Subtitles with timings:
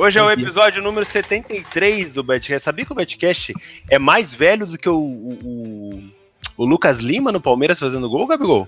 [0.00, 2.64] Hoje é o episódio número 73 do Betcast.
[2.64, 3.52] Sabia que o Betcast
[3.90, 6.02] é mais velho do que o, o,
[6.56, 8.66] o Lucas Lima no Palmeiras fazendo gol, Gabigol?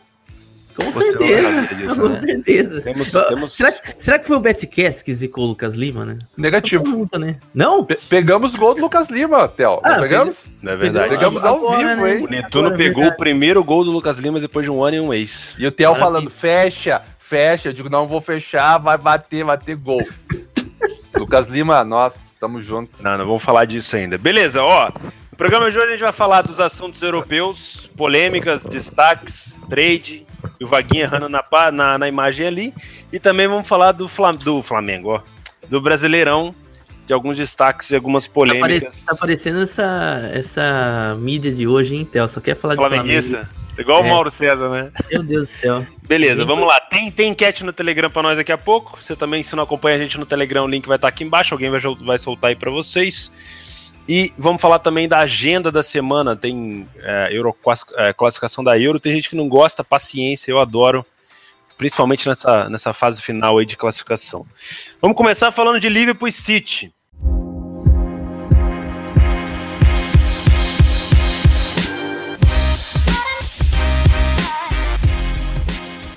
[0.76, 1.62] Com Você certeza.
[1.74, 2.20] Disso, com né?
[2.20, 2.82] certeza.
[2.82, 3.52] Temos, temos...
[3.52, 6.18] Será, será, que foi o Betcast que zicou o Lucas Lima, né?
[6.36, 6.84] Negativo.
[6.84, 7.40] Pergunta, né?
[7.54, 7.82] Não?
[7.82, 9.80] Pe pegamos o gol do Lucas Lima, Theo.
[9.82, 10.46] Ah, pegamos?
[10.60, 11.14] Não é verdade.
[11.14, 12.14] Pegamos ao agora, vivo, né?
[12.14, 12.24] hein?
[12.26, 14.84] O Netuno agora, é pegou é o primeiro gol do Lucas Lima depois de um
[14.84, 15.54] ano e um mês.
[15.58, 17.70] E o Theo falando, fecha, fecha.
[17.70, 20.02] Eu digo, não vou fechar, vai bater, vai ter gol.
[21.18, 23.00] Lucas Lima, nós estamos juntos.
[23.00, 24.18] Não, não vamos falar disso ainda.
[24.18, 24.90] Beleza, ó.
[25.30, 30.26] No programa de hoje a gente vai falar dos assuntos europeus, polêmicas, destaques, trade,
[30.60, 32.74] e o Vaguinha errando na, na, na imagem ali.
[33.12, 35.22] E também vamos falar do, Flam do Flamengo, ó.
[35.68, 36.54] Do Brasileirão,
[37.06, 39.04] de alguns destaques e algumas polêmicas.
[39.04, 42.28] Tá, aparecendo essa, essa mídia de hoje, hein, Theo?
[42.28, 43.61] Só quer falar de Flamengo.
[43.78, 44.06] Igual é.
[44.06, 44.92] o Mauro César, né?
[45.10, 45.86] Meu Deus do céu.
[46.06, 46.78] Beleza, vamos lá.
[46.80, 48.98] Tem, tem enquete no Telegram pra nós daqui a pouco.
[49.00, 51.54] Você também, se não acompanha a gente no Telegram, o link vai estar aqui embaixo.
[51.54, 53.32] Alguém vai, vai soltar aí pra vocês.
[54.08, 56.36] E vamos falar também da agenda da semana.
[56.36, 57.56] Tem é, Euro,
[57.96, 59.00] é, classificação da Euro.
[59.00, 61.04] Tem gente que não gosta, paciência, eu adoro.
[61.78, 64.46] Principalmente nessa, nessa fase final aí de classificação.
[65.00, 66.92] Vamos começar falando de Liverpool e City.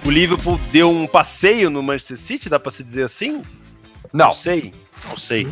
[0.05, 3.43] O Liverpool deu um passeio no Manchester City, dá para se dizer assim?
[4.13, 4.27] Não.
[4.27, 4.71] Não sei.
[5.09, 5.47] Não sei.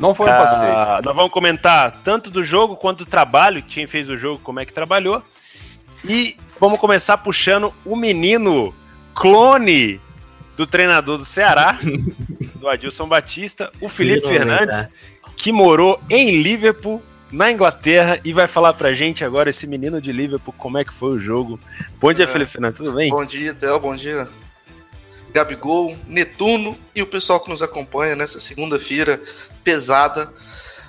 [0.00, 1.02] Não foi um ah, passeio.
[1.04, 4.64] nós vamos comentar tanto do jogo quanto do trabalho, quem fez o jogo, como é
[4.64, 5.22] que trabalhou.
[6.02, 8.74] E vamos começar puxando o menino
[9.14, 10.00] clone
[10.56, 11.78] do treinador do Ceará,
[12.56, 14.88] do Adilson Batista, o Felipe Fernandes,
[15.36, 20.12] que morou em Liverpool, na Inglaterra, e vai falar pra gente agora, esse menino de
[20.12, 21.60] Liverpool, como é que foi o jogo.
[22.00, 23.10] Bom dia, é, Felipe Fernandes, tudo bem?
[23.10, 24.28] Bom dia, Theo, bom dia,
[25.32, 29.20] Gabigol, Netuno e o pessoal que nos acompanha nessa segunda-feira
[29.62, 30.32] pesada.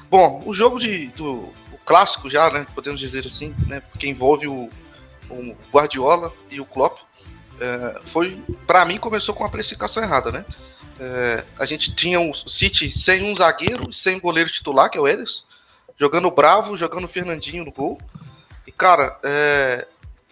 [0.09, 4.47] Bom, o jogo de, do o clássico já, né, podemos dizer assim, né, porque envolve
[4.47, 4.69] o,
[5.29, 6.99] o Guardiola e o Klopp,
[7.59, 10.45] é, foi, para mim, começou com a precificação errada, né?
[10.99, 15.01] É, a gente tinha o City sem um zagueiro, sem um goleiro titular, que é
[15.01, 15.43] o Ederson,
[15.99, 17.99] jogando bravo, jogando Fernandinho no gol.
[18.65, 19.85] E, cara, é,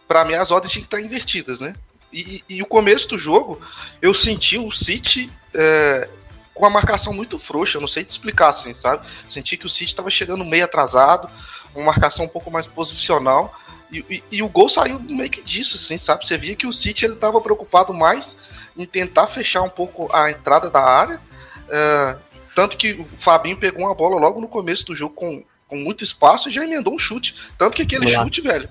[0.07, 1.75] para mim as ordens tinham que estar invertidas, né?
[2.11, 3.59] E, e, o começo do jogo,
[4.01, 6.07] eu senti o City é,
[6.53, 9.06] com a marcação muito frouxa, eu não sei te explicar assim, sabe?
[9.29, 11.29] Senti que o City estava chegando meio atrasado,
[11.75, 13.53] uma marcação um pouco mais posicional,
[13.91, 16.25] e, e, e, o gol saiu meio que disso, assim, sabe?
[16.25, 18.38] Você via que o City ele estava preocupado mais
[18.75, 21.22] em tentar fechar um pouco a entrada da área,
[21.69, 22.17] é,
[22.56, 26.03] tanto que o Fabinho pegou uma bola logo no começo do jogo com, com muito
[26.03, 27.35] espaço e já emendou um chute.
[27.57, 28.23] Tanto que aquele Olá.
[28.23, 28.69] chute, velho,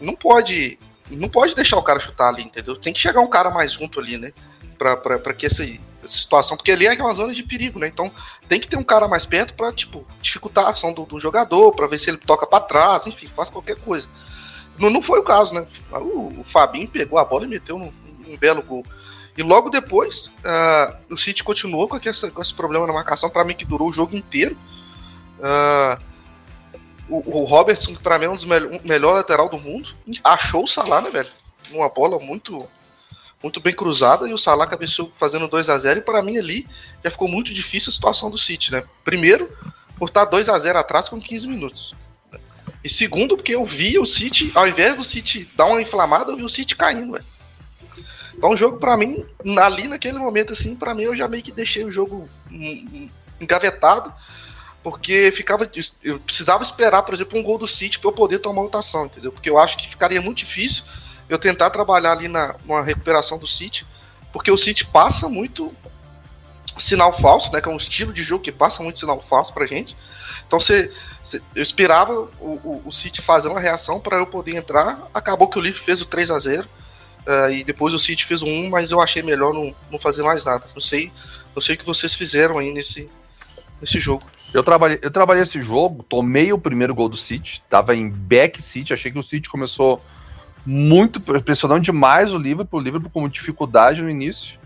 [0.00, 0.78] não pode
[1.10, 2.76] não pode deixar o cara chutar ali, entendeu?
[2.76, 4.32] Tem que chegar um cara mais junto ali, né?
[4.76, 6.56] Pra, pra, pra que essa, essa situação.
[6.56, 7.88] Porque ali é uma zona de perigo, né?
[7.88, 8.12] Então
[8.48, 11.74] tem que ter um cara mais perto pra, tipo, dificultar a ação do, do jogador,
[11.74, 14.08] pra ver se ele toca para trás, enfim, faz qualquer coisa.
[14.78, 15.66] Não, não foi o caso, né?
[15.92, 17.92] O, o Fabinho pegou a bola e meteu um,
[18.26, 18.84] um belo gol.
[19.36, 23.44] E logo depois, uh, o City continuou com, essa, com esse problema na marcação, para
[23.44, 24.56] mim que durou o jogo inteiro.
[25.38, 26.07] Uh,
[27.08, 29.90] o, o Robertson, que pra mim é um dos me um lateral do mundo,
[30.22, 31.30] achou o Salah, né, velho?
[31.70, 32.68] Uma bola muito
[33.42, 36.66] muito bem cruzada e o Salah cabeceou fazendo 2 a 0 e para mim ali
[37.04, 38.82] já ficou muito difícil a situação do City, né?
[39.04, 39.48] Primeiro,
[39.96, 41.94] por estar 2 a 0 atrás com 15 minutos.
[42.82, 46.36] E segundo, porque eu vi o City, ao invés do City dar uma inflamada, eu
[46.36, 47.24] vi o City caindo, velho.
[48.36, 49.24] Então o jogo para mim,
[49.60, 52.28] ali naquele momento assim, para mim eu já meio que deixei o jogo
[53.40, 54.12] engavetado
[54.90, 55.70] porque ficava
[56.02, 59.30] eu precisava esperar, por exemplo, um gol do City para eu poder tomar rotação, entendeu?
[59.30, 60.84] Porque eu acho que ficaria muito difícil
[61.28, 63.86] eu tentar trabalhar ali na uma recuperação do City,
[64.32, 65.74] porque o City passa muito
[66.78, 69.66] sinal falso, né, que é um estilo de jogo que passa muito sinal falso pra
[69.66, 69.96] gente.
[70.46, 70.90] Então você,
[71.54, 75.06] eu esperava o, o, o, City fazer uma reação para eu poder entrar.
[75.12, 76.68] Acabou que o Liverpool fez o 3 a 0 uh,
[77.26, 80.22] eh, e depois o City fez o 1, mas eu achei melhor não, não fazer
[80.22, 80.66] mais nada.
[80.74, 81.12] Não sei,
[81.54, 83.10] não sei o que vocês fizeram aí nesse,
[83.80, 84.24] nesse jogo.
[84.52, 88.62] Eu trabalhei, eu trabalhei esse jogo, tomei o primeiro gol do City, tava em back
[88.62, 90.02] City, achei que o City começou
[90.64, 94.58] muito pressionando demais o Liverpool, o Liverpool com dificuldade no início.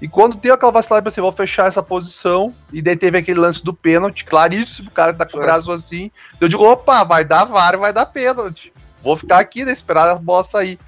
[0.00, 2.54] E quando tem aquela vacilada, pensei, vou fechar essa posição.
[2.72, 6.10] E daí teve aquele lance do pênalti, claríssimo, o cara tá com o braço assim.
[6.40, 8.72] Eu digo, opa, vai dar VAR, vai dar pênalti.
[9.02, 10.78] Vou ficar aqui, né, esperar a bola sair.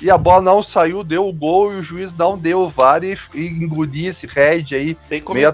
[0.00, 3.02] E a bola não saiu, deu o gol e o juiz não deu o VAR
[3.02, 4.96] e, e engoliu esse head aí.
[5.08, 5.52] Bem meio,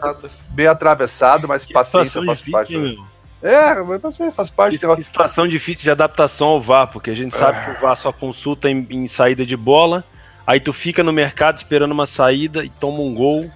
[0.49, 2.77] bem atravessado, mas que paciência faz parte.
[2.77, 3.05] Difícil,
[3.43, 4.79] é, mas você faz parte.
[4.79, 7.65] Que situação difícil de adaptação ao VAR, porque a gente sabe é.
[7.65, 10.05] que o VAR só consulta em, em, saída de bola,
[10.47, 13.51] aí tu fica no mercado esperando uma saída e toma um gol.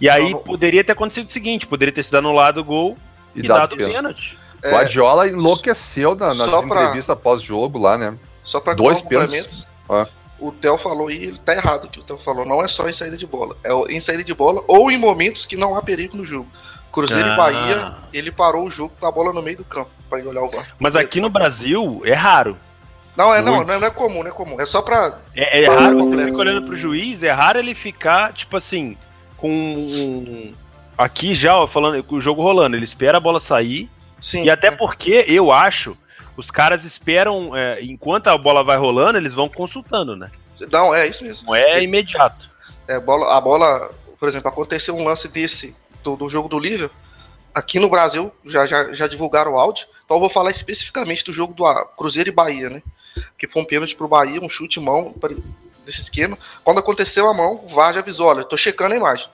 [0.00, 2.96] E aí não, poderia ter acontecido o seguinte: poderia ter sido anulado o gol
[3.34, 4.38] e, e dado pênalti.
[4.62, 8.14] É, Guardiola enlouqueceu na, na entrevista pós-jogo lá, né?
[8.42, 9.66] Só para dois pênaltis.
[9.88, 10.06] Ah.
[10.38, 12.44] O Theo falou e ele tá errado o que o Theo falou.
[12.44, 13.56] Não é só em saída de bola.
[13.64, 16.48] É em saída de bola ou em momentos que não há perigo no jogo.
[16.92, 17.32] Cruzeiro ah.
[17.32, 20.42] e Bahia, ele parou o jogo com a bola no meio do campo para olhar
[20.42, 20.66] o VAR.
[20.78, 22.56] Mas aqui no Brasil é raro.
[23.16, 24.60] Não, é não, não é, comum, não é comum.
[24.60, 25.18] É só pra.
[25.34, 28.96] É, é raro você fica olhando pro juiz, é raro ele ficar, tipo assim,
[29.38, 30.52] com.
[30.98, 33.90] Aqui já, falando, com o jogo rolando, ele espera a bola sair.
[34.20, 34.44] Sim.
[34.44, 34.70] E até é.
[34.70, 35.96] porque eu acho,
[36.36, 40.30] os caras esperam, é, enquanto a bola vai rolando, eles vão consultando, né?
[40.70, 41.48] Não, é isso mesmo.
[41.48, 42.50] Não é imediato.
[42.88, 46.96] É, bola, a bola, por exemplo, aconteceu um lance desse do, do jogo do Liverpool.
[47.54, 49.86] Aqui no Brasil já, já, já divulgaram o áudio.
[50.04, 51.64] Então eu vou falar especificamente do jogo do
[51.96, 52.82] Cruzeiro e Bahia, né?
[53.38, 55.14] que foi um pênalti pro Bahia, um chute mão
[55.84, 56.38] desse esquema.
[56.64, 59.28] Quando aconteceu a mão, o VAR já avisou, olha, tô checando a imagem.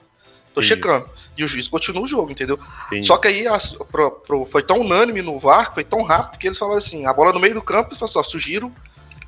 [0.53, 1.09] Tô checando.
[1.37, 2.59] E o juiz continua o jogo, entendeu?
[2.89, 3.01] Sim.
[3.01, 3.45] Só que aí
[3.91, 7.13] pro, pro, foi tão unânime no VAR, foi tão rápido que eles falaram assim, a
[7.13, 8.71] bola no meio do campo, eles falaram assim, ó, sugiro,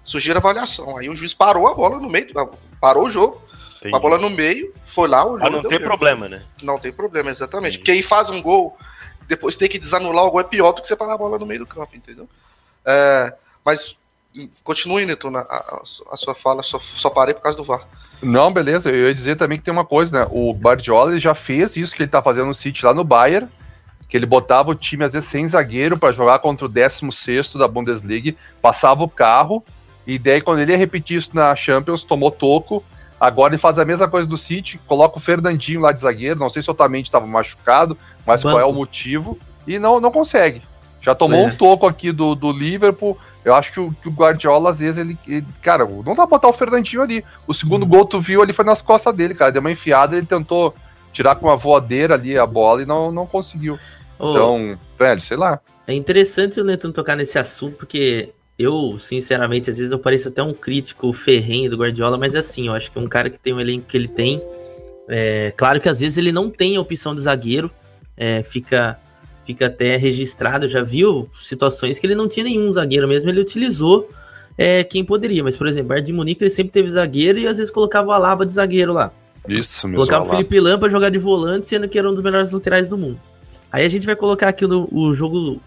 [0.03, 0.97] sugiro avaliação.
[0.97, 2.27] Aí o juiz parou a bola no meio,
[2.79, 3.41] parou o jogo,
[3.77, 3.95] Entendi.
[3.95, 5.47] a bola no meio, foi lá, olhou.
[5.47, 6.43] Ah, não tem problema, né?
[6.61, 7.73] Não tem problema, exatamente.
[7.73, 7.79] Sim.
[7.79, 8.77] Porque aí faz um gol,
[9.27, 11.45] depois tem que desanular o gol é pior do que você parar a bola no
[11.45, 12.29] meio do campo, entendeu?
[12.85, 13.97] É, mas
[14.63, 15.81] Continue, Neto, a,
[16.11, 17.87] a, sua fala, só, só parei por causa do VAR.
[18.21, 18.89] Não, beleza.
[18.89, 20.27] Eu ia dizer também que tem uma coisa, né?
[20.31, 23.47] O Guardiola já fez isso que ele tá fazendo no City lá no Bayern,
[24.07, 27.67] que ele botava o time às vezes sem zagueiro para jogar contra o 16 da
[27.67, 29.63] Bundesliga, passava o carro,
[30.05, 32.83] e daí quando ele ia repetir isso na Champions, tomou toco.
[33.19, 36.49] Agora ele faz a mesma coisa do City, coloca o Fernandinho lá de zagueiro, não
[36.49, 38.55] sei se o Otamendi estava machucado, mas Banco.
[38.55, 40.61] qual é o motivo, e não, não consegue.
[41.01, 41.47] Já tomou é.
[41.47, 44.97] um toco aqui do, do Liverpool, eu acho que o, que o, Guardiola, às vezes,
[44.97, 47.23] ele, ele, Cara, não dá pra botar o Fernandinho ali.
[47.47, 47.87] O segundo hum.
[47.87, 49.51] gol, tu viu ali, foi nas costas dele, cara.
[49.51, 50.73] Deu uma enfiada, ele tentou
[51.13, 53.77] tirar com uma voadeira ali a bola e não, não conseguiu.
[54.17, 55.59] Oh, então, velho, sei lá.
[55.87, 60.41] É interessante o Neto tocar nesse assunto, porque eu, sinceramente, às vezes eu pareço até
[60.41, 63.53] um crítico ferrenho do Guardiola, mas é assim, eu acho que um cara que tem
[63.53, 64.41] o elenco que ele tem.
[65.07, 67.69] É, claro que às vezes ele não tem a opção de zagueiro,
[68.17, 68.99] é, fica
[69.45, 74.09] fica até registrado, já viu situações que ele não tinha nenhum zagueiro mesmo, ele utilizou
[74.57, 77.57] é, quem poderia, mas por exemplo, Bayern de Munique ele sempre teve zagueiro e às
[77.57, 79.11] vezes colocava o Alaba de zagueiro lá.
[79.47, 79.97] Isso mesmo.
[79.97, 82.89] Colocava o Felipe Lam pra jogar de volante, sendo que era um dos melhores laterais
[82.89, 83.19] do mundo.
[83.71, 85.61] Aí a gente vai colocar aqui no, o jogo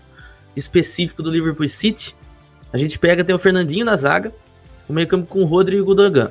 [0.57, 2.17] específico do Liverpool City.
[2.73, 4.33] A gente pega, tem o Fernandinho na zaga,
[4.89, 6.31] o meio campo com o Rodrigo e o Gudogan.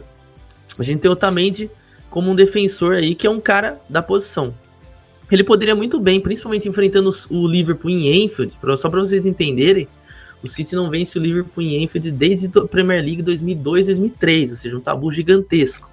[0.78, 1.70] A gente tem o Tamendi
[2.10, 4.54] como um defensor aí, que é um cara da posição.
[5.32, 9.88] Ele poderia muito bem, principalmente enfrentando o Liverpool em Enfield, só para vocês entenderem,
[10.42, 14.78] o City não vence o Liverpool em Enfield desde a Premier League 2002-2003, ou seja,
[14.78, 15.90] um tabu gigantesco.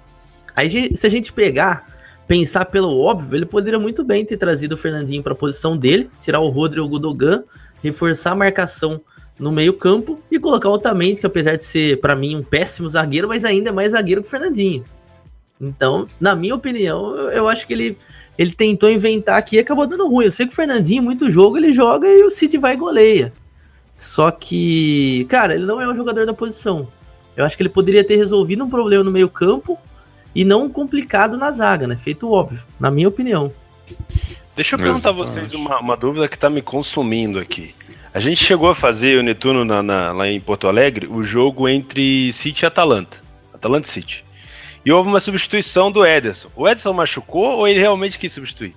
[0.55, 1.85] Aí, se a gente pegar,
[2.27, 6.09] pensar pelo óbvio, ele poderia muito bem ter trazido o Fernandinho para a posição dele,
[6.19, 7.43] tirar o Rodrigo Gudogan,
[7.83, 9.01] reforçar a marcação
[9.37, 13.27] no meio-campo e colocar o Otamendi, que apesar de ser, para mim, um péssimo zagueiro,
[13.27, 14.83] mas ainda é mais zagueiro que o Fernandinho.
[15.59, 17.97] Então, na minha opinião, eu acho que ele
[18.37, 20.25] ele tentou inventar aqui e acabou dando ruim.
[20.25, 23.33] Eu sei que o Fernandinho, muito jogo, ele joga e o City vai e goleia.
[23.97, 26.87] Só que, cara, ele não é um jogador da posição.
[27.35, 29.79] Eu acho que ele poderia ter resolvido um problema no meio-campo
[30.33, 31.95] e não complicado na zaga, né?
[31.95, 33.51] Feito óbvio, na minha opinião.
[34.55, 37.73] Deixa eu perguntar a vocês uma, uma, dúvida que tá me consumindo aqui.
[38.13, 41.67] A gente chegou a fazer o Netuno na, na, lá em Porto Alegre o jogo
[41.67, 43.21] entre City e Atalanta.
[43.53, 44.24] Atalanta City.
[44.85, 46.49] E houve uma substituição do Ederson.
[46.55, 48.75] O Ederson machucou ou ele realmente quis substituir?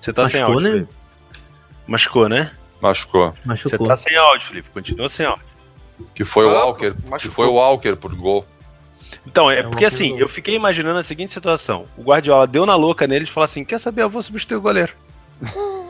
[0.00, 0.86] Você tá Machucou, sem áudio, né?
[1.86, 2.50] Machucou, né?
[2.80, 3.34] Machucou.
[3.44, 3.78] Machucou.
[3.78, 4.68] Você tá sem áudio, Felipe.
[4.70, 5.44] Continua sem áudio.
[6.12, 6.94] Que foi ah, o Walker.
[7.04, 7.18] Machucou.
[7.18, 8.44] Que foi o Walker por gol.
[9.24, 11.84] Então, é, é porque assim, eu fiquei imaginando a seguinte situação.
[11.96, 14.62] O Guardiola deu na louca nele e falou assim: quer saber, eu vou substituir o
[14.62, 14.92] goleiro.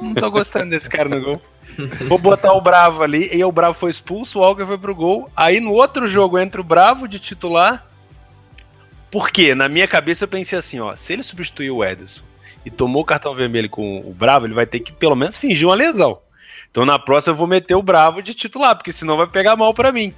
[0.02, 1.42] Não tô gostando desse cara no gol.
[2.08, 3.30] Vou botar o Bravo ali.
[3.32, 5.30] E o Bravo foi expulso, o Walker foi pro gol.
[5.36, 7.86] Aí no outro jogo entra o Bravo de titular
[9.12, 12.22] porque na minha cabeça eu pensei assim, ó, se ele substituiu o Ederson
[12.64, 15.68] e tomou o cartão vermelho com o Bravo, ele vai ter que pelo menos fingir
[15.68, 16.18] uma lesão.
[16.70, 19.74] Então na próxima eu vou meter o Bravo de titular, porque senão vai pegar mal
[19.74, 20.14] para mim.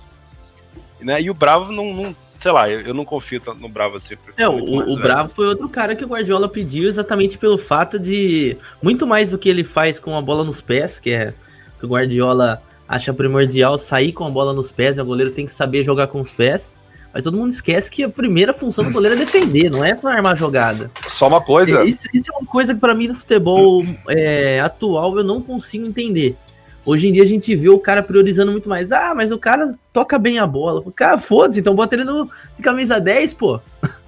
[1.00, 1.20] Né?
[1.20, 4.14] E o Bravo não, não sei lá, eu, eu, não confio tanto no Bravo assim.
[4.36, 8.56] É, o, o Bravo foi outro cara que o Guardiola pediu exatamente pelo fato de
[8.80, 11.34] muito mais do que ele faz com a bola nos pés, que é
[11.80, 15.52] que o Guardiola acha primordial sair com a bola nos pés, o goleiro tem que
[15.52, 16.78] saber jogar com os pés.
[17.14, 20.12] Mas todo mundo esquece que a primeira função do goleiro é defender, não é para
[20.14, 20.90] armar jogada.
[21.06, 21.85] Só uma coisa.
[21.85, 25.87] Isso, isso é uma coisa que para mim no futebol é, atual eu não consigo
[25.87, 26.37] entender.
[26.85, 28.90] Hoje em dia a gente vê o cara priorizando muito mais.
[28.90, 30.83] Ah, mas o cara toca bem a bola.
[30.92, 33.61] Cara, foda-se, então bota ele no, de camisa 10, pô.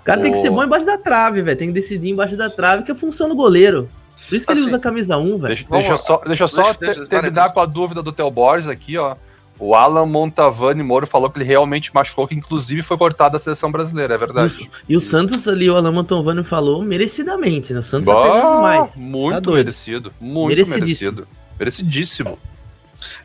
[0.00, 1.58] O cara tem que ser bom embaixo da trave, velho.
[1.58, 3.86] Tem que decidir embaixo da trave, que é a função do goleiro.
[4.28, 5.40] Por isso que ele Assim, usa a camisa 1, velho.
[5.48, 8.30] Deixa, deixa eu só, deixa eu só Deixa- te- terminar com a dúvida do Theo
[8.30, 9.14] Borges aqui, ó.
[9.60, 13.70] O Alan Montavani Moro falou que ele realmente machucou, que inclusive foi cortado da seleção
[13.70, 14.70] brasileira, é verdade.
[14.88, 17.80] E o Santos ali, o Alan Mantovani falou merecidamente, né?
[17.80, 18.92] O Santos Bah, apenas demais.
[18.94, 19.56] Tá Muito doido.
[19.66, 20.12] merecido.
[20.18, 21.12] Muito Merecidíssimo.
[21.12, 21.28] merecido.
[21.58, 22.38] Merecidíssimo.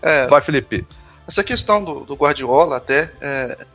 [0.01, 0.85] É, Vai, Felipe.
[1.25, 3.65] essa questão do, do Guardiola, até, é,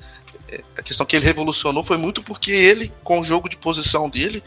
[0.49, 4.07] é, a questão que ele revolucionou foi muito porque ele, com o jogo de posição
[4.09, 4.43] dele,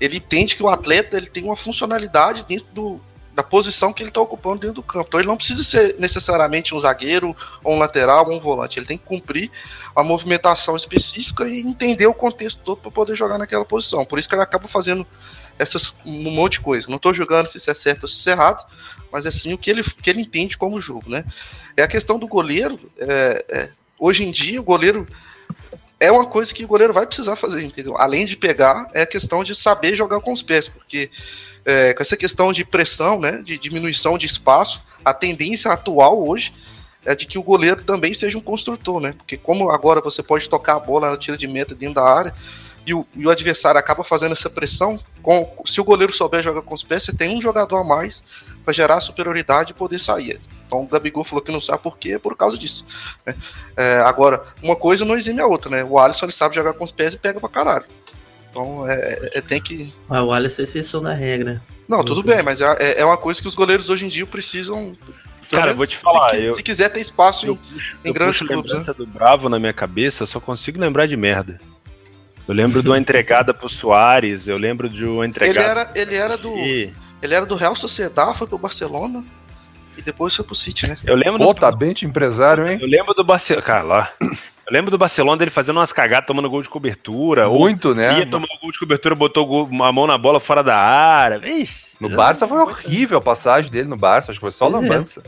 [0.00, 3.00] ele entende que o atleta ele tem uma funcionalidade dentro do,
[3.36, 5.08] da posição que ele está ocupando dentro do campo.
[5.08, 8.78] Então ele não precisa ser necessariamente um zagueiro, ou um lateral, ou um volante.
[8.78, 9.50] Ele tem que cumprir
[9.94, 14.06] a movimentação específica e entender o contexto todo para poder jogar naquela posição.
[14.06, 15.06] Por isso que ele acaba fazendo
[15.58, 16.88] essas, um monte de coisa.
[16.88, 18.66] Não estou julgando se isso é certo ou se é errado,
[19.12, 21.22] mas é sim o que ele, que ele entende como jogo, né?
[21.76, 22.90] É a questão do goleiro.
[22.98, 25.06] é, é, hoje em dia, o goleiro
[25.98, 27.96] é uma coisa que o goleiro vai precisar fazer, entendeu?
[27.96, 31.10] Além de pegar, é a questão de saber jogar com os pés, porque
[31.64, 36.52] é, com essa questão de pressão, né, de diminuição de espaço, a tendência atual hoje
[37.04, 39.12] é de que o goleiro também seja um construtor, né?
[39.12, 42.34] Porque como agora você pode tocar a bola na tira de meta dentro da área
[42.86, 46.62] e o, e o adversário acaba fazendo essa pressão, com, se o goleiro souber jogar
[46.62, 48.22] com os pés, você tem um jogador a mais
[48.64, 50.38] para gerar superioridade e poder sair.
[50.66, 52.86] Então o Gabigol falou que não sabe por quê, é por causa disso.
[53.26, 53.34] né?
[53.76, 55.84] É, agora, uma coisa não exime a outra, né?
[55.84, 57.84] O Alisson ele sabe jogar com os pés e pega pra caralho.
[58.50, 59.92] Então é, é- tem que.
[60.08, 61.60] Ah, o Alisson é exceção da regra.
[61.88, 64.26] Não, tudo bem, mas é, é- é uma coisa que os goleiros hoje em dia
[64.26, 64.96] precisam.
[65.50, 67.56] Cara, menos, vou te falar, Se, eu- se quiser ter espaço Eu em.
[68.04, 71.16] em eu grandes clubes, lembrança do Bravo na minha cabeça, eu só consigo lembrar de
[71.16, 71.60] merda.
[72.48, 75.66] Eu lembro de uma entregada pro Soares, eu lembro de uma Ele entregada.
[75.68, 76.56] era, ele era do.
[76.58, 79.24] E Ele era do Real Sociedad, foi pro Barcelona
[79.96, 80.96] e depois foi pro City, né?
[81.04, 82.78] Eu lembro Pô, do, tá bem de empresário, hein?
[82.80, 84.10] eu lembro do Barcelona, cara, lá.
[84.20, 88.18] Eu lembro do Barcelona dele fazendo umas cagadas, tomando gol de cobertura, ou Muito, né?
[88.18, 91.40] ia tomar gol de cobertura, botou gol- a mão na bola fora da área.
[91.48, 94.70] Ixi, No Barça foi horrível a passagem dele no Barça, acho que foi só é.
[94.70, 95.22] lambança.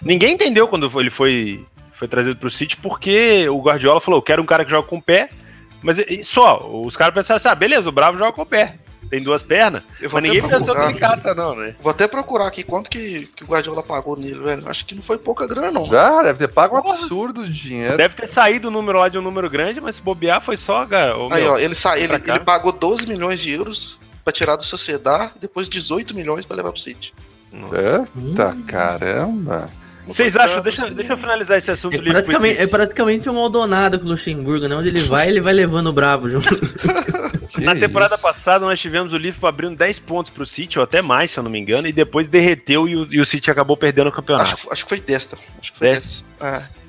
[0.00, 4.40] Ninguém entendeu quando ele foi, foi trazido pro City, porque o Guardiola falou: eu quero
[4.42, 5.28] um cara que joga com o pé.
[5.82, 8.76] Mas só, os caras pensaram assim: ah, beleza, o Bravo joga com o pé.
[9.10, 9.82] Tem duas pernas.
[10.00, 11.76] Eu vou Mas ninguém pensou que ele cata, não, né?
[11.82, 14.66] Vou até procurar aqui quanto que, que o Guardiola pagou nele, velho.
[14.66, 15.84] Acho que não foi pouca grana, não.
[15.94, 17.98] Ah, deve ter pago um absurdo de dinheiro.
[17.98, 20.86] Deve ter saído o número lá de um número grande, mas se bobear foi só,
[20.86, 21.18] cara.
[21.18, 21.98] ô, Aí, meu, ó, ele, sa...
[21.98, 26.56] ele, ele pagou 12 milhões de euros pra tirar do Sociedad, depois 18 milhões pra
[26.56, 27.12] levar pro City.
[27.52, 28.08] nossa.
[28.16, 29.68] Eita, caramba.
[30.06, 34.06] Vocês acham, deixa, deixa eu finalizar esse assunto É praticamente, é praticamente um Maldonado com
[34.06, 34.74] o Luxemburgo, né?
[34.74, 36.48] Onde ele vai, ele vai levando o brabo junto.
[37.62, 41.30] Na temporada passada nós tivemos o Liverpool abrindo 10 pontos pro City, ou até mais,
[41.30, 44.08] se eu não me engano, e depois derreteu e o, e o City acabou perdendo
[44.08, 44.54] o campeonato.
[44.54, 45.38] Acho, acho que foi desta.
[45.60, 46.24] Acho que foi Desta.
[46.40, 46.78] desta.
[46.78, 46.82] É.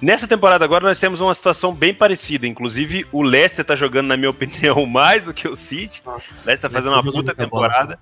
[0.00, 2.46] Nessa temporada agora nós temos uma situação bem parecida.
[2.46, 6.02] Inclusive, o Leicester tá jogando, na minha opinião, mais do que o City.
[6.06, 7.98] O Leicester tá fazendo uma puta temporada.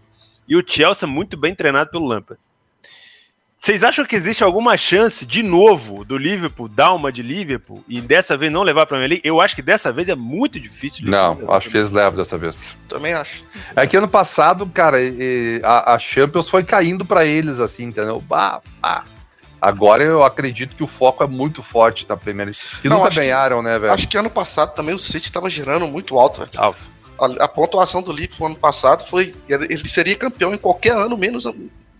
[0.47, 2.41] E o Chelsea muito bem treinado pelo Lampard.
[3.61, 8.01] Vocês acham que existe alguma chance, de novo, do Liverpool dar uma de Liverpool e
[8.01, 9.23] dessa vez não levar pra Premier League?
[9.27, 11.05] Eu acho que dessa vez é muito difícil.
[11.05, 11.57] de Não, levar.
[11.57, 12.73] acho que eles levam dessa vez.
[12.89, 13.45] Também acho.
[13.75, 14.99] É que ano passado, cara,
[15.65, 18.21] a, a Champions foi caindo pra eles, assim, entendeu?
[18.21, 19.05] Bah, bah.
[19.61, 22.61] Agora eu acredito que o foco é muito forte na Premier League.
[22.85, 23.93] E Não, nunca acho que- ganharam, né, velho?
[23.93, 26.51] Acho que ano passado também o City tava girando muito alto, velho.
[26.57, 26.73] Ah,
[27.21, 29.35] A, a pontuação do Liverpool ano passado foi.
[29.49, 31.45] Ele seria campeão em qualquer ano, menos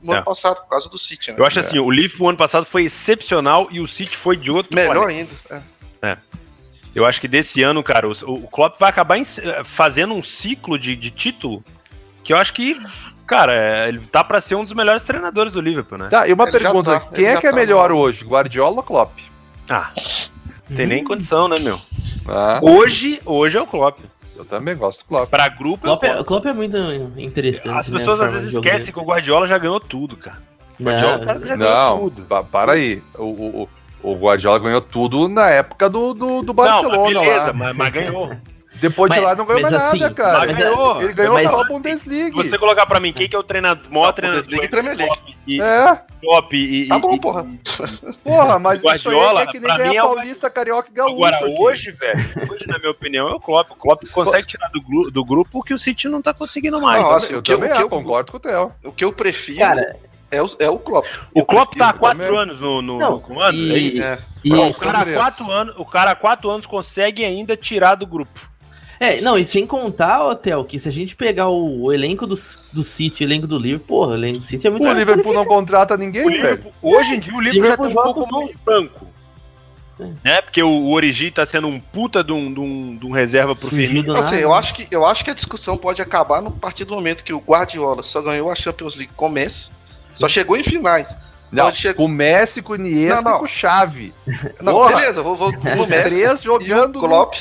[0.03, 0.17] no É.
[0.17, 1.37] ano passado, por causa do City, né?
[1.39, 4.75] Eu acho assim, o Liverpool ano passado foi excepcional e o City foi de outro
[4.75, 5.35] Melhor planeta.
[5.51, 5.65] ainda.
[6.03, 6.17] é.
[6.95, 9.25] Eu acho que desse ano, cara, o, o Klopp vai acabar em-
[9.65, 11.63] fazendo um ciclo de, de título
[12.25, 12.81] que eu acho que,
[13.27, 16.09] cara, é, ele tá pra ser um dos melhores treinadores do Liverpool, né?
[16.09, 18.77] Tá, e uma Ele pergunta: tá, quem é que é tá melhor no- hoje, Guardiola
[18.77, 19.19] ou Klopp?
[19.71, 19.93] Ah,
[20.69, 21.07] não tem nem Hum.
[21.07, 21.81] condição, né, meu?
[22.27, 23.99] Ah, Hoje, hoje é o Klopp.
[24.39, 25.29] Eu também gosto do Klopp.
[25.29, 26.47] Pra grupo, o Klopp é, Klopp.
[26.47, 26.77] É muito
[27.19, 27.77] interessante.
[27.77, 30.39] As né, pessoas a às vezes esquecem que o Guardiola já ganhou tudo, cara.
[30.79, 32.23] O Guardiola cara, já ganhou Não, tudo.
[32.23, 33.03] pa- para aí.
[33.17, 33.69] O, o,
[34.03, 37.53] o- Guardiola ganhou tudo na época do, do, do Não, mas Barcelona beleza, lá.
[37.53, 38.31] mas, mas ganhou.
[38.81, 40.39] Depois de Mas- lá não ganhou mais assim, nada, cara.
[40.39, 40.77] mas Ele ganhou.
[40.77, 42.43] ganhou, ele ganhou Mas- pela Bundesliga.
[42.43, 44.97] Se você colocar pra mim quem que é o treinador, maior treinador Bundesliga e Premier
[44.97, 45.37] League.
[45.47, 47.47] E, É, Klopp e, Tá bom, e- porra.
[48.23, 51.15] porra, mas isso aí Guardiola, é que nem ganhar é o- Paulista, Carioca e Gaúcho.
[51.15, 51.57] Agora, aqui.
[51.59, 52.19] hoje, velho,
[52.51, 53.71] hoje, na minha opinião, é o Klopp.
[53.73, 57.03] O Klopp consegue tirar do, do grupo o que o City não tá conseguindo mais.
[57.03, 58.71] Não, assim, eu o que eu- também que eu- concordo com o Theo.
[58.85, 59.97] O que eu prefiro Cara,
[60.31, 61.07] é, o, é o Klopp.
[61.35, 62.39] o Klopp tá há quatro também.
[62.39, 64.03] anos no, no, Não, no comando, e- é isso?
[64.03, 64.19] É.
[64.45, 68.07] e, Não, o cara, quatro anos, o cara há quatro anos consegue ainda tirar do
[68.07, 68.49] grupo.
[69.01, 72.35] É, não, e sem contar, Hotel, que se a gente pegar o, o elenco do,
[72.73, 74.99] do City, o elenco do Liverpool, porra, o elenco do City é muito O mais
[74.99, 76.37] Liverpool não contrata ninguém, O velho.
[76.41, 79.07] Liverpool, hoje em dia o Liverpool já Liverpool tem um joga pouco mais banco.
[80.25, 80.41] né?
[80.43, 83.55] Porque o, o Origi tá sendo um puta de um, de um, de um reserva
[83.55, 84.13] pro Firmino.
[84.13, 84.37] nada.
[84.37, 87.33] eu acho, que, eu acho que a discussão pode acabar no partir do momento que
[87.33, 89.71] o Guardiola só ganhou a Champions League com o Messi,
[90.03, 91.17] só chegou em finais.
[91.51, 93.37] Não, chegar- com o Messi, com o Iniesta Não, não.
[93.37, 94.13] e com o Chave.
[94.61, 94.97] Não, Porra.
[94.97, 97.37] beleza, vou, vou no Messi três e o jogando Klopp.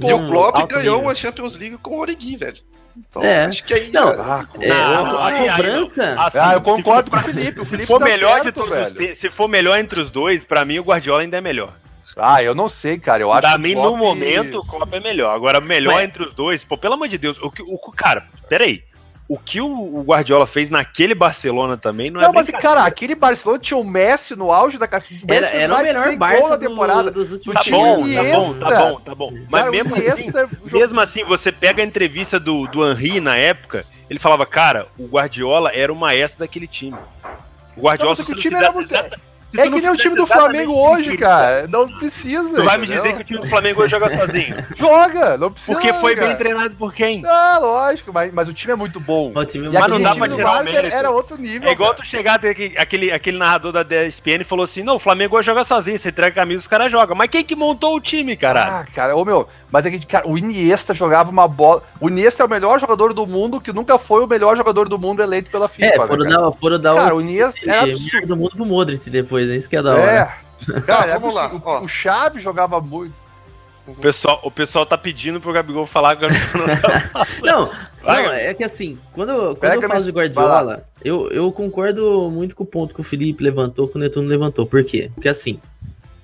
[0.00, 1.00] E o Klopp ganhou nível.
[1.00, 2.56] uma Champions League com o Origi, velho.
[2.96, 3.44] Então, É.
[3.44, 6.14] acho que aí Não, já- Ah, É, Não, a aí- aí cobrança.
[6.14, 6.22] não.
[6.22, 7.60] Assim, Ah, eu se concordo for- com o Felipe.
[7.60, 9.08] O Se Felipe for tá melhor de certo, todos os velho.
[9.08, 11.72] te- se for melhor entre os dois, pra mim o Guardiola ainda é melhor.
[12.16, 13.22] Ah, eu não sei, cara.
[13.22, 15.34] Eu acho Pra que o mim, Klopp- no momento, o Klopp é melhor.
[15.34, 17.92] Agora, melhor Mas- entre os dois, pô, pelo amor de Deus, o que o o-
[17.92, 18.82] cara, peraí.
[19.28, 23.58] O que o Guardiola fez naquele Barcelona também não, Não, é mas, cara, aquele Barcelona
[23.58, 25.24] tinha o Messi no auge da carreira.
[25.28, 29.14] Era, era o melhor Barça do, dos últimos Tá bom, tá bom, tá bom, tá
[29.16, 29.32] bom.
[29.50, 30.32] Mas Cara, mesmo assim,
[30.72, 35.06] mesmo assim, você pega a entrevista do, do Henry na época, ele falava, cara, o
[35.06, 36.96] Guardiola era o maestro daquele time.
[37.76, 39.20] O Guardiola, Não, se time não era fizesse muito- exata-
[39.56, 41.66] se É que nem o time do Flamengo hoje, cara.
[41.68, 42.54] Não precisa.
[42.54, 44.56] Tu vai me dizer que o time do Flamengo hoje joga sozinho.
[44.76, 45.72] Joga, não precisa.
[45.72, 46.26] Porque foi cara.
[46.28, 47.22] bem treinado por quem?
[47.24, 49.32] Ah, lógico, mas, mas o time é muito bom.
[49.34, 50.94] O time é Mas muito não dá bom, pra do tirar o mérito.
[50.94, 51.68] era outro nível.
[51.68, 52.02] É igual cara.
[52.02, 52.40] tu chegar
[52.78, 56.08] aquele, aquele, narrador da ESPN e falou assim: não, o Flamengo hoje joga sozinho, você
[56.10, 57.16] entrega a camisa os caras jogam.
[57.16, 58.72] Mas quem que montou o time, caralho?
[58.72, 61.82] Ah, cara, ô meu, mas é que, cara, o Iniesta jogava uma bola.
[62.00, 64.98] O Iniesta é o melhor jogador do mundo, que nunca foi o melhor jogador do
[64.98, 65.86] mundo eleito pela FIFA.
[65.86, 66.40] É, né, foram cara?
[66.40, 68.20] dar, foram dar Cara, o Iniesta era absurdo.
[68.26, 70.10] todo mundo pro Modric depois, é isso que é da hora.
[70.10, 70.80] É.
[70.82, 71.82] Cara, é vamos lá, ó.
[71.82, 73.14] O Chave jogava muito.
[73.86, 77.70] O, pessoal, o pessoal tá pedindo pro Gabigol falar que eu não tá Não,
[78.06, 82.54] Vai, não, é que assim, quando, quando eu falo de Guardiola, eu, eu concordo muito
[82.54, 84.64] com o ponto que o Felipe levantou, que o Netuno levantou.
[84.64, 85.10] Por quê?
[85.12, 85.58] Porque assim,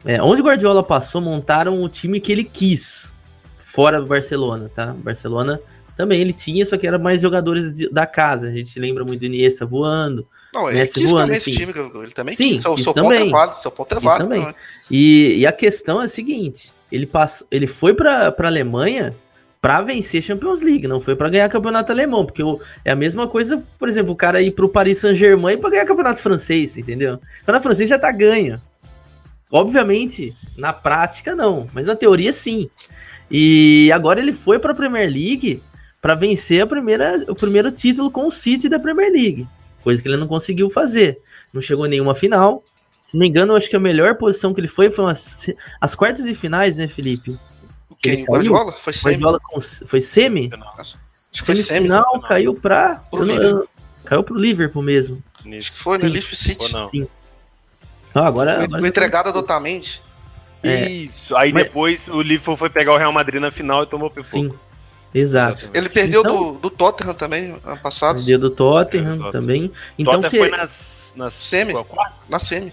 [0.04, 3.12] é, onde o Guardiola passou, montaram o time que ele quis,
[3.58, 4.92] fora do Barcelona, tá?
[4.92, 5.61] O Barcelona
[5.96, 8.48] também ele tinha, só que era mais jogadores de- da casa.
[8.48, 10.26] A gente lembra muito do Iniesta voando.
[10.55, 11.61] Não, ele Messi quis voando, também esse enfim.
[11.61, 12.02] time, Gabriel.
[12.02, 12.62] ele também Sim, quis.
[12.62, 13.28] Seu, quis seu ponto também.
[13.28, 14.24] é válido, seu ponto é válido.
[14.28, 14.40] também.
[14.42, 14.55] também.
[14.90, 19.14] E, e a questão é a seguinte: ele, passou, ele foi pra, pra Alemanha
[19.61, 23.28] pra vencer Champions League, não foi pra ganhar campeonato alemão, porque o- é a mesma
[23.28, 27.14] coisa, por exemplo, o cara ir pro Paris Saint-Germain pra ganhar campeonato francês, entendeu?
[27.14, 28.61] O campeonato francês já tá ganho.
[29.50, 32.68] Obviamente, na prática não, mas na teoria sim.
[33.31, 35.62] E agora ele foi pra Premier League
[36.02, 39.46] pra vencer a primeira, o primeiro título com o City da Premier League,
[39.82, 41.20] coisa que ele não conseguiu fazer.
[41.52, 42.62] Não chegou em nenhuma final.
[43.06, 45.48] Se não me engano, eu acho que a melhor posição que ele foi foi umas,
[45.80, 47.38] as quartas e finais, né, Felipe?
[48.02, 48.24] Quem?
[48.24, 48.72] O Guardiola?
[48.72, 49.14] Foi semi.
[49.14, 50.50] Guardiola com- foi semi?
[50.76, 50.96] Acho
[51.30, 51.68] que foi semi.
[51.68, 52.96] Semifinal, caiu pra.
[53.10, 53.60] Pro eu não- Liverpool.
[53.60, 53.68] eu-
[54.04, 55.22] caiu pro Liverpool mesmo.
[55.44, 55.72] Nisso.
[55.82, 56.08] Foi no.
[56.08, 56.72] Leaf City.
[56.72, 56.86] Não?
[56.86, 57.06] Sim.
[58.14, 58.60] Ah, agora.
[58.60, 60.00] O- agora O entregado do Otamendi.
[60.64, 60.88] É.
[60.90, 61.36] Isso.
[61.36, 64.28] Aí Mas- depois o Liverpool foi pegar o Real Madrid na final e tomou pipoco.
[64.28, 64.52] Sim.
[65.14, 65.70] Exato.
[65.75, 69.70] Ele perdeu Então- do, do Tottenham também, ano passado, Dia do Tottenham É, também.
[69.98, 70.38] Então Tottenham que.
[70.38, 71.72] foi nas, nas Semi.
[71.72, 71.87] qual,
[72.31, 72.72] na semi.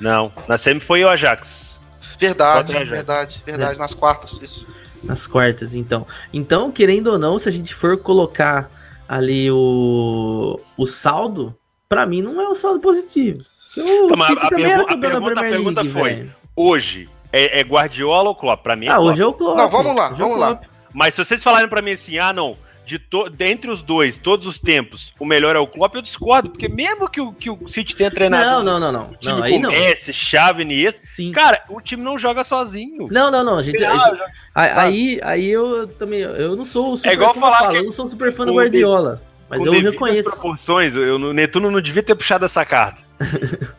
[0.00, 1.80] Não, na semi foi o Ajax.
[2.18, 2.84] Verdade, já.
[2.84, 4.66] verdade, verdade, nas quartas, isso.
[5.02, 6.06] Nas quartas, então.
[6.32, 8.68] Então, querendo ou não, se a gente for colocar
[9.08, 11.54] ali o, o saldo,
[11.88, 13.40] pra mim não é um saldo positivo.
[13.76, 16.34] O mas City a pergu- era a pergunta- a pergunta League, foi, velho.
[16.56, 18.62] Hoje, é, é Guardiola ou Klopp?
[18.62, 19.08] Pra mim é Ah, Klopp.
[19.12, 19.56] hoje é o Klopp.
[19.56, 20.60] Não, vamos lá, é vamos lá.
[20.98, 23.30] Mas se vocês falarem pra mim assim, ah não, de to...
[23.30, 27.08] dentre os dois, todos os tempos, o melhor é o Klopp, eu discordo, porque mesmo
[27.08, 29.02] que o, que o City tenha treinado Não, não, não, não.
[29.10, 29.70] um time Não, com aí não.
[29.70, 31.30] Messi, Chave, Iniesta, Sim.
[31.30, 33.06] cara, o time não joga sozinho.
[33.12, 33.58] Não, não, não.
[33.58, 36.20] A gente, a Ah, gente- joga- aí, aí, eu também.
[36.20, 37.10] Eu não sou o super.
[37.10, 39.22] É igual como eu falar falo, que eu não sou super fã do com Guardiola.
[39.48, 40.30] Mas com eu reconheço.
[40.30, 43.00] proporções, eu, o Netuno não devia ter puxado essa carta.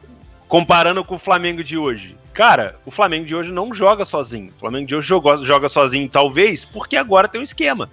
[0.48, 2.18] Comparando com o Flamengo de hoje.
[2.34, 4.54] Cara, o Flamengo de hoje não joga sozinho.
[4.56, 7.90] O Flamengo de hoje jogou, joga sozinho, talvez, porque agora tem um esquema.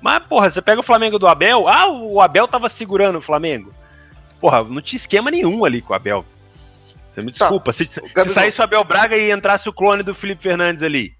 [0.00, 1.68] Mas, porra, você pega o Flamengo do Abel.
[1.68, 3.72] Ah, o Abel tava segurando o Flamengo.
[4.40, 6.24] Porra, não tinha esquema nenhum ali com o Abel.
[7.10, 7.44] Você me Tá.
[7.44, 7.72] desculpa.
[7.72, 8.24] Se, se Gabigol.
[8.34, 11.14] saísse o Abel Braga e entrasse o clone do Felipe Fernandes ali,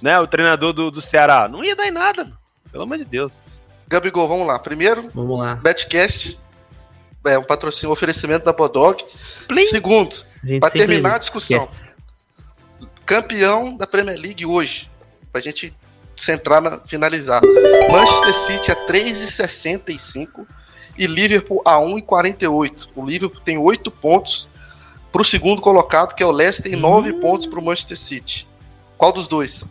[0.00, 0.18] né?
[0.18, 2.24] O treinador do, do Ceará, não ia dar em nada.
[2.24, 2.36] mano.
[2.72, 3.52] Pelo amor de Deus.
[3.86, 4.58] Gabigol, vamos lá.
[4.58, 5.54] Primeiro, Vamos lá.
[5.56, 6.40] Betcast.
[7.24, 9.04] É um patrocínio, um oferecimento da Bodog.
[9.46, 9.66] Plim.
[9.66, 11.58] Segundo, A sempre terminar a discussão.
[11.62, 11.94] esquece.
[13.06, 14.90] campeão da Premier League hoje.
[15.30, 15.72] Pra gente
[16.16, 17.40] centrar na finalizar.
[17.90, 20.46] Manchester City a 3,65
[20.98, 22.88] e Liverpool a 1,48.
[22.94, 24.48] O Liverpool tem 8 pontos
[25.10, 27.20] pro segundo colocado, que é o Leicester, e 9 Hum.
[27.20, 28.46] pontos pro Manchester City.
[28.98, 29.64] Qual dos dois?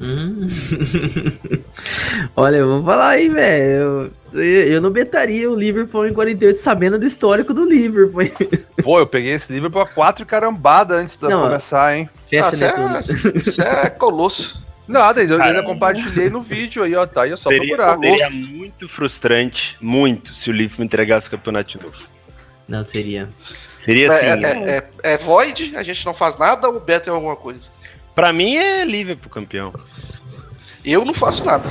[0.00, 0.46] Hum.
[2.36, 4.12] Olha, eu vou falar aí, velho.
[4.32, 8.22] Eu, eu não betaria o Liverpool em 48 sabendo do histórico do Liverpool.
[8.82, 12.08] Pô, eu peguei esse livro pra quatro carambada antes de Não, começar, hein?
[12.14, 12.74] Ah, Fecha,
[13.34, 14.62] isso, é, é colosso.
[14.86, 17.06] Nada, eu ainda compartilhei no vídeo aí, ó.
[17.06, 17.98] Tá aí, é só seria, procurar.
[17.98, 21.98] seria muito frustrante, muito, se o Liverpool entregasse o campeonato de novo.
[22.66, 23.28] Não, seria.
[23.76, 24.26] Seria assim.
[24.26, 27.36] É, é, é- é void, a gente não faz nada ou o Beto é alguma
[27.36, 27.70] coisa?
[28.18, 29.72] Pra mim é Liverpool campeão.
[30.84, 31.70] Eu não faço nada.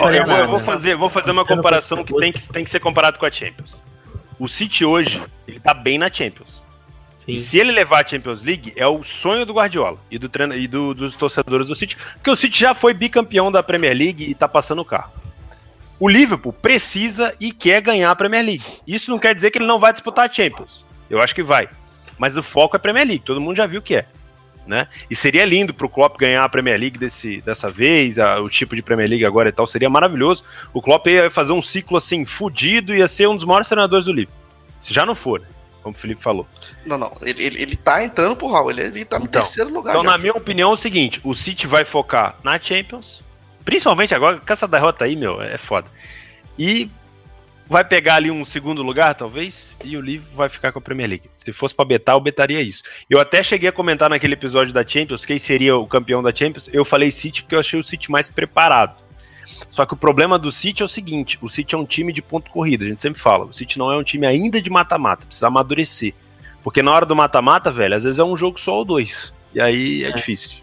[0.00, 2.70] Ó, eu, vou, eu vou fazer, vou fazer uma comparação que tem, que tem que
[2.70, 3.76] ser comparado com a Champions.
[4.38, 6.64] O City hoje, ele tá bem na Champions.
[7.28, 7.44] E Sim.
[7.44, 10.66] se ele levar a Champions League, é o sonho do Guardiola e, do treino, e
[10.66, 14.34] do- dos torcedores do City, porque o City já foi bicampeão da Premier League e
[14.34, 15.12] tá passando o carro.
[16.00, 18.64] O Liverpool precisa e quer ganhar a Premier League.
[18.86, 20.86] Isso não quer dizer que ele não vai disputar a Champions.
[21.10, 21.68] Eu acho que vai.
[22.16, 24.06] Mas o foco é a Premier League, todo mundo já viu que é.
[24.66, 24.88] Né?
[25.08, 28.74] E seria lindo pro Klopp ganhar a Premier League desse, dessa vez, a- o tipo
[28.74, 30.42] de Premier League agora e tal, seria maravilhoso.
[30.74, 34.12] O Klopp ia fazer um ciclo assim, fudido, ia ser um dos maiores treinadores do
[34.12, 34.40] Liverpool.
[34.80, 35.46] Se já não for, né?
[35.82, 36.44] como o Felipe falou.
[36.84, 37.16] Não, não.
[37.22, 38.68] Ele, ele, ele tá entrando pro hall.
[38.72, 39.92] Ele, ele tá no Então, terceiro lugar.
[39.92, 40.10] Então, já.
[40.10, 43.22] na minha opinião, é o seguinte: o City vai focar na Champions,
[43.64, 45.86] principalmente agora, com essa derrota aí, meu, é foda.
[46.58, 46.90] E
[47.68, 51.08] vai pegar ali um segundo lugar, talvez, e o Liverpool vai ficar com a Premier
[51.08, 51.30] League.
[51.36, 52.82] Se fosse pra betar, eu betaria isso.
[53.10, 56.68] Eu até cheguei a comentar naquele episódio da Champions quem seria o campeão da Champions.
[56.72, 58.96] Eu falei City porque eu achei o City mais preparado.
[59.70, 62.22] Só que o problema do City é o seguinte: o City é um time de
[62.22, 63.46] ponto corrida, a gente sempre fala.
[63.46, 66.14] O City não é um time ainda de mata-mata, precisa amadurecer.
[66.62, 69.32] Porque na hora do mata-mata, velho, às vezes é um jogo só ou dois.
[69.54, 70.12] E aí é, É.
[70.12, 70.58] difícil.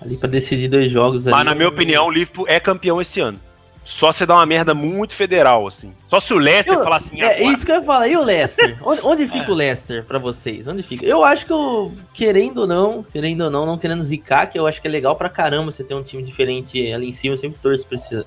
[0.00, 3.20] Ali pra decidir dois jogos Mas ali, na minha opinião, o Liverpool é campeão esse
[3.20, 3.38] ano.
[3.84, 5.92] Só se dá uma merda muito federal, assim.
[6.08, 7.42] Só se o Leicester Eu- falar assim, É agora.
[7.52, 8.08] isso que eu ia falar.
[8.08, 8.78] E o Leicester?
[8.84, 10.66] onde, onde fica o Leicester pra vocês?
[10.68, 11.04] Onde fica?
[11.04, 14.66] Eu acho que eu, querendo ou não, querendo ou não, não querendo zicar, que eu
[14.66, 17.32] acho que é legal pra caramba você ter um time diferente ali em cima.
[17.34, 18.24] Eu sempre torço pra esse-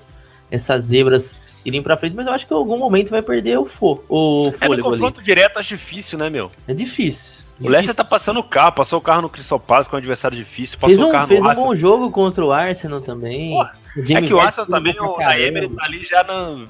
[0.50, 3.64] essas zebras irem pra frente, mas eu acho que em algum momento vai perder o,
[3.64, 4.98] fo, o É, no fôlego ali.
[4.98, 6.50] confronto direto acho difícil, né, meu?
[6.68, 7.46] É difícil.
[7.60, 10.36] O Leicester tá passando o carro, passou o carro no Crystal Palace com um adversário
[10.36, 13.50] difícil, Fez passou o um, carro fez no um bom jogo contra o Arsenal também.
[13.52, 15.40] Porra, O É que o Arsenal também, o caramba.
[15.40, 16.68] Emery tá ali já não...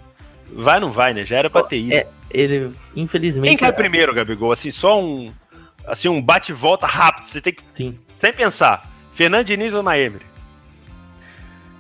[0.53, 1.25] Vai não vai, né?
[1.25, 1.95] Já era pra ter ido.
[1.95, 3.49] É, ele, infelizmente.
[3.49, 4.53] Quem cai primeiro, Gabigol?
[4.53, 5.33] Assim, só um...
[5.87, 7.29] Assim, um bate-volta rápido.
[7.29, 7.63] Você tem que...
[7.69, 7.99] Sim.
[8.17, 8.91] Sem pensar.
[9.13, 10.25] Fernando Diniz ou Naemery?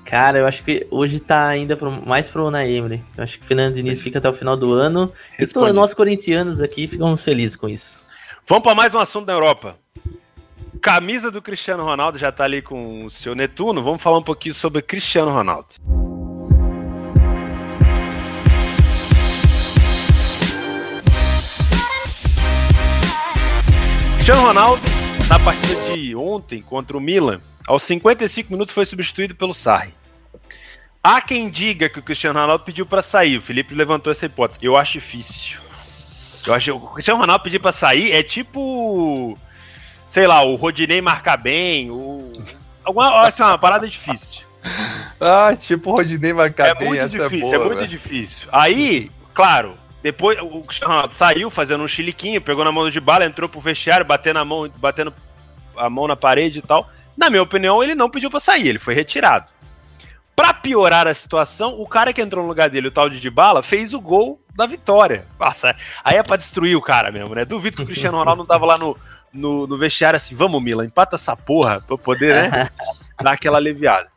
[0.04, 3.02] Cara, eu acho que hoje tá ainda pro, mais pro Una Emery.
[3.16, 5.10] Eu acho que o Fernando Diniz fica até o final do ano.
[5.34, 5.72] E Responde.
[5.72, 8.06] nós corintianos aqui ficamos felizes com isso.
[8.46, 9.78] Vamos para mais um assunto da Europa.
[10.80, 13.82] Camisa do Cristiano Ronaldo já tá ali com o seu Netuno.
[13.82, 15.68] Vamos falar um pouquinho sobre Cristiano Ronaldo.
[24.16, 24.82] Cristiano Ronaldo,
[25.28, 29.92] na partida de ontem contra o Milan, aos 55 minutos foi substituído pelo Sarri.
[31.02, 33.36] Há quem diga que o Cristiano Ronaldo pediu para sair.
[33.36, 34.60] O Felipe levantou essa hipótese.
[34.62, 35.60] Eu acho difícil.
[36.46, 39.36] Eu acho o Cristiano Ronaldo pedir pra sair é tipo.
[40.14, 42.30] Sei lá, o Rodinei marcar bem, o.
[42.84, 44.44] Alguma, assim, uma parada difícil.
[45.20, 47.88] Ah, tipo o Rodinei marcar É bem, muito essa difícil, boa, é muito velho.
[47.88, 48.48] difícil.
[48.52, 53.24] Aí, claro, depois o Cristiano Ronaldo saiu fazendo um chiliquinho, pegou na mão de bala,
[53.24, 55.12] entrou pro vestiário, batendo a mão, batendo
[55.76, 56.88] a mão na parede e tal.
[57.16, 59.48] Na minha opinião, ele não pediu pra sair, ele foi retirado.
[60.36, 63.64] Pra piorar a situação, o cara que entrou no lugar dele, o tal de Dybala,
[63.64, 65.26] fez o gol da vitória.
[65.40, 65.74] Nossa,
[66.04, 67.44] aí é pra destruir o cara mesmo, né?
[67.44, 68.96] Duvido que o Cristiano Ronaldo não tava lá no,
[69.34, 72.70] no, no vestiário assim, vamos Milan, empata essa porra pra eu poder, né,
[73.20, 74.08] dar aquela aliviada.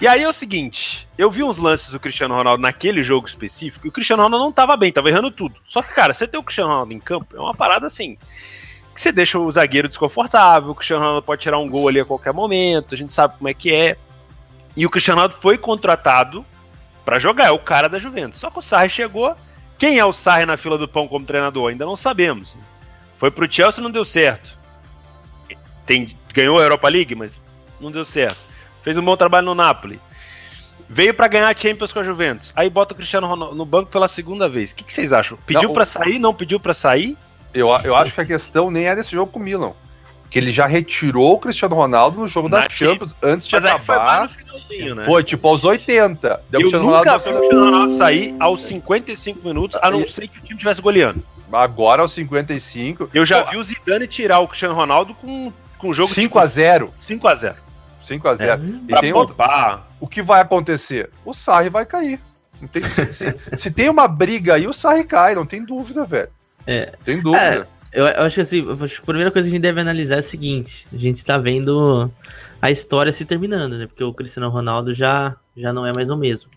[0.00, 3.86] E aí é o seguinte, eu vi uns lances do Cristiano Ronaldo naquele jogo específico,
[3.86, 5.54] e o Cristiano Ronaldo não tava bem, tava errando tudo.
[5.66, 8.18] Só que, cara, você ter o Cristiano Ronaldo em campo é uma parada assim,
[8.92, 12.04] que você deixa o zagueiro desconfortável, o Cristiano Ronaldo pode tirar um gol ali a
[12.04, 13.96] qualquer momento, a gente sabe como é que é.
[14.76, 16.44] E o Cristiano Ronaldo foi contratado
[17.04, 18.40] pra jogar, é o cara da Juventus.
[18.40, 19.34] Só que o Sarri chegou.
[19.78, 21.70] Quem é o Sarri na fila do pão como treinador?
[21.70, 22.56] Ainda não sabemos.
[23.22, 24.58] Foi pro Chelsea não deu certo.
[25.86, 27.40] Tem, ganhou a Europa League, mas
[27.80, 28.36] não deu certo.
[28.82, 30.00] Fez um bom trabalho no Napoli.
[30.88, 32.52] Veio pra ganhar a Champions com a Juventus.
[32.56, 34.72] Aí bota o Cristiano Ronaldo no banco pela segunda vez.
[34.72, 35.38] O que, que vocês acham?
[35.46, 36.18] Pediu o- sair?
[36.18, 37.16] Não pediu pra sair?
[37.54, 39.70] Eu, eu acho que a questão nem é desse jogo com o Milan.
[40.28, 43.64] Que ele já retirou o Cristiano Ronaldo no jogo Na da Champions antes de Mas
[43.66, 44.28] aí foi mais acabar.
[44.30, 45.04] finalzinho, né?
[45.04, 46.42] Foi tipo aos 80.
[46.50, 50.00] Daí o Eu nunca Ronaldo vi o Cristiano Ronaldo sair aos 55 minutos, a não
[50.00, 51.22] E- ser que o time estivesse goleando.
[51.52, 53.10] Agora aos 55.
[53.12, 56.38] Eu já Pô, vi o Zidane tirar o Cristiano Ronaldo com, com o jogo 5
[56.38, 57.56] a 0 5 a 0
[58.04, 59.34] 5 a 0 E Pra tem outro.
[59.34, 59.88] poupar.
[60.00, 61.10] O que vai acontecer?
[61.24, 62.18] O Sarri vai cair.
[62.60, 66.28] Não tem- se, se tem uma briga aí, o Sarri cai, não tem dúvida, velho.
[66.66, 66.92] É.
[67.04, 67.66] Tem dúvida.
[67.92, 69.80] Eu, eu acho que assim, eu acho que a primeira coisa que a gente deve
[69.80, 72.10] analisar é o seguinte: a gente tá vendo
[72.60, 73.86] a história se terminando, né?
[73.86, 76.50] Porque o Cristiano Ronaldo já, já não é mais o mesmo.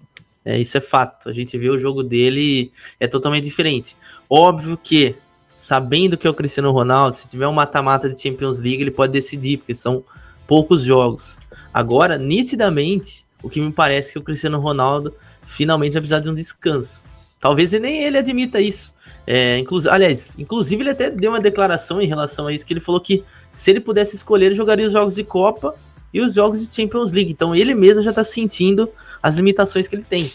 [0.46, 1.28] É, isso é fato.
[1.28, 3.98] A gente vê o jogo dele é totalmente diferente.
[4.30, 5.16] Óbvio que,
[5.56, 9.14] sabendo que é o Cristiano Ronaldo, se tiver um mata-mata de Champions League, ele pode
[9.14, 10.04] decidir, porque são
[10.48, 11.38] poucos jogos.
[11.74, 15.14] Agora, nitidamente, o que me parece é que o Cristiano Ronaldo
[15.46, 17.04] finalmente vai precisar de um descanso.
[17.40, 18.94] Talvez nem ele admita isso.
[19.28, 22.80] É, inclusive, aliás, inclusive ele até deu uma declaração em relação a isso, que ele
[22.80, 25.76] falou que se ele pudesse escolher, ele jogaria os jogos de Copa
[26.14, 27.32] e os jogos de Champions League.
[27.32, 28.90] Então ele mesmo já tá sentindo
[29.22, 30.32] as limitações que ele tem.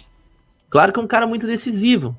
[0.69, 2.17] Claro que é um cara muito decisivo,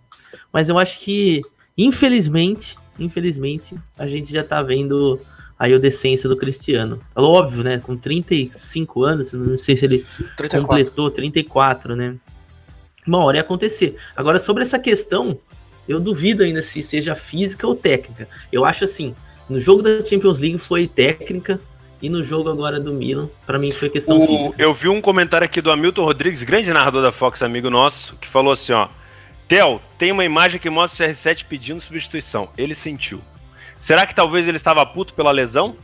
[0.52, 1.42] mas eu acho que,
[1.84, 5.20] infelizmente, infelizmente, a gente já tá vendo
[5.58, 7.00] aí o decência do Cristiano.
[7.16, 7.78] É óbvio, né?
[7.78, 10.06] Com 35 anos, não sei se ele
[10.38, 10.62] 34.
[10.62, 12.16] completou 34, né?
[13.06, 13.96] Uma hora ia acontecer.
[14.16, 15.38] Agora, sobre essa questão,
[15.88, 18.28] eu duvido ainda se seja física ou técnica.
[18.52, 19.16] Eu acho assim,
[19.50, 21.60] no jogo da Champions League foi técnica,
[22.02, 24.56] e no jogo agora do Milan, para mim foi questão o, física.
[24.62, 28.28] Eu vi um comentário aqui do Hamilton Rodrigues, grande narrador da Fox, amigo nosso, que
[28.28, 28.88] falou assim, ó.
[29.52, 32.48] Theo, tem uma imagem que mostra o CR7 pedindo substituição.
[32.58, 33.22] Ele sentiu.
[33.78, 35.76] Será que talvez ele estava puto pela lesão?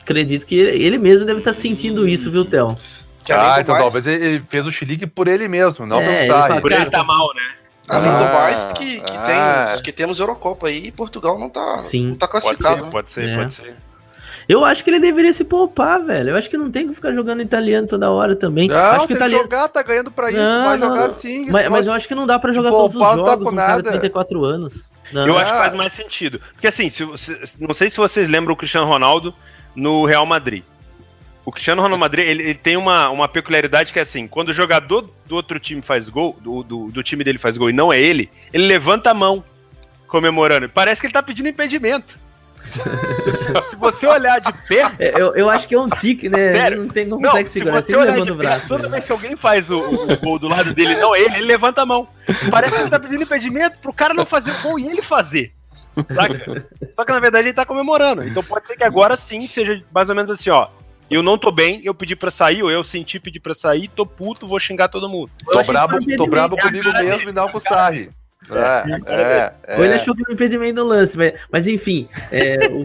[0.00, 2.76] Acredito que ele mesmo deve estar sentindo isso, viu, Theo?
[3.30, 3.84] Ah, então mais...
[3.84, 6.60] talvez ele fez o chilique por ele mesmo, não é, pelo Sarri.
[6.60, 7.54] Por ele tá mal, né?
[7.88, 9.72] Além ah, do mais que, que, ah.
[9.74, 12.08] tem, que temos Eurocopa aí e Portugal não tá, Sim.
[12.08, 12.88] Não tá classificado.
[12.88, 13.36] Pode ser, pode ser, é.
[13.36, 13.76] pode ser.
[14.48, 16.30] Eu acho que ele deveria se poupar, velho.
[16.30, 18.68] Eu acho que não tem que ficar jogando italiano toda hora também.
[18.68, 19.42] Não, acho que tem italiano...
[19.42, 21.50] jogar, tá ganhando pra isso, não, vai não, jogar sim.
[21.50, 23.88] Mas, mas, eu acho que não dá pra jogar todos os jogos, um cara de
[23.88, 24.94] 34 anos.
[25.12, 25.26] Não.
[25.26, 26.40] Eu acho que faz mais sentido.
[26.52, 29.34] Porque assim, se, se, não sei se vocês lembram o Cristiano Ronaldo
[29.74, 30.62] no Real Madrid.
[31.44, 34.52] O Cristiano Ronaldo Madrid, ele, ele, tem uma, uma peculiaridade que é assim, quando o
[34.52, 37.92] jogador do outro time faz gol, do, do, do time dele faz gol e não
[37.92, 39.44] é ele, ele levanta a mão
[40.08, 40.68] comemorando.
[40.68, 42.25] Parece que ele tá pedindo impedimento
[43.64, 45.00] se você olhar de perto.
[45.00, 46.52] É, eu, eu acho que é um tique, né?
[46.52, 46.84] Sério?
[46.84, 47.82] Não tem como não, consegue segurar.
[47.82, 48.88] Se você olhar de braço, toda né?
[48.90, 51.86] vez que alguém faz o, o, gol do lado dele, não ele, ele levanta a
[51.86, 52.08] mão.
[52.50, 55.52] Parece que ele tá pedindo impedimento pro cara não fazer o gol e ele fazer.
[56.10, 56.68] Saca?
[56.94, 58.24] Só que na verdade ele tá comemorando.
[58.24, 60.68] Então pode ser que agora sim seja mais ou menos assim, ó.
[61.08, 64.04] Eu não tô bem, eu pedi pra sair, ou eu senti pedir pra sair, tô
[64.04, 65.30] puto, vou xingar todo mundo.
[65.44, 68.10] Tô brabo, tô brabo comigo mesmo e não com o Sarri.
[68.50, 69.78] É, é, é.
[69.78, 72.84] Ou ele achou que não impedimento no lance, mas, mas enfim, é, o,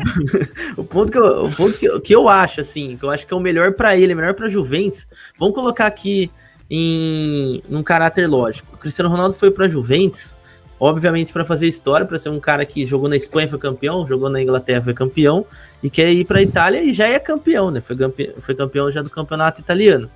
[0.81, 3.27] o, ponto, que eu, o ponto que eu, que eu acho, assim, que eu acho
[3.27, 6.31] que é o melhor para ele, é melhor para Juventus, vamos colocar aqui
[6.69, 8.73] em num caráter lógico.
[8.73, 10.37] O Cristiano Ronaldo foi para Juventus,
[10.79, 14.29] obviamente para fazer história, para ser um cara que jogou na Espanha foi campeão, jogou
[14.29, 15.45] na Inglaterra foi campeão
[15.83, 17.81] e quer ir para Itália e já é campeão, né?
[17.81, 20.09] Foi campeão, foi campeão já do campeonato italiano.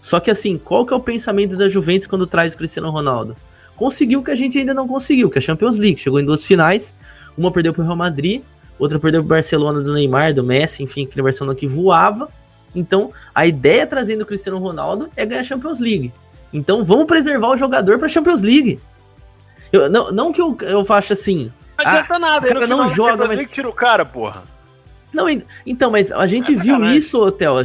[0.00, 3.34] Só que assim, qual que é o pensamento da Juventus quando traz o Cristiano Ronaldo?
[3.76, 6.00] Conseguiu o que a gente ainda não conseguiu, que é a Champions League.
[6.00, 6.94] Chegou em duas finais,
[7.36, 8.42] uma perdeu para o Real Madrid,
[8.78, 12.28] outra perdeu para o Barcelona do Neymar, do Messi, enfim, aquele Barcelona que voava.
[12.74, 16.12] Então, a ideia trazendo o Cristiano Ronaldo é ganhar a Champions League.
[16.52, 18.80] Então, vamos preservar o jogador para a Champions League.
[19.72, 21.50] Eu, não, não que eu, eu faça assim.
[21.76, 24.44] Não adianta ah, nada, ele não joga, mas tira o cara, porra.
[25.12, 25.26] Não,
[25.64, 27.56] então, mas a gente é viu isso, Hotel.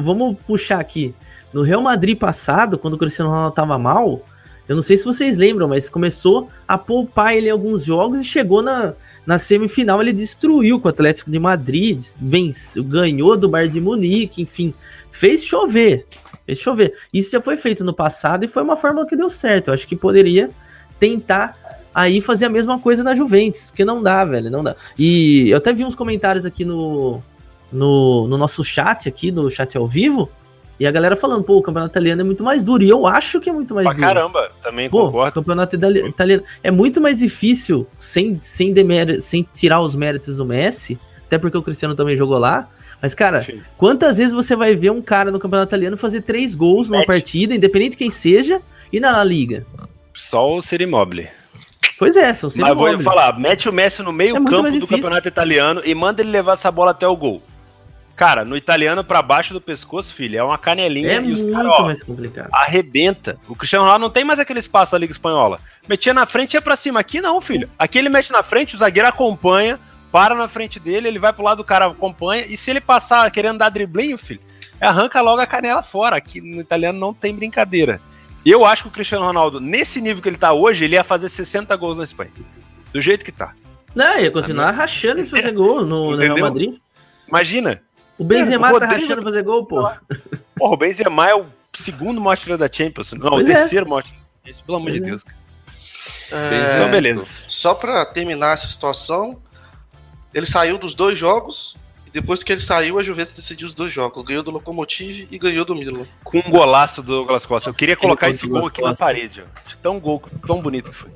[0.00, 1.14] vamos puxar aqui.
[1.52, 4.22] No Real Madrid passado, quando o Cristiano Ronaldo tava mal,
[4.68, 8.24] eu não sei se vocês lembram, mas começou a poupar ele em alguns jogos e
[8.24, 8.94] chegou na,
[9.26, 10.00] na semifinal.
[10.00, 14.72] Ele destruiu com o Atlético de Madrid, venceu, ganhou do Bayern de Munique, enfim,
[15.10, 16.06] fez chover.
[16.46, 16.94] Fez chover.
[17.12, 19.68] Isso já foi feito no passado e foi uma fórmula que deu certo.
[19.68, 20.48] Eu acho que poderia
[20.98, 21.58] tentar
[21.94, 24.74] aí fazer a mesma coisa na Juventus, porque não dá, velho, não dá.
[24.98, 27.22] E eu até vi uns comentários aqui no,
[27.70, 30.30] no, no nosso chat aqui, no chat ao vivo,
[30.78, 32.82] e a galera falando, pô, o campeonato italiano é muito mais duro.
[32.82, 34.06] E eu acho que é muito mais pra duro.
[34.06, 35.30] caramba, também pô, concordo.
[35.30, 40.44] O campeonato italiano é muito mais difícil, sem, sem, demérito, sem tirar os méritos do
[40.44, 42.68] Messi, até porque o Cristiano também jogou lá.
[43.00, 43.60] Mas, cara, Sim.
[43.76, 47.54] quantas vezes você vai ver um cara no campeonato italiano fazer três gols numa partida,
[47.54, 48.60] independente de quem seja,
[48.92, 49.66] e na La Liga?
[50.14, 51.28] Só o Serimobile.
[51.98, 55.28] Pois é, são Mas vou falar, mete o Messi no meio é campo do campeonato
[55.28, 57.42] italiano e manda ele levar essa bola até o gol.
[58.16, 61.80] Cara, no italiano pra baixo do pescoço, filho, é uma canelinha é e os caras,
[61.80, 62.48] mais complicado.
[62.52, 63.38] arrebenta.
[63.48, 65.58] O Cristiano Ronaldo não tem mais aquele espaço da Liga Espanhola.
[65.88, 67.00] Metia na frente e ia pra cima.
[67.00, 67.68] Aqui não, filho.
[67.76, 69.80] Aqui ele mete na frente, o zagueiro acompanha,
[70.12, 73.28] para na frente dele, ele vai pro lado do cara, acompanha, e se ele passar
[73.32, 74.40] querendo dar driblinho, filho,
[74.80, 76.14] arranca logo a canela fora.
[76.14, 78.00] Aqui no italiano não tem brincadeira.
[78.46, 81.28] Eu acho que o Cristiano Ronaldo, nesse nível que ele tá hoje, ele ia fazer
[81.28, 82.30] 60 gols na Espanha.
[82.92, 83.54] Do jeito que tá.
[83.92, 86.74] Não, ia continuar rachando e fazer gol no, no Real Madrid.
[87.26, 87.82] Imagina,
[88.18, 89.90] o Benzema é, o tá rachando fazer gol, pô.
[90.56, 93.12] Porra, o Benzema é o segundo maior artilheiro da Champions.
[93.12, 93.54] Não, pois o é.
[93.54, 93.88] terceiro é.
[93.88, 94.24] maior artilheiro.
[94.64, 95.00] Pelo amor de é.
[95.00, 95.24] Deus.
[96.30, 97.26] É, então, beleza.
[97.48, 99.38] Só pra terminar essa situação,
[100.32, 101.76] ele saiu dos dois jogos.
[102.06, 104.22] E depois que ele saiu, a Juventus decidiu os dois jogos.
[104.22, 106.06] Ganhou do Lokomotiv e ganhou do Milan.
[106.22, 107.70] Com um golaço do Douglas Costa.
[107.70, 109.42] Eu queria colocar esse gol aqui na parede.
[109.42, 109.74] Ó.
[109.82, 111.10] Tão gol, tão bonito que foi.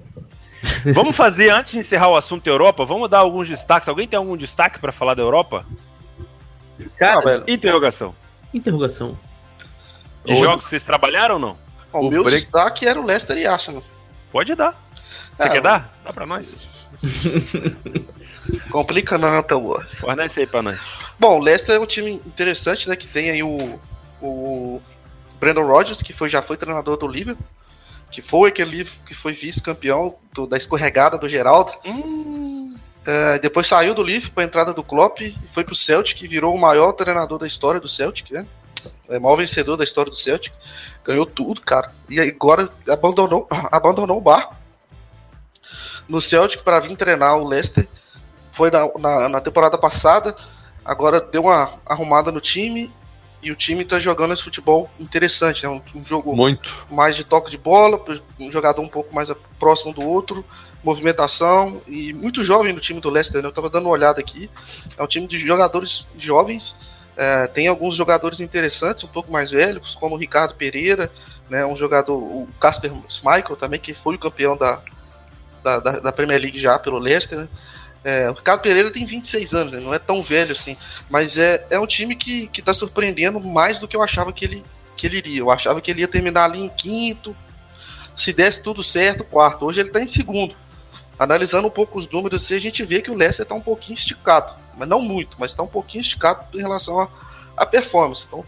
[0.92, 3.88] vamos fazer, antes de encerrar o assunto Europa, vamos dar alguns destaques.
[3.88, 5.64] Alguém tem algum destaque para falar da Europa?
[6.96, 8.14] Cara, ah, interrogação.
[8.52, 9.18] Interrogação.
[10.24, 10.42] De Onde?
[10.42, 11.58] jogos que vocês trabalharam ou não?
[11.92, 12.40] o, o meu break...
[12.40, 13.82] destaque era o Leicester e Arsenal.
[14.30, 14.74] Pode dar.
[15.36, 15.92] Você é, quer dar?
[16.04, 16.68] Dá pra nós.
[18.70, 19.98] Complica não, Total Wars.
[19.98, 20.90] Fornece aí pra nós.
[21.18, 22.96] Bom, o Leicester é um time interessante, né?
[22.96, 23.80] Que tem aí o,
[24.20, 24.82] o
[25.38, 27.46] Brandon Rodgers, que foi, já foi treinador do Liverpool.
[28.10, 30.14] Que foi aquele que foi vice-campeão
[30.48, 31.72] da escorregada do Geraldo.
[31.84, 32.67] Hum,
[33.06, 36.60] É, depois saiu do Liverpool para a entrada do Klopp foi pro Celtic, virou o
[36.60, 38.46] maior treinador da história do Celtic, né?
[39.08, 40.52] É o maior vencedor da história do Celtic.
[41.04, 41.92] Ganhou tudo, cara.
[42.08, 44.56] E agora abandonou, abandonou o barco
[46.08, 47.88] no Celtic para vir treinar o Leicester.
[48.50, 50.34] Foi na, na, na temporada passada,
[50.84, 52.92] agora deu uma arrumada no time
[53.42, 55.64] e o time tá jogando esse futebol interessante.
[55.64, 56.86] É um, um jogo Muito.
[56.90, 58.02] mais de toque de bola,
[58.38, 60.44] um jogador um pouco mais próximo do outro,
[60.82, 63.42] movimentação e muito jovem no time do Leicester.
[63.42, 63.48] Né?
[63.48, 64.50] Eu tava dando uma olhada aqui.
[64.96, 66.76] É um time de jogadores jovens.
[67.16, 71.10] é, tem alguns jogadores interessantes, um pouco mais velhos, como o Ricardo Pereira,
[71.50, 71.66] né?
[71.66, 74.80] Um jogador, o Casper Schmeichel também, que foi o campeão da,
[75.62, 77.38] da, da, da Premier League já pelo Leicester.
[77.38, 77.48] Né?
[78.04, 79.80] É, o Ricardo Pereira tem 26 anos, né?
[79.80, 80.76] não é tão velho assim,
[81.10, 84.44] mas é, é um time que, que tá surpreendendo mais do que eu achava que
[84.44, 84.64] ele,
[84.96, 85.40] que ele iria.
[85.40, 87.36] Eu achava que ele ia terminar ali em quinto,
[88.16, 89.64] se desse tudo certo, quarto.
[89.64, 90.54] Hoje ele tá em segundo.
[91.18, 93.96] Analisando um pouco os números, assim, a gente vê que o Leicester tá um pouquinho
[93.96, 97.08] esticado, mas não muito, mas tá um pouquinho esticado em relação
[97.56, 98.24] à performance.
[98.26, 98.44] Então,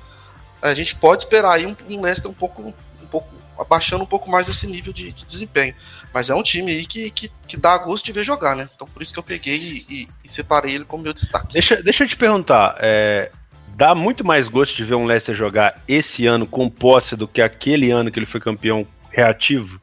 [0.63, 3.29] a gente pode esperar aí um, um Leicester um pouco, um pouco
[3.61, 5.75] abaixando um pouco mais esse nível de, de desempenho.
[6.13, 8.69] Mas é um time aí que, que, que dá gosto de ver jogar, né?
[8.75, 11.53] Então por isso que eu peguei e, e- e separei ele como meu destaque.
[11.53, 12.77] deixa, deixa eu te perguntar.
[12.81, 13.31] é,
[13.77, 17.41] dá muito mais gosto de ver um Leicester jogar esse ano com posse do que
[17.41, 19.81] aquele ano que ele foi campeão reativo?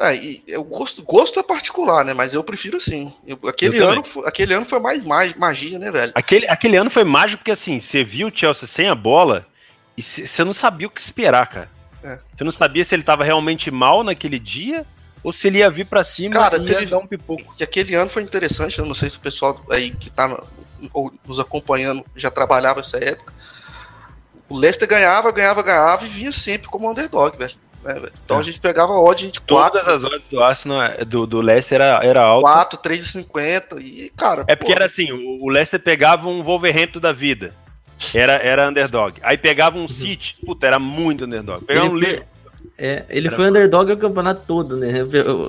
[0.00, 2.14] É, e o gosto, gosto é particular, né?
[2.14, 3.12] Mas eu prefiro assim.
[3.26, 6.12] Eu- aquele, Eu ano, aquele ano foi mais ma- magia, né, velho?
[6.14, 9.44] Aquele, aquele ano foi mágico porque assim, você viu o Chelsea sem a bola
[9.96, 11.68] e você não sabia o que esperar, cara.
[12.08, 12.18] É.
[12.32, 14.86] Você não sabia se ele tava realmente mal naquele dia
[15.22, 17.54] ou se ele ia vir pra cima Cara, e ia teve- dar um pipoco.
[17.58, 20.42] E aquele ano foi interessante, eu não sei se o pessoal aí que tá no-
[20.92, 23.32] ou nos acompanhando já trabalhava essa época.
[24.48, 27.54] O Leicester ganhava, ganhava, ganhava e vinha sempre como underdog, velho.
[27.84, 28.12] né, velho?
[28.24, 28.40] então É.
[28.40, 32.04] a gente pegava odd de 4, Todas as odds do Arsenal, do, do Leicester era,
[32.04, 32.42] era alta.
[32.50, 34.44] 4 3,50 e, cara.
[34.48, 37.54] É porque pô, era assim, o, o Leicester pegava um Wolverhampton da vida.
[38.14, 39.18] Era, era underdog.
[39.22, 41.64] Aí pegava um City, puta, era muito underdog.
[41.64, 42.26] Pegava um Ele, Liverpool.
[42.78, 44.92] é, ele Era foi underdog o campeonato todo, né?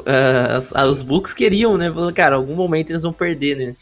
[0.05, 1.91] É, as- os Bucks queriam, né?
[1.91, 3.75] Falando, cara, algum momento eles vão perder, né?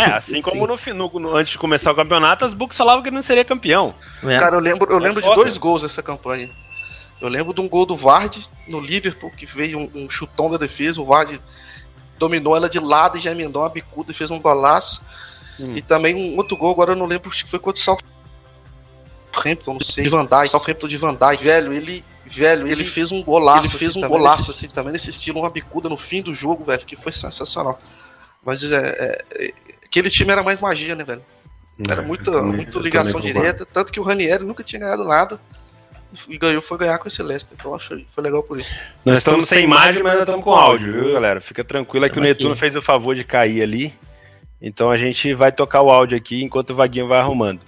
[0.00, 3.08] É, assim como no, no- no- antes de começar o campeonato, as Bucks falavam que
[3.10, 3.94] ele não seria campeão.
[4.22, 4.38] É.
[4.38, 5.42] Cara, eu lembro, eu É lembro de foda.
[5.42, 6.48] dois gols dessa campanha.
[7.20, 10.56] Eu lembro de um gol do Vard no Liverpool, que veio um, um chutão da
[10.58, 11.00] defesa.
[11.00, 11.38] O Vard
[12.18, 15.02] dominou ela de lado e já emendou uma bicuda e fez um golaço.
[15.58, 15.74] Hum.
[15.76, 17.98] E também um outro gol, agora eu não lembro, que foi contra o
[19.32, 20.04] Southampton, não sei.
[20.04, 21.42] De Van Dijk, Southampton de Van Dijk.
[21.42, 23.66] Velho, ele, velho, ele fez um golaço.
[23.66, 26.84] Ele fez um golaço, assim, também nesse estilo, uma bicuda no fim do jogo, velho,
[26.84, 27.80] que foi sensacional.
[28.44, 29.52] Mas é, é, é,
[29.84, 31.22] aquele time era mais magia, né, velho?
[31.90, 33.38] Era muita, É, também- muita ligação concordo.
[33.38, 35.38] direta, tanto que o Ranieri nunca tinha ganhado nada
[36.28, 37.54] e ganhou foi ganhar com esse Leicester.
[37.58, 38.74] Então acho que foi legal por isso.
[39.04, 41.38] Nós estamos sem imagem, mas nós estamos com áudio, viu, galera?
[41.40, 43.94] Fica tranquilo, é que o Netuno fez o favor de cair ali.
[44.60, 47.60] Então a gente vai tocar o áudio aqui enquanto o Vaguinho vai arrumando.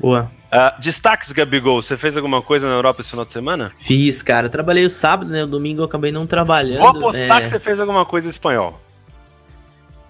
[0.00, 0.30] Boa.
[0.50, 3.70] Ah, destaques, Gabigol, você fez alguma coisa na Europa esse final de semana?
[3.76, 4.48] Fiz, cara.
[4.48, 5.44] Trabalhei o sábado, né?
[5.44, 6.78] O domingo eu acabei não trabalhando.
[6.78, 7.42] Vou apostar né?
[7.42, 8.80] que você fez alguma coisa em espanhol.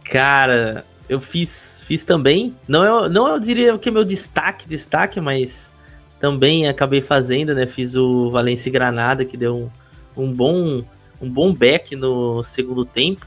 [0.05, 2.55] Cara, eu fiz, fiz também.
[2.69, 5.75] Não eu, não eu diria que é meu destaque, destaque, mas
[6.21, 7.67] também acabei fazendo, né?
[7.67, 9.71] Fiz o Valência e Granada, que deu
[10.17, 10.85] um, um bom
[11.21, 13.27] um bom back no segundo tempo.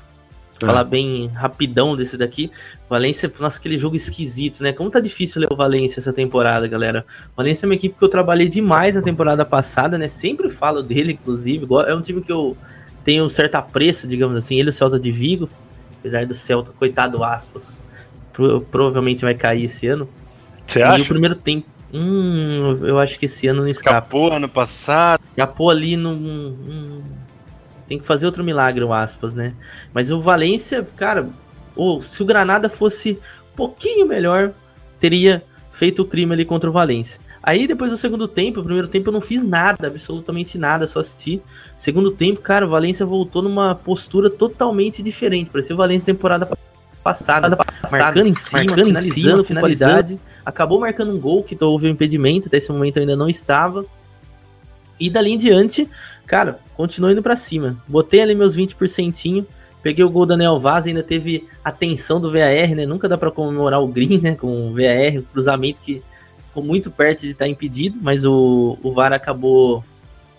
[0.59, 2.51] Falar bem rapidão desse daqui.
[2.89, 4.73] Valência, nossa, aquele jogo esquisito, né?
[4.73, 7.05] Como tá difícil ler o Valência essa temporada, galera.
[7.35, 10.07] Valência é uma equipe que eu trabalhei demais na temporada passada, né?
[10.07, 11.67] Sempre falo dele, inclusive.
[11.87, 12.57] É um time que eu
[13.03, 14.59] tenho um certo apreço, digamos assim.
[14.59, 15.49] Ele e o Celta de Vigo.
[15.99, 17.81] Apesar do Celta, coitado, aspas,
[18.33, 20.09] pro- provavelmente vai cair esse ano.
[20.65, 21.05] Você E o acha?
[21.05, 21.67] primeiro tempo.
[21.93, 23.97] Hum, eu acho que esse ano não escapa.
[23.99, 25.21] Escapou ano passado.
[25.21, 26.13] Escapou ali num.
[26.13, 27.01] hum,
[27.87, 29.53] tem que fazer outro milagre, o aspas, né?
[29.93, 31.29] Mas o Valência, cara,
[31.75, 33.19] ou se o Granada fosse
[33.53, 34.51] um pouquinho melhor,
[34.99, 37.21] teria feito o crime ali contra o Valência.
[37.41, 41.41] Aí depois do segundo tempo, primeiro tempo eu não fiz nada, absolutamente nada, só assisti.
[41.77, 45.49] Segundo tempo, cara, o Valência voltou numa postura totalmente diferente.
[45.49, 46.57] Parecia o Valência temporada pa-
[47.01, 47.57] passada,
[47.89, 49.43] marcando em cima, marcando em finalizando, né?
[49.43, 50.19] finalizando, finalidade.
[50.45, 53.85] Acabou marcando um gol que houve um impedimento, até esse momento ainda não estava.
[54.99, 55.87] E dali em diante,
[56.25, 57.77] cara, continuou indo pra cima.
[57.87, 59.45] Botei ali meus 20%,
[59.81, 62.85] peguei o gol da Nel Vaz, ainda teve a tensão do VAR, né?
[62.85, 64.35] Nunca dá pra comemorar o Green, né?
[64.35, 66.01] Com o VAR, o cruzamento que
[66.45, 69.83] ficou muito perto de estar impedido, mas o, o VAR acabou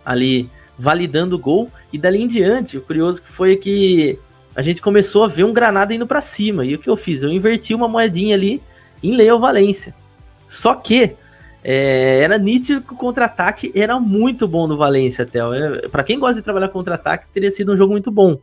[0.05, 1.71] ali validando o gol.
[1.93, 4.19] E dali em diante, o curioso que foi que
[4.55, 6.65] a gente começou a ver um Granada indo para cima.
[6.65, 7.23] E o que eu fiz?
[7.23, 8.61] Eu inverti uma moedinha ali
[9.03, 9.95] em Leo Valência.
[10.47, 11.15] Só que
[11.63, 15.41] é, era nítido que o contra-ataque era muito bom no Valência até.
[15.89, 18.39] Para quem gosta de trabalhar contra-ataque, teria sido um jogo muito bom.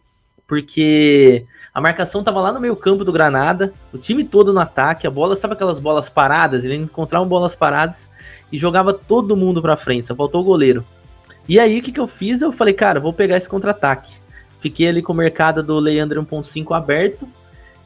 [0.47, 5.07] Porque a marcação tava lá no meio campo do Granada, o time todo no ataque,
[5.07, 6.63] a bola, sabe aquelas bolas paradas?
[6.63, 8.11] Ele encontrava bolas paradas
[8.51, 10.85] e jogava todo mundo pra frente, só faltou o goleiro.
[11.49, 12.41] E aí, o que, que eu fiz?
[12.41, 14.13] Eu falei, cara, vou pegar esse contra-ataque.
[14.59, 17.27] Fiquei ali com o mercado do Leandro 1.5 aberto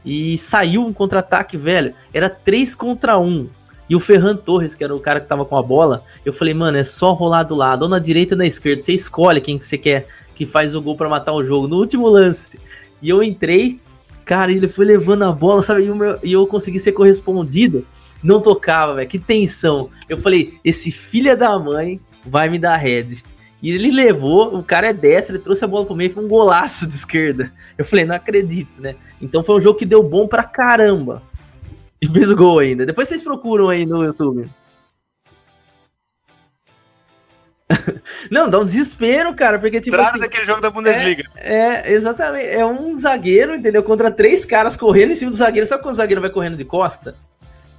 [0.05, 1.93] e saiu um contra-ataque, velho.
[2.13, 3.49] Era 3 contra 1.
[3.89, 6.53] E o Ferran Torres, que era o cara que tava com a bola, eu falei,
[6.53, 8.81] mano, é só rolar do lado, ou na direita ou na esquerda.
[8.81, 11.67] Você escolhe quem que você quer que faz o gol para matar o jogo.
[11.67, 12.57] No último lance.
[13.01, 13.79] E eu entrei,
[14.23, 15.83] cara, ele foi levando a bola, sabe?
[15.83, 17.85] E, meu, e eu consegui ser correspondido.
[18.23, 19.09] Não tocava, velho.
[19.09, 19.89] Que tensão.
[20.07, 23.23] Eu falei, esse filho da mãe vai me dar head.
[23.61, 26.29] E ele levou, o cara é destro, ele trouxe a bola pro meio, foi um
[26.29, 27.51] golaço de esquerda.
[27.77, 28.95] Eu falei, não acredito, né?
[29.21, 31.21] Então foi um jogo que deu bom pra caramba.
[32.01, 32.85] E fez o gol ainda.
[32.85, 34.49] Depois vocês procuram aí no YouTube.
[38.31, 40.19] Não, dá um desespero, cara, porque tipo Trata assim...
[40.19, 41.23] daquele jogo da Bundesliga.
[41.35, 42.47] É, é, exatamente.
[42.47, 43.83] É um zagueiro, entendeu?
[43.83, 45.67] Contra três caras correndo em cima do zagueiro.
[45.67, 47.15] Sabe quando o zagueiro vai correndo de costa?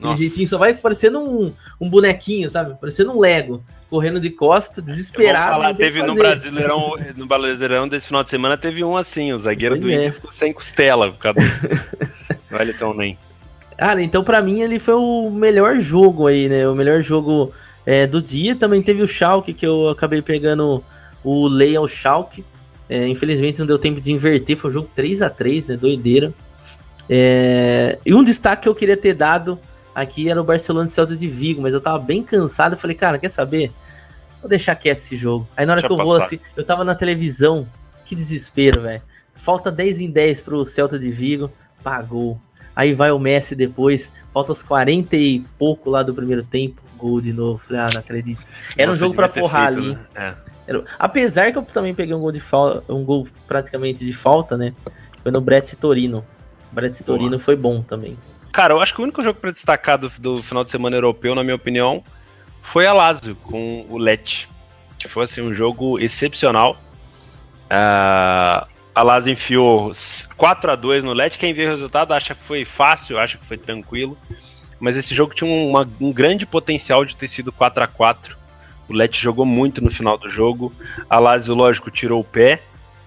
[0.02, 2.74] Um jeitinho, só vai parecendo um, um bonequinho, sabe?
[2.80, 5.56] Parecendo um Lego correndo de costa, desesperado.
[5.56, 9.78] Falar, teve no Brasileirão, no Brasileirão desse final de semana, teve um assim, o zagueiro
[9.78, 10.10] pois do é.
[10.12, 13.18] ficou sem costela, por causa do Wellington nem.
[13.81, 16.68] Cara, então para mim ele foi o melhor jogo aí, né?
[16.68, 17.51] O melhor jogo
[17.87, 18.55] é, do dia.
[18.55, 20.85] Também teve o Schalke, que eu acabei pegando
[21.24, 22.45] o Lei ao Schalke.
[22.91, 25.76] É, infelizmente não deu tempo de inverter, foi um jogo 3 a 3 né?
[25.78, 26.35] Doideira.
[27.09, 29.59] É, e um destaque que eu queria ter dado
[29.95, 32.74] aqui era o Barcelona de Celta de Vigo, mas eu tava bem cansado.
[32.74, 33.72] Eu falei, cara, quer saber?
[34.43, 35.49] Vou deixar quieto esse jogo.
[35.57, 36.11] Aí na hora Deixa que eu passar.
[36.11, 37.66] vou assim, eu tava na televisão,
[38.05, 39.01] que desespero, velho.
[39.35, 41.51] Falta 10 em 10 pro Celta de Vigo,
[41.83, 42.39] pagou.
[42.74, 47.20] Aí vai o Messi depois, falta os 40 e pouco lá do primeiro tempo, gol
[47.20, 47.58] de novo.
[47.58, 48.40] Falei, ah, não acredito.
[48.76, 49.94] Era Nossa, um jogo para forrar feito, ali.
[49.94, 50.06] Né?
[50.14, 50.34] É.
[50.66, 50.84] Era...
[50.98, 54.72] Apesar que eu também peguei um gol de falta, um gol praticamente de falta, né?
[55.22, 56.24] Foi no Brett Torino.
[56.72, 58.16] Brett Torino foi bom também.
[58.52, 61.34] Cara, eu acho que o único jogo para destacar do, do, final de semana europeu,
[61.34, 62.02] na minha opinião,
[62.62, 64.48] foi a Lazio com o Lecce,
[64.98, 66.76] que foi assim um jogo excepcional.
[67.66, 69.91] Uh, a Lazio enfiou
[70.36, 71.38] 4 a 2 no Lecce.
[71.38, 74.16] Quem vê o resultado acha que foi fácil, acha que foi tranquilo.
[74.78, 78.36] Mas esse jogo tinha uma, um grande potencial de ter sido 4 a 4
[78.88, 80.72] O Lecce jogou muito no final do jogo.
[81.09, 82.62] A Lazio, lógico, tirou o pé.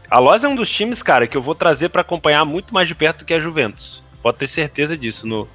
[0.10, 2.88] A Lazio é um dos times, cara, que eu vou trazer para acompanhar muito mais
[2.88, 4.04] de perto do que a Juventus.
[4.22, 5.48] Pode ter certeza disso no,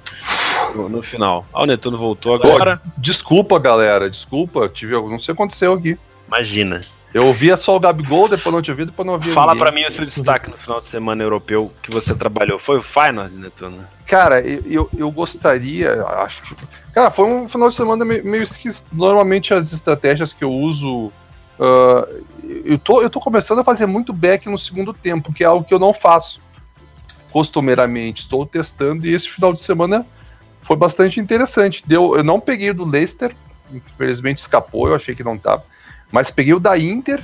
[0.75, 1.45] no, no final.
[1.53, 2.79] Ah, o Netuno voltou agora.
[2.97, 4.09] desculpa, galera.
[4.09, 4.69] Desculpa.
[4.69, 5.97] Tive, não sei o que aconteceu aqui.
[6.27, 6.81] Imagina.
[7.13, 9.83] Eu ouvia só o Gabigol, depois não tinha ouvido, depois não ouvia Fala para mim
[9.85, 12.59] o seu destaque no final de semana europeu que você trabalhou.
[12.59, 13.83] Foi o Feyenoord, Netuno?
[14.05, 16.55] Cara, eu, eu gostaria, acho que...
[16.93, 18.85] Cara, foi um final de semana meio, meio esquisito.
[18.91, 21.11] Normalmente as estratégias que eu uso...
[21.59, 22.23] Uh,
[22.63, 25.65] eu, tô, eu tô começando a fazer muito back no segundo tempo, que é algo
[25.65, 26.39] que eu não faço
[27.31, 28.21] costumeiramente.
[28.21, 30.05] Estou testando e esse final de semana
[30.61, 31.83] foi bastante interessante.
[31.85, 33.35] Deu, eu não peguei o do Leicester,
[33.73, 35.63] infelizmente escapou, eu achei que não tava.
[36.11, 37.23] Mas peguei o da Inter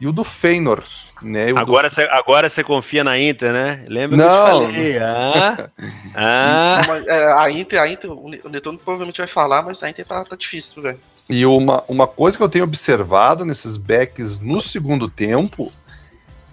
[0.00, 1.08] e o do Feyenoord.
[1.20, 2.12] Né, agora você do...
[2.12, 3.84] agora você confia na Inter, né?
[3.88, 4.26] Lembra não.
[4.26, 4.98] que eu te falei?
[4.98, 5.70] Ah,
[6.14, 6.82] ah.
[7.08, 10.36] É, a Inter, a Inter, o Netuno provavelmente vai falar, mas a Inter tá, tá
[10.36, 11.00] difícil, velho.
[11.28, 15.72] E uma, uma coisa que eu tenho observado nesses backs no segundo tempo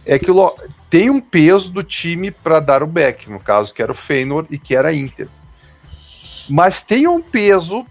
[0.06, 0.32] é que
[0.90, 4.54] tem um peso do time para dar o back, no caso que era o Feyenoord
[4.54, 5.28] e que era a Inter.
[6.50, 7.86] Mas tem um peso,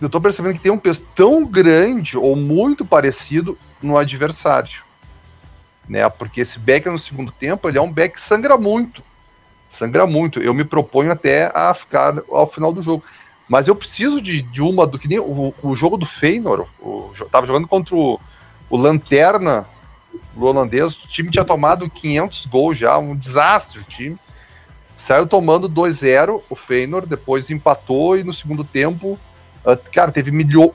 [0.00, 4.82] eu estou percebendo que tem um peso tão grande ou muito parecido no adversário.
[5.88, 6.08] Né?
[6.08, 9.02] Porque esse back no segundo tempo, ele é um back que sangra muito.
[9.68, 10.40] Sangra muito.
[10.40, 13.04] Eu me proponho até a ficar ao final do jogo.
[13.48, 16.68] Mas eu preciso de, de uma do que nem o, o jogo do Feyenoord.
[16.80, 18.18] O, tava jogando contra o,
[18.70, 19.66] o Lanterna
[20.36, 24.18] o holandês, o time tinha tomado 500 gols já, um desastre o time.
[24.96, 29.18] Saiu tomando 2-0 o Feyenoord, depois empatou e no segundo tempo,
[29.92, 30.72] cara, teve milhões,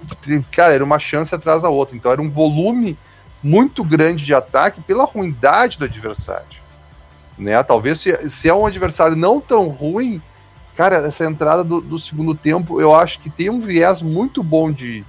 [0.51, 1.95] cara, era uma chance atrás da outra.
[1.95, 2.97] Então era um volume
[3.41, 6.59] muito grande de ataque pela ruindade do adversário.
[7.37, 7.61] Né?
[7.63, 10.21] Talvez se, se é um adversário não tão ruim,
[10.75, 14.71] cara, essa entrada do, do segundo tempo eu acho que tem um viés muito bom
[14.71, 15.05] de,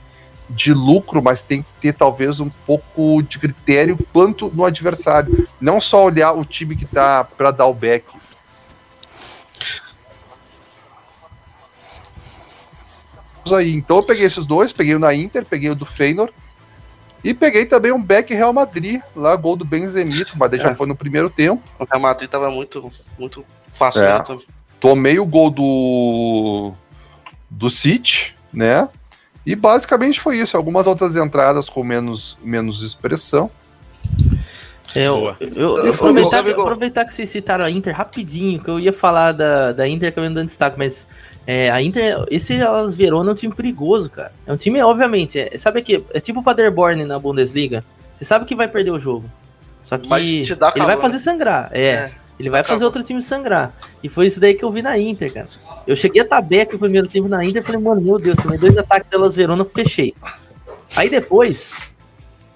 [0.49, 5.49] de lucro, mas tem que ter talvez um pouco de critério quanto no adversário.
[5.61, 8.07] Não só olhar o time que tá para dar o back.
[13.53, 16.33] Aí, então eu peguei esses dois, peguei o da Inter, peguei o do Feyenoord.
[17.23, 20.75] E peguei também um back Real Madrid, lá, gol do Benzemito, mas daí já É.
[20.75, 21.63] foi no primeiro tempo.
[21.79, 24.03] O Real Madrid tava muito, muito fácil.
[24.03, 24.19] É.
[24.19, 24.39] né.
[24.79, 26.73] Tomei o gol do.
[27.51, 28.89] do City, né?
[29.45, 30.57] E basicamente foi isso.
[30.57, 33.51] Algumas outras entradas com menos, menos expressão.
[34.95, 38.61] É, eu, eu, eu- Eu- aproveitar, eu- eu- aproveitar que vocês citaram a Inter rapidinho,
[38.63, 41.07] que eu ia falar da, da Inter acabei não dando destaque, mas
[41.53, 44.31] é, a Inter, esse Elas Verona é um time perigoso, cara.
[44.47, 47.83] É um time, obviamente, é, sabe que é tipo o Paderborn na Bundesliga.
[48.17, 49.29] Você sabe que vai perder o jogo.
[49.83, 50.45] Só que ele
[50.85, 51.69] vai calor, fazer sangrar.
[51.73, 53.75] É, É, ele vai fazer outro time sangrar.
[54.01, 55.49] E foi isso daí que eu vi na Inter, cara.
[55.89, 58.57] Eu cheguei a tabeca no primeiro tempo na Inter e falei, mano, meu Deus, tomei
[58.57, 60.15] dois ataques delas Verona, fechei.
[60.95, 61.73] Aí depois,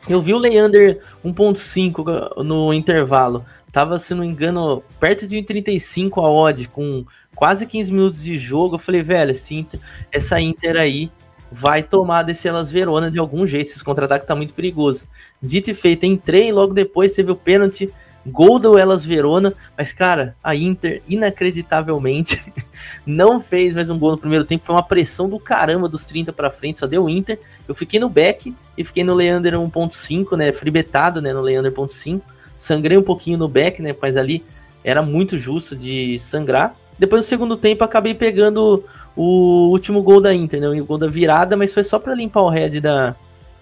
[0.08, 3.44] eu vi o Leander 1.5 no intervalo.
[3.72, 7.04] Tava, se não me engano, perto de 1,35 a odd, com
[7.34, 8.76] quase 15 minutos de jogo.
[8.76, 9.80] Eu falei, velho, Inter-
[10.12, 11.10] essa Inter aí
[11.50, 13.68] vai tomar desse Elas Verona de algum jeito.
[13.68, 15.08] Esse contra-ataque tá muito perigoso.
[15.40, 17.92] Dito e feito, entrei, logo depois teve o pênalti,
[18.26, 19.54] gol do Elas Verona.
[19.78, 22.52] Mas, cara, a Inter, inacreditavelmente,
[23.06, 24.66] não fez mais um gol no primeiro tempo.
[24.66, 27.38] Foi uma pressão do caramba dos 30 pra frente, só deu Inter.
[27.68, 30.52] Eu fiquei no back e fiquei no Leander 1.5, né?
[30.52, 31.32] Fribetado, né?
[31.32, 32.20] No Leander 1.5.
[32.56, 33.94] Sangrei um pouquinho no back, né?
[34.00, 34.44] Mas ali
[34.82, 36.74] era muito justo de sangrar.
[36.98, 38.84] Depois no segundo tempo acabei pegando
[39.16, 40.68] o último gol da Inter, né?
[40.68, 43.14] O gol da virada, mas foi só pra limpar o head da,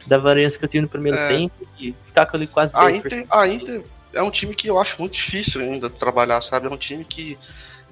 [0.06, 1.28] da variância que eu tive no primeiro É.
[1.28, 2.96] tempo e ficar com ele quase A 10%.
[3.06, 3.82] Inter, a Inter
[4.14, 6.66] é um time que eu acho muito difícil ainda de trabalhar, sabe?
[6.66, 7.38] É um time que.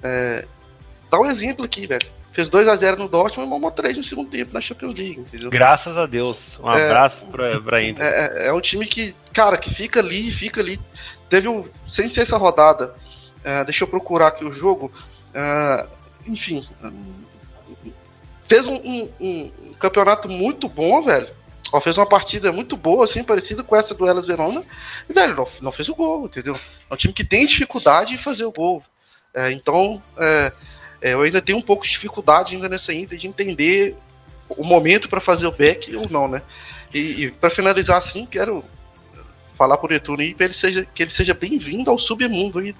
[0.03, 0.45] É...
[1.09, 2.07] Dá um exemplo aqui, velho.
[2.31, 5.49] Fez 2x0 no Dortmund e mamou 3 no segundo tempo na Champions League, entendeu?
[5.49, 6.57] Graças a Deus.
[6.63, 6.85] Um É.
[6.85, 8.05] abraço pra, pra Inter.
[8.05, 10.79] É, é- é um time que, cara, que fica ali, fica ali.
[11.29, 11.67] Teve um.
[11.89, 12.95] Sem ser essa rodada,
[13.43, 14.89] é, deixa eu procurar aqui o jogo.
[15.33, 15.87] É,
[16.25, 16.65] enfim.
[16.83, 17.13] hum,
[18.47, 21.27] Fez um, um- um campeonato muito bom, velho.
[21.71, 24.61] Ó, fez uma partida muito boa, assim, parecida com essa do Elas Verona.
[25.09, 26.59] E, velho, não, não fez o gol, entendeu?
[26.89, 28.83] É um time que tem dificuldade em fazer o gol.
[29.33, 30.51] É, então, é,
[31.01, 33.95] é, eu ainda tenho um pouco de dificuldade ainda nessa Inter de entender
[34.49, 36.41] o momento para fazer o back ou não, né?
[36.93, 38.65] E, e para finalizar assim, quero
[39.55, 42.75] falar pro Netuno aí pra ele seja, que ele seja bem-vindo ao submundo aí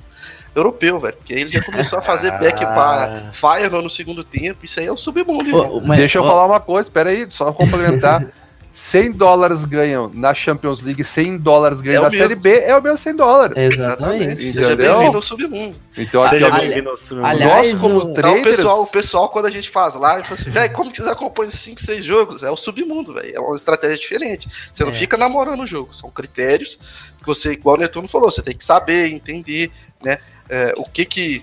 [0.55, 1.15] europeu, velho.
[1.15, 4.63] Porque aí ele já começou a fazer back para Feyenoord no segundo tempo.
[4.65, 5.81] Isso aí é o submundo, irmão.
[5.85, 8.25] Mas- Deixa eu ó, falar uma coisa, espera aí, só complementar.
[8.73, 12.23] 100 dólares ganham na Champions League, 100 dólares ganham É na mesmo.
[12.25, 13.57] Série B, é o mesmo 100 dólares.
[13.57, 14.41] Exatamente.
[14.43, 14.95] Seja Entendeu?
[14.95, 15.75] bem-vindo ao submundo.
[15.97, 17.27] Então aqui, Seja bem-vindo ao Submundo.
[17.27, 20.23] aliás, nós como o- Então, o traders, pessoal, o pessoal, quando a gente faz live,
[20.25, 22.43] fala assim, velho, como que vocês acompanham 5, 6 jogos?
[22.43, 23.35] É o submundo, velho.
[23.35, 24.47] É uma estratégia diferente.
[24.71, 24.93] Você não É.
[24.93, 25.93] fica namorando o jogo.
[25.93, 26.79] São critérios
[27.19, 29.69] que você, igual o Netuno falou, você tem que saber, entender,
[30.03, 30.17] né?
[30.49, 31.41] é, o que que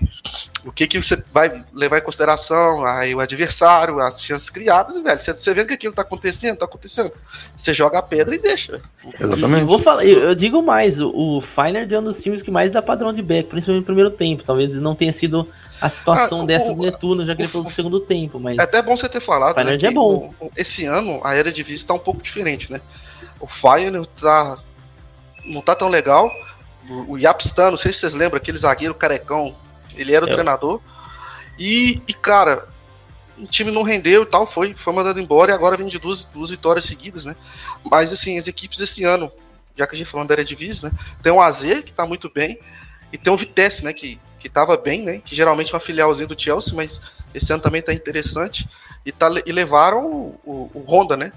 [0.63, 5.01] o que que você vai levar em consideração, aí o adversário, as chances criadas, e,
[5.01, 7.11] velho, você, você vendo que aquilo tá acontecendo, tá acontecendo,
[7.57, 8.79] você joga a pedra e deixa.
[9.03, 9.63] E Exatamente.
[9.63, 12.69] vou falar, eu, eu digo mais, o, o Feyenoord é um dos times que mais
[12.69, 14.43] dá padrão de back, principalmente no primeiro tempo.
[14.43, 15.47] Talvez não tenha sido
[15.81, 18.39] a situação Ah, o- dessa o- do Netuno, já que ele falou do segundo tempo,
[18.39, 20.31] mas É até bom você ter falado, né, é bom.
[20.39, 22.79] o- esse ano a era de vista tá um pouco diferente, né?
[23.39, 24.59] O Feyenoord tá
[25.45, 26.29] não tá tão legal.
[26.89, 29.55] O, Yapstan, não sei se vocês lembram, aquele zagueiro carecão,
[29.95, 30.33] ele era o Eu.
[30.33, 30.81] treinador.
[31.57, 32.67] E, e, cara,
[33.37, 36.25] o time não rendeu e tal, foi, foi mandado embora e agora vem de duas,
[36.25, 37.35] duas vitórias seguidas, né?
[37.83, 39.31] Mas assim, as equipes esse ano,
[39.77, 40.91] já que a gente falando da Eredivisie, né?
[41.21, 42.59] Tem o AZ, que tá muito bem,
[43.11, 43.93] e tem o Vitesse, né?
[43.93, 45.19] Que, que tava bem, né?
[45.19, 47.01] Que geralmente é uma filialzinha do Chelsea, mas
[47.33, 48.67] esse ano também tá interessante.
[49.05, 51.31] E, tá, e levaram o, o, o Honda, né?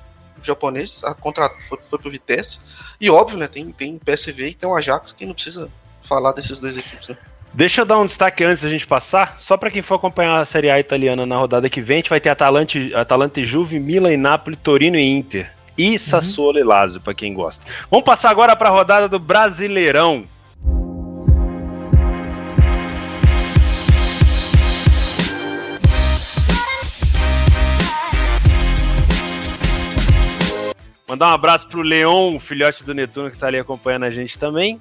[0.46, 2.58] Japonês, a contra, foi, foi pro Vitesse.
[3.00, 3.46] E óbvio, né?
[3.46, 5.68] Tem, tem PSV e tem o Ajax, que não precisa
[6.02, 7.16] falar desses dois equipes, né?
[7.54, 10.44] Deixa eu dar um destaque antes da gente passar, só para quem for acompanhar a
[10.44, 14.12] Série A italiana na rodada que vem, a gente vai ter Atalanta, Atalanta Juve, Milan
[14.12, 15.52] e Napoli, Torino e Inter.
[15.76, 17.64] E Sassuolo e Lazio, para quem gosta.
[17.90, 20.24] Vamos passar agora para a rodada do Brasileirão.
[31.12, 34.38] Mandar um abraço pro Leon, o filhote do Netuno, que tá ali acompanhando a gente
[34.38, 34.80] também.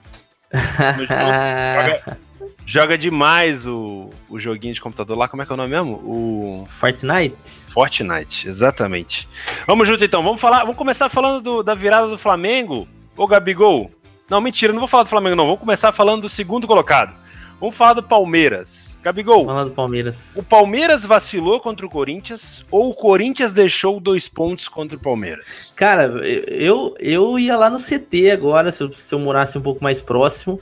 [0.54, 2.18] Joga,
[2.66, 5.28] joga demais o, o joguinho de computador lá.
[5.28, 5.92] Como é que é o nome mesmo?
[6.06, 7.36] O Fortnite?
[7.74, 9.28] Fortnite, exatamente.
[9.68, 10.24] Vamos junto então.
[10.24, 10.60] Vamos falar.
[10.62, 12.88] Vamos começar falando do- da virada do Flamengo.
[13.18, 13.92] Ô Gabigol.
[14.30, 15.44] Não, mentira, não vou falar do Flamengo, não.
[15.48, 17.14] Vamos começar falando do segundo colocado.
[17.62, 19.00] Vamos falar do Palmeiras.
[19.04, 20.36] Gabigol, Vamos lá do Palmeiras.
[20.36, 25.72] o Palmeiras vacilou contra o Corinthians ou o Corinthians deixou dois pontos contra o Palmeiras?
[25.76, 29.84] Cara, eu, eu ia lá no CT agora, se eu, se eu morasse um pouco
[29.84, 30.60] mais próximo,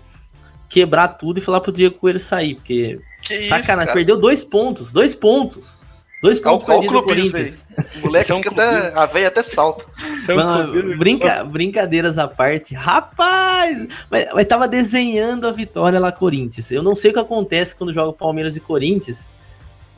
[0.70, 3.94] quebrar tudo e falar pro Diego Coelho sair, porque Que sacanagem, cara?
[3.94, 5.86] perdeu dois pontos, dois pontos.
[6.22, 7.68] Dois Olha pontos o perdidos do clubismo Corinthians.
[7.96, 8.94] O moleque Isso é fica até.
[9.00, 9.86] A veia até salta.
[10.28, 13.88] É Mano, brinca- brincadeiras à parte, rapaz!
[14.10, 16.72] Mas, mas tava desenhando a vitória lá, Corinthians.
[16.72, 19.34] Eu não sei o que acontece quando joga Palmeiras e Corinthians,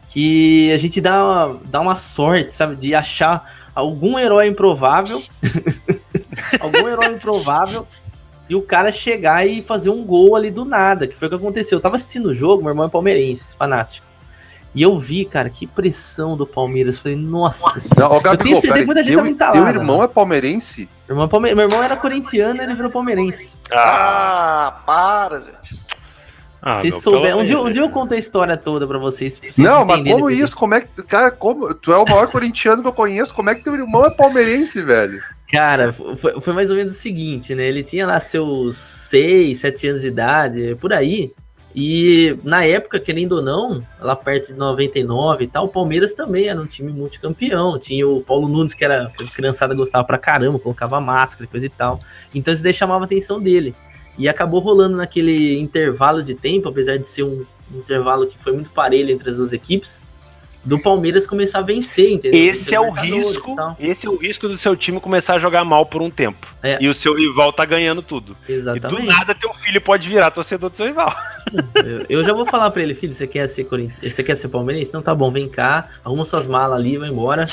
[0.09, 5.23] que a gente dá uma, dá uma sorte, sabe, de achar algum herói improvável,
[6.59, 7.87] algum herói improvável,
[8.47, 11.37] e o cara chegar e fazer um gol ali do nada, que foi o que
[11.37, 11.77] aconteceu.
[11.77, 14.10] Eu tava assistindo o jogo, meu irmão é palmeirense, fanático.
[14.73, 16.99] E eu vi, cara, que pressão do Palmeiras.
[16.99, 18.13] Falei, nossa senhora.
[18.15, 20.87] Não, Gabigol, tenho certeza que muita gente me entalada, teu irmão é palmeirense?
[21.07, 23.57] Meu irmão, palme- meu irmão era corintiano, ele virou palmeirense.
[23.71, 25.81] Ah, para, gente.
[26.61, 29.39] ah, Se meu, souber, um dia, um dia eu conto a história toda pra vocês.
[29.39, 30.55] pra vocês Não, mas como isso?
[30.55, 30.87] Como é que.
[31.03, 31.73] Cara, como.
[31.73, 34.81] Tu é o maior corintiano que eu conheço, como é que teu irmão é palmeirense,
[34.81, 35.21] velho?
[35.51, 37.63] Cara, foi, foi mais ou menos o seguinte, né?
[37.63, 41.33] Ele tinha lá seus 6, 7 anos de idade, por aí.
[41.73, 46.47] E na época, querendo ou não, lá perto de 99 e tal, o Palmeiras também
[46.47, 47.79] era um time multicampeão.
[47.79, 51.65] Tinha o Paulo Nunes, que era que criançada gostava pra caramba, colocava máscara e coisa
[51.65, 51.99] e tal.
[52.35, 53.73] Então isso daí chamava a atenção dele.
[54.17, 58.69] E acabou rolando naquele intervalo de tempo, apesar de ser um intervalo que foi muito
[58.71, 60.03] parelho entre as duas equipes,
[60.63, 62.39] do Palmeiras começar a vencer, entendeu?
[62.39, 63.55] Esse é o risco.
[63.79, 66.47] Esse é o risco do seu time começar a jogar mal por um tempo.
[66.61, 66.77] É.
[66.79, 68.37] E o seu rival tá ganhando tudo.
[68.47, 69.01] Exatamente.
[69.01, 71.13] E do nada teu filho pode virar torcedor do seu rival.
[71.75, 74.47] Eu, eu já vou falar pra ele, filho, você quer ser Corinthians, você quer ser
[74.49, 74.89] palmeirense?
[74.89, 77.47] Então tá bom, vem cá, arruma suas malas ali, vai embora.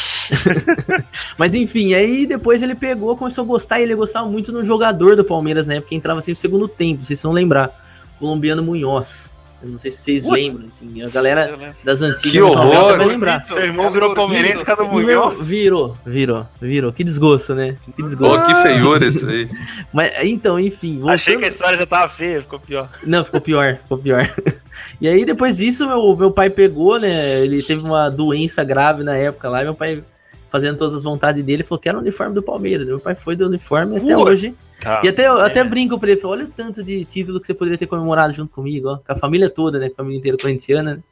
[1.39, 5.17] Mas enfim, aí depois ele pegou, começou a gostar, e ele gostava muito no jogador
[5.17, 7.73] do Palmeiras na época, que entrava sempre no segundo tempo, vocês vão lembrar.
[8.19, 9.38] Colombiano Munhoz.
[9.61, 10.33] Eu não sei se vocês Ui.
[10.41, 10.69] lembram,
[11.05, 12.97] a galera das antigas Que dos 90 horror!
[12.97, 13.43] vai lembrar.
[13.43, 15.07] Seu irmão virou palmeirense, cada mulher.
[15.41, 16.93] virou, virou, virou.
[16.93, 17.77] Que desgosto, né?
[17.97, 18.47] Que desgosto.
[18.47, 19.49] que feiura isso aí.
[19.93, 22.89] Mas então, enfim, Achei voltando- que a história já tava feia, ficou pior.
[23.05, 24.29] Não, ficou pior, ficou pior.
[25.01, 27.41] E aí, depois disso, meu, meu pai pegou, né?
[27.45, 30.03] Ele teve uma doença grave na época lá, e meu pai,
[30.51, 32.86] fazendo todas as vontades dele, falou que era o uniforme do Palmeiras.
[32.86, 34.55] Meu pai foi do uniforme até hoje.
[34.80, 35.01] Tá.
[35.05, 35.64] E até, eu até é.
[35.64, 38.53] brinco pra ele, falou, olha o tanto de título que você poderia ter comemorado junto
[38.53, 38.96] comigo, ó.
[38.99, 39.88] Com a família toda, né?
[39.88, 41.03] Com a família inteira corintiana.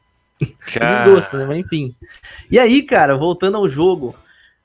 [0.41, 1.05] né?
[1.05, 1.45] Desgosto, né?
[1.45, 1.95] Mas enfim.
[2.51, 4.15] E aí, cara, voltando ao jogo,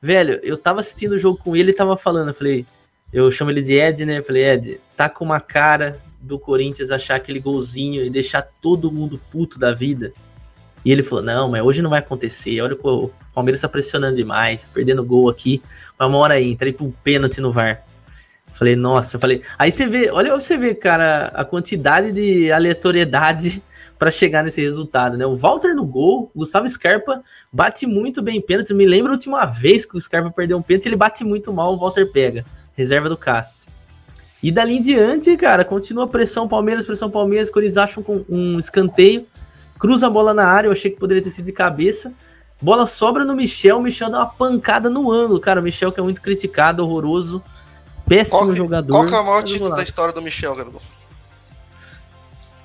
[0.01, 2.65] velho, eu tava assistindo o jogo com ele e tava falando, eu falei,
[3.11, 4.19] eu chamo ele de Ed, né?
[4.19, 8.91] Eu falei, Ed, tá com uma cara do Corinthians achar aquele golzinho e deixar todo
[8.91, 10.13] mundo puto da vida.
[10.83, 12.59] E ele falou, não, mas hoje não vai acontecer.
[12.61, 15.61] Olha, o Palmeiras tá pressionando demais, perdendo gol aqui.
[15.97, 17.83] Mas uma hora aí, entrei pra um pênalti no VAR.
[18.53, 19.41] Falei, nossa, falei.
[19.57, 23.63] Aí você vê, olha você vê, cara, a quantidade de aleatoriedade
[23.97, 25.25] pra chegar nesse resultado, né?
[25.25, 28.73] O Walter no gol, Gustavo Scarpa bate muito bem pênalti.
[28.73, 31.73] Me lembra a última vez que o Scarpa perdeu um pênalti, ele bate muito mal,
[31.73, 32.43] o Walter pega.
[32.75, 33.71] Reserva do Cássio.
[34.43, 39.27] E dali em diante, cara, continua pressão Palmeiras, pressão Palmeiras, quando eles acham um escanteio,
[39.81, 42.13] cruza a bola na área, eu achei que poderia ter sido de cabeça.
[42.61, 45.59] Bola sobra no Michel, o Michel dá uma pancada no ângulo, cara.
[45.59, 47.41] O Michel que é muito criticado, horroroso,
[48.07, 48.93] péssimo Qual, que- jogador.
[48.93, 50.81] qual que é o maior título da história do Michel, Gabigol?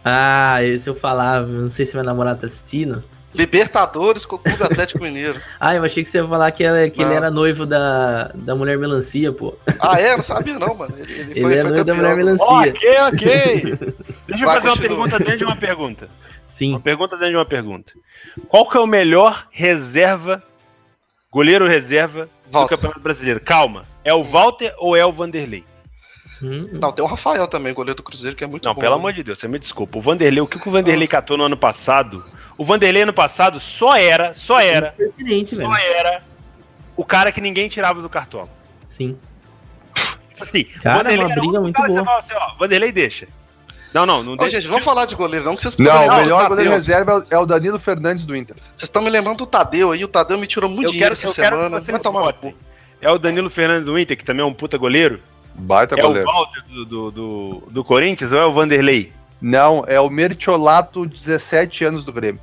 [0.04, 3.02] Ah, se eu falar, não sei se minha namorada tá assistindo.
[3.36, 5.40] Libertadores com o Clube Atlético Mineiro.
[5.60, 8.54] Ah, eu achei que você ia falar que, ela- que ele era noivo da, da
[8.54, 9.54] mulher melancia, pô.
[9.80, 10.16] Ah, é?
[10.16, 10.94] Não sabia não, mano.
[10.98, 12.46] Ele, ele Ele foi, é foi noivo da mulher melancia.
[12.46, 13.62] Ok, ok.
[14.28, 14.78] Deixa eu Vai, fazer uma continua.
[14.78, 16.08] pergunta dentro de uma pergunta.
[16.46, 16.70] Sim.
[16.72, 17.92] Uma pergunta dentro de uma pergunta.
[18.48, 20.42] Qual que é o melhor reserva,
[21.32, 22.76] goleiro reserva do Walter.
[22.76, 23.40] Campeonato Brasileiro?
[23.40, 23.84] Calma.
[24.04, 25.64] É o Walter ou é o Vanderlei?
[26.42, 28.80] Hum, Não, tem o Rafael também, goleiro do Cruzeiro, que é muito Não, bom.
[28.80, 29.98] pelo amor de Deus, você me desculpa.
[29.98, 32.24] O Vanderlei, o que, que o Vanderlei catou no ano passado?
[32.58, 35.68] O Vanderlei ano passado só era, só era, Pertinente, velho.
[35.68, 36.22] só era
[36.96, 38.48] o cara que ninguém tirava do cartola.
[38.88, 39.16] Sim.
[40.30, 41.88] Tipo assim, Cara, Vanderlei uma era o briga muito boa.
[41.88, 43.26] Você fala assim, ó, Vanderlei deixa.
[43.94, 44.60] Não, não, não Ô, deixa.
[44.60, 46.48] gente, vamos falar de goleiro, não, que vocês Não, o melhor Tadeu.
[46.48, 48.54] goleiro reserva é o- é o Danilo Fernandes do Inter.
[48.74, 51.28] Vocês estão me lembrando do Tadeu aí, o Tadeu me tirou muito Eu dinheiro quero,
[51.30, 51.80] essa eu quero que semana.
[51.80, 52.50] vocês Vai tomar no votem.
[52.52, 52.58] cu.
[53.00, 55.20] É o Danilo Fernandes do Inter, que também é um puta goleiro.
[55.58, 56.28] Baita É goleiro.
[56.28, 59.12] o Walter do, do, do, do Corinthians ou é o Vanderlei?
[59.40, 62.40] Não, é o Mertiolato, 17 anos do Grêmio.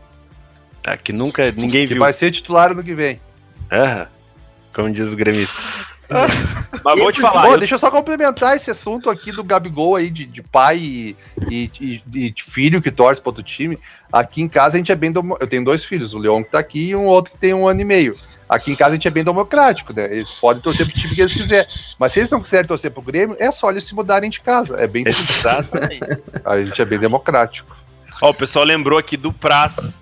[0.85, 1.99] Ah, que nunca ninguém Que viu.
[2.03, 3.19] vai ser titular ano que vem.
[3.71, 4.07] Aham.
[4.73, 5.63] Como diz os gremistas.
[6.83, 7.43] Mas vou te falar.
[7.47, 10.77] Pô, eu- deixa eu só complementar esse assunto aqui do Gabigol aí, de, de pai
[10.77, 11.17] e,
[11.49, 11.71] e-
[12.13, 13.77] e- de filho que torce para outro time.
[14.11, 15.11] Aqui em casa a gente é bem.
[15.11, 15.37] Domo...
[15.39, 17.67] Eu tenho dois filhos, o Leon que tá aqui e um outro que tem um
[17.67, 18.15] ano e meio.
[18.49, 20.05] Aqui em casa a gente é bem democrático, né?
[20.05, 21.65] Eles podem torcer pro time que eles quiserem.
[21.97, 24.75] Mas se eles não quiserem torcer pro Grêmio, é só eles se mudarem de casa.
[24.77, 25.39] É bem simples.
[25.39, 25.99] Exatamente.
[26.45, 27.75] A gente é bem democrático.
[28.21, 29.97] Ó, o pessoal lembrou aqui do Praz,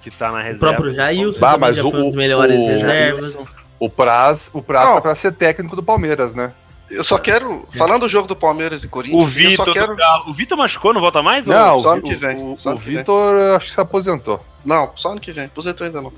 [0.00, 0.74] que tá na O reserva.
[0.74, 3.56] próprio Jailson Bah, também mas já o- foi um dos melhores o- reservas.
[3.84, 4.94] O Praz, o Praz Não.
[4.94, 6.52] tá pra ser técnico do Palmeiras, né?
[6.88, 7.66] Eu só quero.
[7.76, 9.96] Falando do jogo do Palmeiras e Corinthians, O Vitor, eu só quero.
[10.30, 11.46] o Vitor machucou, não volta mais?
[11.46, 12.76] Não, Ou- só o, ano que vem, o, o.
[12.76, 14.44] Vitor acho que se aposentou.
[14.64, 15.46] Não, só ano que vem.
[15.46, 16.12] Aposentou ainda não.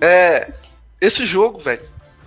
[0.00, 0.52] É.
[1.00, 1.82] Esse jogo, velho.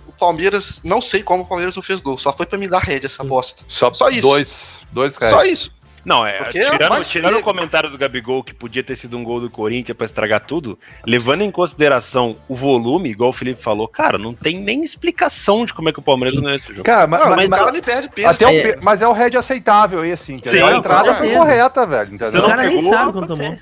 [0.06, 0.82] O Palmeiras.
[0.84, 2.18] Não sei como o Palmeiras não fez gol.
[2.18, 3.62] Só foi pra me dar rede essa bosta.
[3.66, 4.20] Só, Só isso.
[4.20, 4.72] Dois.
[4.92, 5.14] Dois.
[5.14, 5.72] Só isso.
[6.04, 6.38] Não, é.
[6.38, 9.48] Porque é tirando tirando o comentário do Gabigol que podia ter sido um gol do
[9.48, 14.34] Corinthians pra estragar tudo, levando em consideração o volume, igual o Felipe falou, cara, não
[14.34, 16.40] tem nem explicação de como é que o Palmeiras Sim.
[16.42, 16.82] ganhou esse jogo.
[16.82, 18.34] Cara, mas, Não, mas- mas o cara me perde pênalti.
[18.34, 18.72] até o É.
[18.72, 20.34] pe- mas é o head aceitável esse, assim.
[20.34, 20.66] entendeu?
[20.66, 22.14] Sim, a entrada foi correta, velho.
[22.14, 22.42] Entendeu?
[22.42, 23.58] O cara nem pegou, sabe quando tomou.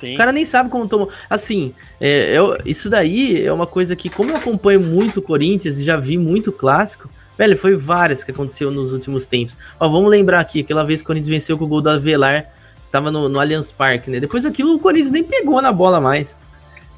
[0.00, 0.14] Sim.
[0.14, 1.08] O cara nem sabe como tomou.
[1.30, 5.78] Assim, é, eu- isso daí é uma coisa que, como eu acompanho muito o Corinthians
[5.78, 7.08] e já vi muito clássico,
[7.38, 9.58] velho, foi várias que aconteceu nos últimos tempos.
[9.78, 12.46] Ó, vamos lembrar aqui, aquela vez que o Corinthians venceu com o gol do Avelar,
[12.90, 14.20] tava no, no Allianz Parque, né?
[14.20, 16.48] Depois daquilo o Corinthians nem pegou na bola mais.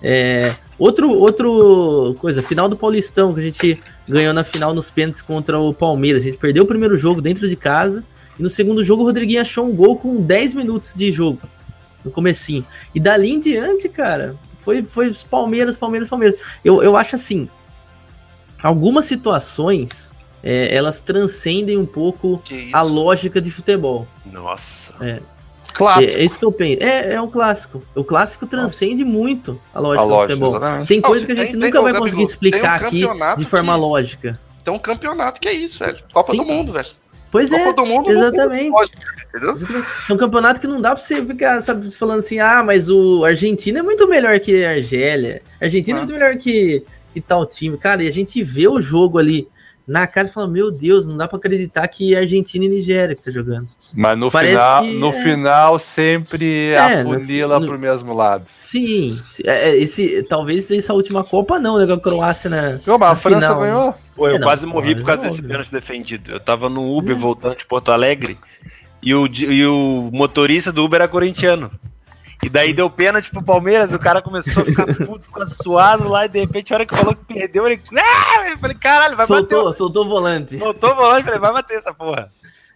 [0.02, 5.22] É, outro, outro coisa, final do Paulistão, que a gente ganhou na final nos pênaltis
[5.22, 6.22] contra o Palmeiras.
[6.22, 8.04] A gente perdeu o primeiro jogo dentro de casa.
[8.38, 11.40] E no segundo jogo o Rodriguinho achou um gol com 10 minutos de jogo.
[12.04, 12.64] No comecinho.
[12.94, 16.38] E dali em diante, cara, foi, foi Palmeiras, Palmeiras, Palmeiras.
[16.64, 17.48] Eu, eu acho assim,
[18.62, 20.12] algumas situações,
[20.48, 22.40] é, elas transcendem um pouco
[22.72, 24.06] a lógica de futebol.
[24.24, 24.94] Nossa.
[25.00, 25.20] É,
[25.74, 26.12] Clássico.
[26.18, 26.82] é isso que eu penso.
[26.84, 27.82] É, é um clássico.
[27.96, 30.50] O clássico transcende muito a a lógica do lógica, futebol.
[30.56, 30.88] exatamente.
[30.88, 33.10] Tem coisa que a tem- gente tem- nunca ô, vai Gabigol, conseguir explicar tem um
[33.12, 34.40] aqui de forma que- lógica.
[34.64, 35.98] Tem um campeonato que é isso, velho.
[36.12, 36.38] Copa Sim.
[36.38, 36.88] do Mundo, velho.
[37.30, 38.10] Pois é, Copa do Mundo.
[38.10, 38.90] exatamente.
[39.28, 39.52] entendeu?
[39.52, 39.88] Exatamente.
[40.06, 43.80] São campeonatos que não dá pra você ficar sabe, falando assim, ah, mas o Argentina
[43.80, 45.42] é muito melhor que a Argélia.
[45.60, 46.02] A Argentina é Ah.
[46.04, 46.82] muito melhor que,
[47.12, 47.76] que tal time.
[47.76, 49.46] Cara, e a gente vê o jogo ali
[49.86, 53.14] na cara e fala, meu Deus, não dá pra acreditar que é Argentina e Nigéria
[53.14, 53.68] que tá jogando.
[53.94, 55.22] Mas no, Parece final, que no é.
[55.22, 58.44] final sempre É, afunila no- pro mesmo lado.
[58.54, 61.86] Sim, é, é, esse, talvez essa última Copa não, né?
[61.86, 62.80] Com a Croácia na.
[62.84, 63.94] Não, mas a No França final, ganhou.
[64.16, 66.32] Pô, eu É, não, quase morri por causa desse pênalti defendido.
[66.32, 67.18] Eu tava no Uber É.
[67.18, 68.36] voltando de Porto Alegre
[69.02, 71.70] e o, e o motorista do Uber era corintiano.
[72.46, 76.26] E daí deu pênalti pro Palmeiras, o cara começou a ficar puto, ficar suado lá,
[76.26, 77.82] e de repente, a hora que falou que perdeu, ele.
[77.98, 78.48] Ah!
[78.50, 79.76] Eu falei, caralho, vai soltou, bater.
[79.76, 80.56] soltou o volante.
[80.56, 82.30] Soltou o volante, falei, vai bater essa porra.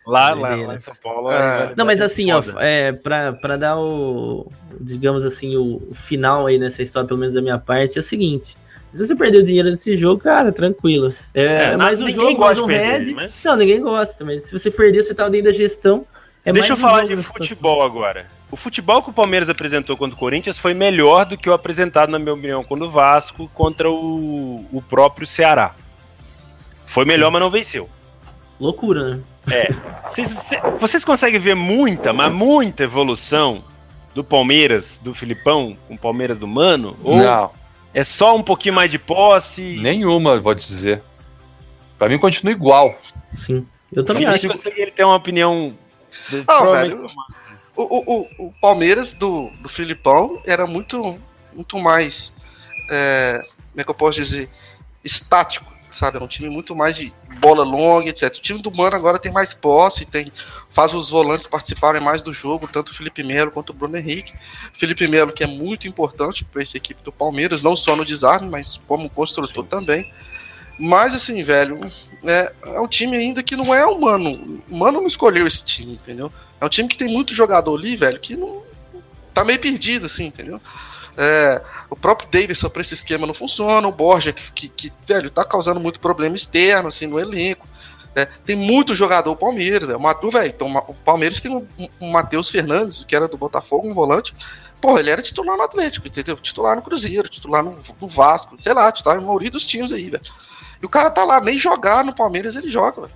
[0.04, 1.30] Lá, lá, lá em São Paulo.
[1.30, 1.72] É.
[1.76, 4.50] Não, mas assim, ó, é, pra, pra dar o,
[4.80, 8.04] digamos assim, o, o final aí nessa história, pelo menos da minha parte, é o
[8.04, 8.56] seguinte.
[8.92, 11.14] Se você perdeu dinheiro nesse jogo, cara, tranquilo.
[11.32, 13.14] É, É, mais um jogo, mais um de perder, head.
[13.14, 16.04] mas- Não, ninguém gosta, mas se você perder, você tá dentro da gestão.
[16.45, 18.26] É Deixa eu falar de futebol agora.
[18.51, 22.11] O futebol que o Palmeiras apresentou contra o Corinthians foi melhor do que o apresentado,
[22.11, 25.74] na minha opinião, contra o Vasco, contra o, o próprio Ceará.
[26.86, 27.88] Foi melhor, mas não venceu.
[28.59, 29.22] Loucura, né?
[30.11, 33.62] Vocês, cê- vocês conseguem ver muita, mas muita evolução
[34.14, 36.97] do Palmeiras, do Filipão, com o Palmeiras do Mano?
[37.05, 37.51] Ou Não,
[37.95, 39.78] é só um pouquinho mais de posse?
[39.80, 41.01] nenhuma, vou te dizer.
[41.99, 42.95] Pra mim continua igual.
[43.32, 43.66] Sim.
[43.93, 44.49] Eu também Acho acho.
[44.49, 45.72] que você- ele tem uma opinião.
[46.44, 47.11] Provavelmente velho.
[47.76, 51.18] O, o, o, o Palmeiras do, do Filipão era muito,
[51.52, 52.34] muito mais.
[52.90, 53.40] é,
[53.70, 54.50] como é que eu posso dizer?
[55.04, 56.18] Estático, sabe?
[56.18, 58.24] É um time muito mais de bola longa, etc.
[58.36, 60.32] O time do Mano agora tem mais posse, tem,
[60.68, 64.34] faz os volantes participarem mais do jogo, tanto o Felipe Melo quanto o Bruno Henrique.
[64.74, 68.48] Felipe Melo, que é muito importante para essa equipe do Palmeiras, não só no desarme,
[68.48, 70.12] mas como construtor também.
[70.78, 71.90] Mas assim, velho,
[72.24, 74.62] é, é um time ainda que não é o Mano.
[74.68, 76.32] O Mano não escolheu esse time, entendeu?
[76.60, 78.62] É um time que tem muito jogador ali, velho, que não.
[79.32, 80.60] tá meio perdido, assim, entendeu?
[81.16, 85.30] É, o próprio Davidson pra esse esquema não funciona, o Borja, que, que, que, velho,
[85.30, 87.66] tá causando muito problema externo, assim, no elenco.
[88.14, 89.98] É, tem muito jogador Palmeiras, velho.
[89.98, 91.66] O Matu, velho, então, o Palmeiras tem um,
[92.00, 94.34] um Matheus Fernandes, que era do Botafogo, um volante.
[94.80, 96.36] Porra, ele era titular no Atlético, entendeu?
[96.36, 100.10] Titular no Cruzeiro, titular no, no Vasco, sei lá, titular no maioria dos times aí,
[100.10, 100.24] velho.
[100.83, 103.11] E o cara tá lá, nem jogar no Palmeiras ele joga?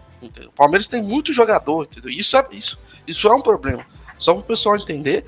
[0.48, 2.10] O Palmeiras tem muito jogador, entendeu?
[2.10, 3.84] Isso é, isso, isso é um problema.
[4.18, 5.24] Só para o pessoal entender,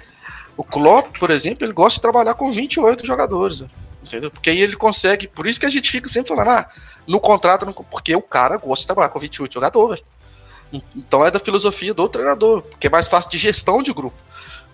[0.57, 3.63] o Klopp, por exemplo, ele gosta de trabalhar com 28 jogadores,
[4.03, 4.31] entendeu?
[4.31, 6.69] Porque aí ele consegue, por isso que a gente fica sempre falando, ah,
[7.07, 10.83] no contrato, no- porque o cara gosta de trabalhar com 28 jogadores, velho.
[10.97, 14.17] Então é da filosofia do treinador, porque é mais fácil de gestão de grupo.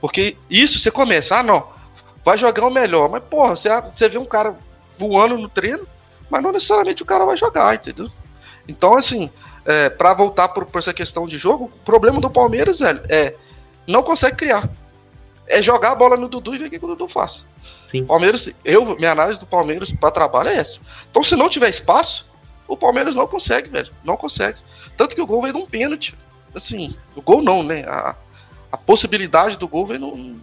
[0.00, 1.66] Porque isso você começa, ah, não,
[2.24, 4.56] vai jogar o melhor, mas porra, você, você vê um cara
[4.96, 5.86] voando no treino,
[6.32, 8.10] mas não necessariamente o cara vai jogar, entendeu?
[8.66, 9.30] Então, assim,
[9.66, 13.34] é, para voltar por, por essa questão de jogo, o problema do Palmeiras, velho, é
[13.86, 14.70] não consegue criar.
[15.46, 17.44] É jogar a bola no Dudu e ver o que o Dudu faz.
[17.84, 18.06] Sim.
[18.06, 20.80] Palmeiras, eu, minha análise do Palmeiras para trabalho é essa.
[21.10, 22.26] Então, se não tiver espaço,
[22.66, 23.92] o Palmeiras não consegue, velho.
[24.02, 24.58] Não consegue.
[24.96, 26.16] Tanto que o gol veio de um pênalti.
[26.54, 27.84] Assim, o gol não, né?
[27.86, 28.16] A,
[28.70, 30.40] a possibilidade do gol veio no,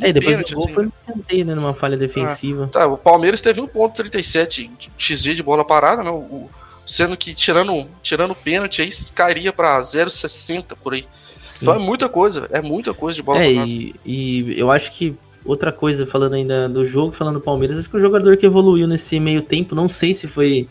[0.00, 1.54] É, e depois pênalti, o gol assim, foi no escanteio, né?
[1.54, 2.68] Numa falha defensiva.
[2.68, 6.10] Tá, o Palmeiras teve 1.37 XG de bola parada, né?
[6.10, 6.48] O,
[6.86, 11.02] sendo que tirando tirando pênalti aí cairia para 0,60 por aí.
[11.02, 11.58] Sim.
[11.62, 13.42] Então é muita coisa, é muita coisa de bola.
[13.42, 17.78] É, e, e eu acho que outra coisa, falando ainda do jogo, falando do Palmeiras,
[17.78, 20.68] acho que o jogador que evoluiu nesse meio tempo, não sei se foi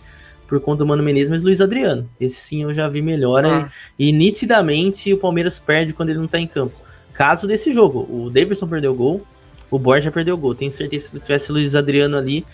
[0.47, 2.09] por conta do Mano Menezes, mas Luiz Adriano.
[2.19, 3.45] Esse sim eu já vi melhor.
[3.45, 3.69] Ah.
[3.99, 6.73] E, e, nitidamente o Palmeiras perde quando ele não tá em campo.
[7.17, 9.25] Caso desse jogo, o Davidson perdeu o gol,
[9.71, 10.53] o Borja perdeu o gol.
[10.53, 12.45] Tenho certeza que se tivesse Luiz Adriano ali,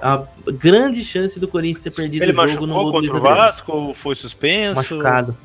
[0.00, 3.36] a grande chance do Corinthians ter perdido ele o jogo no gol do Luiz Adriano.
[3.36, 4.76] Vasco ou foi suspenso?
[4.76, 5.36] Machucado.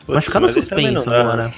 [0.00, 1.54] Putz, Machucado suspenso agora.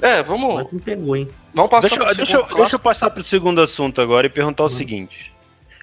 [0.00, 0.54] É, vamos.
[0.54, 1.28] Mas me pegou, hein?
[1.52, 4.62] Vamos passar deixa, pro deixa, eu, deixa eu passar pro segundo assunto agora e perguntar
[4.62, 4.68] o hum.
[4.68, 5.32] seguinte: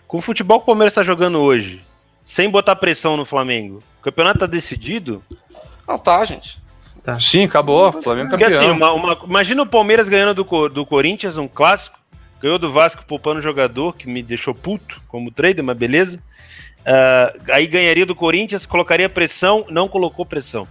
[0.08, 1.86] Com o futebol que o Palmeiras está jogando hoje,
[2.24, 5.22] sem botar pressão no Flamengo, o campeonato tá decidido?
[5.86, 6.58] Não tá, gente.
[7.04, 7.20] Tá.
[7.20, 7.92] Sim, acabou.
[8.02, 8.62] Flamengo Porque, campeão.
[8.62, 12.00] Assim, uma, uma, imagina o Palmeiras ganhando do, do Corinthians, um clássico.
[12.42, 16.24] Ganhou do Vasco poupando jogador, que me deixou puto como trader, mas beleza.
[16.80, 20.66] Uh, aí ganharia do Corinthians, colocaria pressão, não colocou pressão.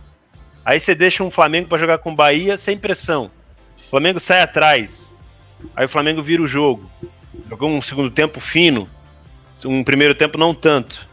[0.65, 3.31] Aí você deixa um Flamengo para jogar com Bahia sem pressão.
[3.79, 5.13] O Flamengo sai atrás.
[5.77, 6.91] Aí o Flamengo vira o jogo.
[7.49, 8.89] Jogou um segundo tempo fino.
[9.65, 11.07] Um primeiro tempo não tanto.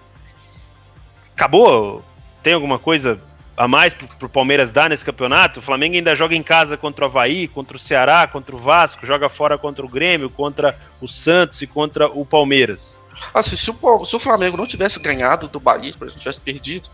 [1.36, 2.04] Acabou?
[2.42, 3.20] Tem alguma coisa
[3.58, 5.60] a mais pro, pro Palmeiras dar nesse campeonato.
[5.60, 9.06] O Flamengo ainda joga em casa contra o Havaí, contra o Ceará, contra o Vasco,
[9.06, 13.00] joga fora contra o Grêmio, contra o Santos e contra o Palmeiras.
[13.34, 16.90] Assim, se o, se o Flamengo não tivesse ganhado do Bahia, por exemplo, tivesse perdido,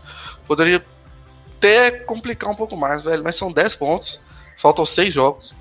[0.46, 0.84] poderia
[1.58, 3.24] até complicar um pouco mais, velho.
[3.24, 4.20] Mas são 10 pontos,
[4.58, 5.54] faltam 6 jogos.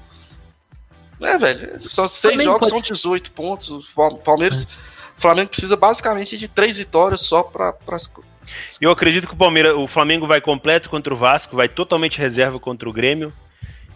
[1.22, 3.70] É, velho, só 6 jogos são 18 pontos.
[3.96, 4.64] O Palmeiras.
[4.64, 4.92] É.
[5.18, 7.76] O Flamengo precisa basicamente de 3 vitórias só para
[8.80, 12.60] eu acredito que o Palmeiras, o Flamengo vai completo contra o Vasco, vai totalmente reserva
[12.60, 13.32] contra o Grêmio.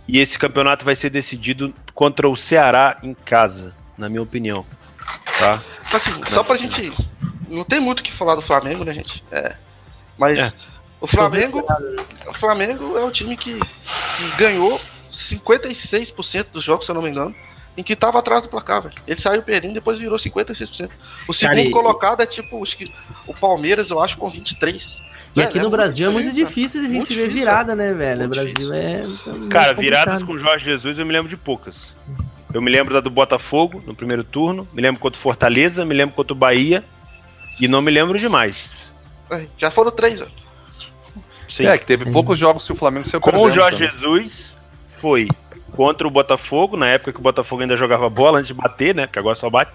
[0.07, 4.65] E esse campeonato vai ser decidido contra o Ceará em casa, na minha opinião.
[5.39, 5.61] Tá?
[5.91, 6.93] Assim, só pra gente.
[7.47, 9.23] Não tem muito o que falar do Flamengo, né, gente?
[9.31, 9.55] É.
[10.17, 10.53] Mas é.
[11.01, 11.63] o Flamengo.
[12.27, 14.79] O Flamengo é o time que, que ganhou
[15.11, 17.35] 56% dos jogos, se eu não me engano
[17.77, 18.95] em que tava atrás do placar, velho.
[19.05, 20.89] Ele saiu perdendo e depois virou 56%.
[21.27, 22.57] O segundo Cara, colocado é tipo
[23.27, 25.01] o Palmeiras, eu acho, com 23%.
[25.35, 28.25] E aqui no é Brasil é muito difícil a gente ver virada, né, velho?
[28.25, 29.03] O Brasil é.
[29.49, 31.93] Cara, viradas com Jorge Jesus eu me lembro de poucas.
[32.53, 35.93] Eu me lembro da do Botafogo no primeiro turno, me lembro contra o Fortaleza, me
[35.93, 36.81] lembro contra o Bahia
[37.59, 38.93] e não me lembro de mais.
[39.29, 40.31] É, já foram três, velho.
[41.49, 41.65] Sim.
[41.65, 43.91] É, que teve poucos jogos que o Flamengo saiu Com o Jorge também.
[43.91, 44.53] Jesus
[44.97, 45.27] foi
[45.73, 49.05] contra o Botafogo, na época que o Botafogo ainda jogava bola antes de bater, né?
[49.05, 49.71] Porque agora só bate.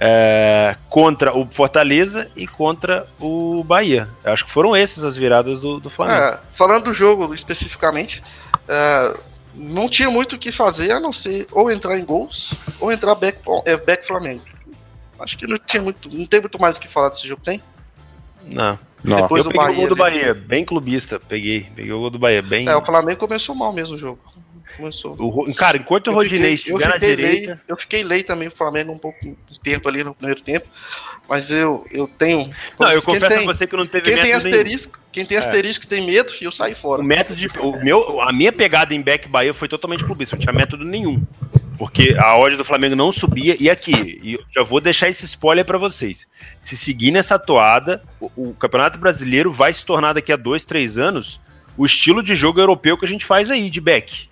[0.00, 4.08] É, contra o Fortaleza e contra o Bahia.
[4.22, 6.20] Eu acho que foram essas as viradas do, do Flamengo.
[6.20, 8.22] É, falando do jogo especificamente,
[8.68, 9.16] é,
[9.54, 13.14] não tinha muito o que fazer a não ser ou entrar em gols ou entrar
[13.16, 14.42] back, é, back Flamengo.
[15.18, 17.60] Acho que não tinha muito, não tem muito mais o que falar desse jogo, tem?
[18.46, 18.78] Não.
[19.02, 19.16] Não.
[19.16, 22.18] Depois eu peguei Bahia, o gol do Bahia, bem clubista, peguei, peguei o gol do
[22.18, 22.68] Bahia, bem.
[22.68, 24.18] É, o Flamengo começou mal mesmo o jogo.
[24.76, 25.16] Começou.
[25.18, 27.50] O, cara, enquanto o Rodinei estiver na direita.
[27.52, 30.66] Lei, eu fiquei lei também o Flamengo um pouco tempo ali no primeiro tempo.
[31.28, 32.50] Mas eu, eu tenho.
[32.78, 35.08] Não, eu confesso tem, a você que não teve quem tem asterisco, nenhum.
[35.12, 35.40] Quem tem é.
[35.40, 37.02] asterisco tem medo, eu saio fora.
[37.02, 40.40] O método de, o meu, a minha pegada em back Bahia foi totalmente clubista, não
[40.40, 41.22] tinha método nenhum.
[41.76, 43.56] Porque a odd do Flamengo não subia.
[43.58, 43.92] E aqui,
[44.22, 46.26] e já vou deixar esse spoiler para vocês.
[46.60, 50.98] Se seguir nessa toada, o, o Campeonato Brasileiro vai se tornar daqui a dois, três
[50.98, 51.40] anos
[51.78, 54.28] o estilo de jogo europeu que a gente faz aí, de back.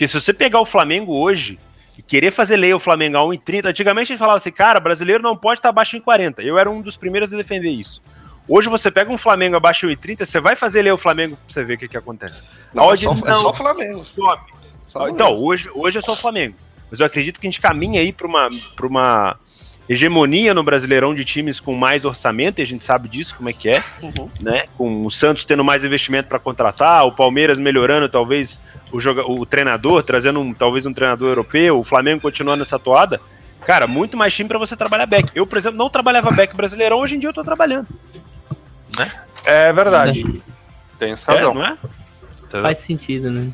[0.00, 1.58] Porque se você pegar o Flamengo hoje
[1.98, 5.22] e querer fazer lei o Flamengo a 1,30, antigamente a gente falava assim, cara, brasileiro
[5.22, 6.40] não pode estar abaixo em 40.
[6.40, 8.02] Eu era um dos primeiros a defender isso.
[8.48, 11.44] Hoje você pega um Flamengo abaixo de 1,30, você vai fazer ler o Flamengo pra
[11.46, 12.44] você ver o que, que acontece.
[12.72, 14.06] Não, é, só, não, é só Flamengo.
[14.88, 16.56] Só então, hoje, hoje é só o Flamengo.
[16.90, 19.36] Mas eu acredito que a gente caminha aí para uma, pra uma
[19.90, 23.52] hegemonia no Brasileirão de times com mais orçamento, e a gente sabe disso, como é
[23.52, 24.30] que é, uhum.
[24.38, 24.66] né?
[24.78, 28.60] Com o Santos tendo mais investimento para contratar, o Palmeiras melhorando talvez
[28.92, 33.20] o, joga o treinador, trazendo um, talvez um treinador europeu, o Flamengo continuando essa toada.
[33.66, 35.32] Cara, muito mais time para você trabalhar back.
[35.34, 37.88] Eu, por exemplo, não trabalhava back brasileirão, hoje em dia eu tô trabalhando.
[38.96, 39.12] Né?
[39.44, 40.40] É verdade.
[41.00, 41.50] Tem essa razão.
[41.50, 41.76] É, não é?
[42.62, 43.48] Faz sentido, né?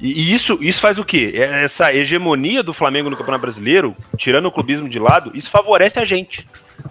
[0.00, 1.32] E isso, isso faz o quê?
[1.34, 5.98] É, essa hegemonia do Flamengo no Campeonato Brasileiro, tirando o clubismo de lado, isso favorece
[5.98, 6.48] a gente.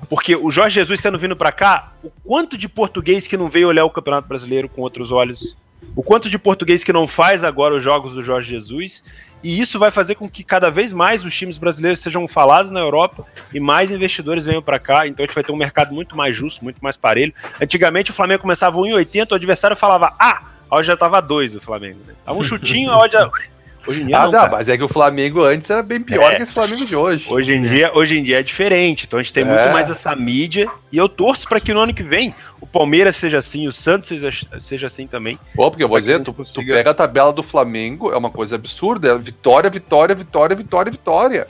[0.08, 3.68] Porque o Jorge Jesus tendo vindo para cá, o quanto de português que não veio
[3.68, 5.58] olhar o Campeonato Brasileiro com outros olhos,
[5.96, 9.04] o quanto de português que não faz agora os jogos do Jorge Jesus,
[9.44, 12.80] e isso vai fazer com que cada vez mais os times brasileiros sejam falados na
[12.80, 16.16] Europa e mais investidores venham para cá, então a gente vai ter um mercado muito
[16.16, 17.34] mais justo, muito mais parelho.
[17.60, 21.62] Antigamente o Flamengo começava 1,80, o adversário falava: "Ah, a odd já tava 2 o
[21.62, 22.00] Flamengo.
[22.06, 22.14] Né?
[22.26, 23.30] Tava um chutinho, a odd já...
[23.88, 24.52] Hoje em dia Ah, não, não, cara.
[24.52, 26.36] mas é que o Flamengo antes era bem pior É.
[26.36, 27.26] que esse Flamengo de hoje.
[27.30, 29.48] Hoje em, dia, hoje em dia é diferente, então a gente tem É.
[29.48, 33.16] muito mais essa mídia e eu torço pra que no ano que vem o Palmeiras
[33.16, 35.40] seja assim, o Santos seja, seja assim também.
[35.56, 38.18] Pô, porque eu vou Pra dizer, que tu, tu pega a tabela do Flamengo, é
[38.18, 39.14] uma coisa absurda.
[39.14, 41.48] É vitória, vitória, vitória, vitória, vitória.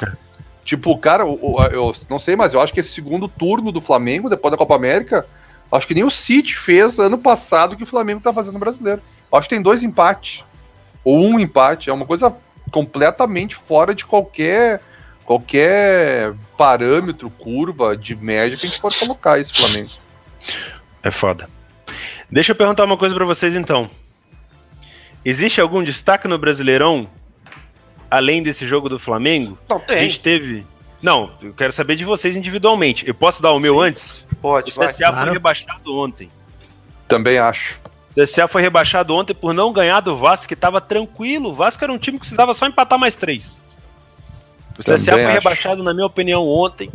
[0.64, 4.30] Tipo, cara, o- eu não sei, mas eu acho que esse segundo turno do Flamengo,
[4.30, 5.26] depois da Copa América,
[5.72, 9.02] acho que nem o City fez ano passado que o Flamengo tá fazendo no brasileiro.
[9.32, 10.44] Acho que tem dois empates.
[11.04, 11.90] Ou um empate.
[11.90, 12.36] É uma coisa
[12.72, 14.82] completamente fora de qualquer
[15.26, 19.92] qualquer parâmetro, curva de média que a gente pode colocar esse Flamengo.
[21.04, 21.48] É foda.
[22.32, 23.88] Deixa eu perguntar uma coisa pra vocês então.
[25.24, 27.08] Existe algum destaque no Brasileirão
[28.10, 29.58] além desse jogo do Flamengo?
[29.70, 30.00] Não, A tem.
[30.00, 30.66] gente teve.
[31.02, 33.08] Não, eu quero saber de vocês individualmente.
[33.08, 33.82] Eu posso dar o meu Sim.
[33.82, 34.26] antes?
[34.42, 34.88] Pode, O vai.
[34.88, 35.34] CSA foi Claro.
[35.34, 36.30] rebaixado ontem.
[37.08, 37.80] Também acho.
[38.16, 41.50] O CSA foi rebaixado ontem por não ganhar do Vasco, que tava tranquilo.
[41.50, 43.62] O Vasco era um time que precisava só empatar mais três.
[44.78, 45.34] O CSA Também foi acho.
[45.34, 46.90] rebaixado, na minha opinião, ontem,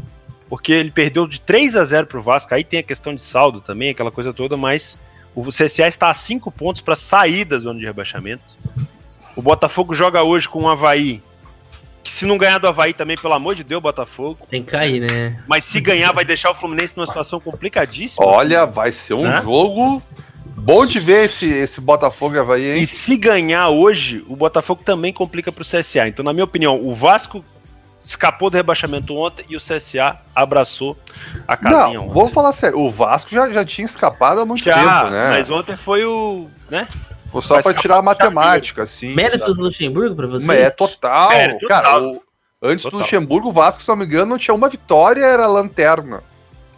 [0.48, 2.54] porque ele perdeu de 3 a 0 pro Vasco.
[2.54, 4.98] Aí tem a questão de saldo também, aquela coisa toda, mas
[5.34, 8.44] o CSA está a 5 pontos para sair da zona de rebaixamento.
[9.36, 11.22] O Botafogo joga hoje com o Havaí.
[12.04, 14.38] Que se não ganhar do Havaí também, pelo amor de Deus, Botafogo.
[14.48, 15.42] Tem que cair, né?
[15.48, 18.24] Mas se ganhar, vai deixar o Fluminense numa situação complicadíssima.
[18.26, 19.40] Olha, vai ser um Né?
[19.42, 20.02] jogo
[20.56, 22.82] bom de ver esse, esse Botafogo e Havaí, hein?
[22.82, 26.06] E se ganhar hoje, o Botafogo também complica pro CSA.
[26.06, 27.42] Então, na minha opinião, o Vasco
[28.04, 30.94] escapou do rebaixamento ontem e o CSA abraçou
[31.48, 32.14] a casinha Não, ontem.
[32.14, 32.78] vamos falar sério.
[32.78, 35.30] O Vasco já, já tinha escapado há muito Já, tempo, né?
[35.30, 36.48] mas ontem foi o.
[36.68, 36.86] né?
[37.40, 39.14] Foi só pra escapar tirar a matemática, assim.
[39.14, 40.46] Méritos do Luxemburgo pra vocês?
[40.46, 41.28] Mas é total.
[41.30, 42.10] Mérito Cara, total.
[42.12, 42.22] o-
[42.62, 42.98] antes Total.
[42.98, 46.22] do Luxemburgo, o Vasco, se não me engano, não tinha uma vitória, era lanterna.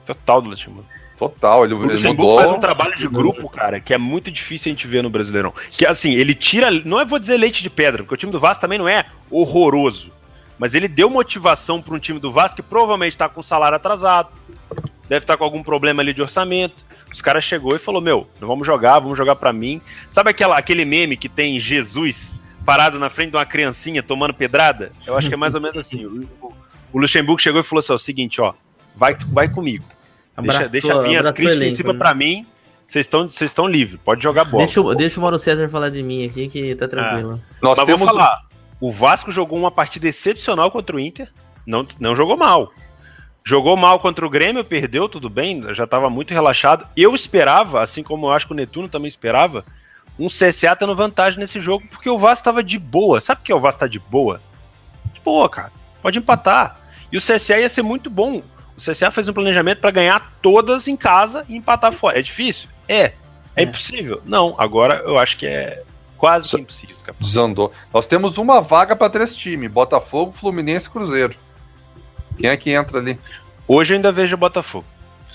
[0.05, 0.89] Total do Luxemburgo.
[1.19, 2.41] Total, ele, O ele Luxemburgo mudou.
[2.41, 5.53] faz um trabalho de grupo, cara, que é muito difícil a gente ver no Brasileirão.
[5.71, 6.71] Que assim, ele tira.
[6.85, 9.07] Não é vou dizer leite de pedra, porque o time do Vasco também não é
[9.31, 10.11] horroroso.
[10.59, 14.29] Mas ele deu motivação para um time do Vasco que provavelmente está com salário atrasado,
[15.09, 16.85] deve estar com algum problema ali de orçamento.
[17.17, 19.81] Os caras chegou e falou: Meu, não vamos jogar, vamos jogar para mim.
[20.11, 24.93] Sabe aquela, aquele meme que tem Jesus parado na frente de uma criancinha tomando pedrada?
[25.07, 26.05] Eu acho que é mais ou menos assim.
[26.05, 28.53] O, o- Luxemburgo chegou e falou assim: ó, o seguinte, ó,
[28.95, 29.83] vai, vai comigo.
[30.37, 31.99] Deixa, Abraço deixa tua- vir as críticas em elenco, cima né?
[31.99, 32.47] pra mim.
[32.87, 34.63] Vocês estão vocês estão livres, pode jogar bola.
[34.65, 37.41] Deixa, o- deixa o Mauro César falar de mim aqui, que tá tranquilo.
[37.63, 38.43] Nós Mas temos vou falar,
[38.79, 41.33] o Vasco jogou uma partida excepcional contra o Inter,
[41.67, 42.71] não, não jogou mal.
[43.49, 46.85] Jogou mal contra o Grêmio, perdeu, tudo bem, já estava muito relaxado.
[46.97, 49.65] Eu esperava, assim como eu acho que o Netuno também esperava,
[50.19, 53.21] um CSA tendo vantagem nesse jogo, porque o Vasco estava de boa.
[53.21, 54.41] Sabe por que o Vasco tá de boa?
[55.15, 55.71] De boa, cara.
[56.03, 56.81] Pode empatar.
[57.13, 58.43] E o CSA ia ser muito bom.
[58.77, 62.19] O CSA fez um planejamento para ganhar todas em casa e empatar fora.
[62.19, 62.69] É difícil?
[62.89, 63.01] É.
[63.05, 63.15] É,
[63.55, 63.63] É.
[63.63, 64.21] impossível?
[64.25, 64.57] Não.
[64.59, 65.85] Agora eu acho que é
[66.17, 67.21] quase que impossível escapar.
[67.21, 67.73] Desandou.
[67.95, 71.46] Nós temos uma vaga pra três times: Botafogo, Fluminense e Cruzeiro.
[72.37, 73.19] Quem é que entra ali?
[73.67, 74.85] Hoje eu ainda vejo o Botafogo.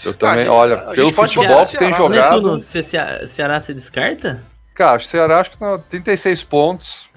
[0.04, 1.97] Eu também, Ah, olha, a pelo futebol que tem Ceará, né?
[1.97, 2.36] jogado.
[2.38, 4.43] Netuno, Ce- Ce- Ceará se descarta?
[4.74, 7.10] Cara, o Ceará acho que tá 36 pontos.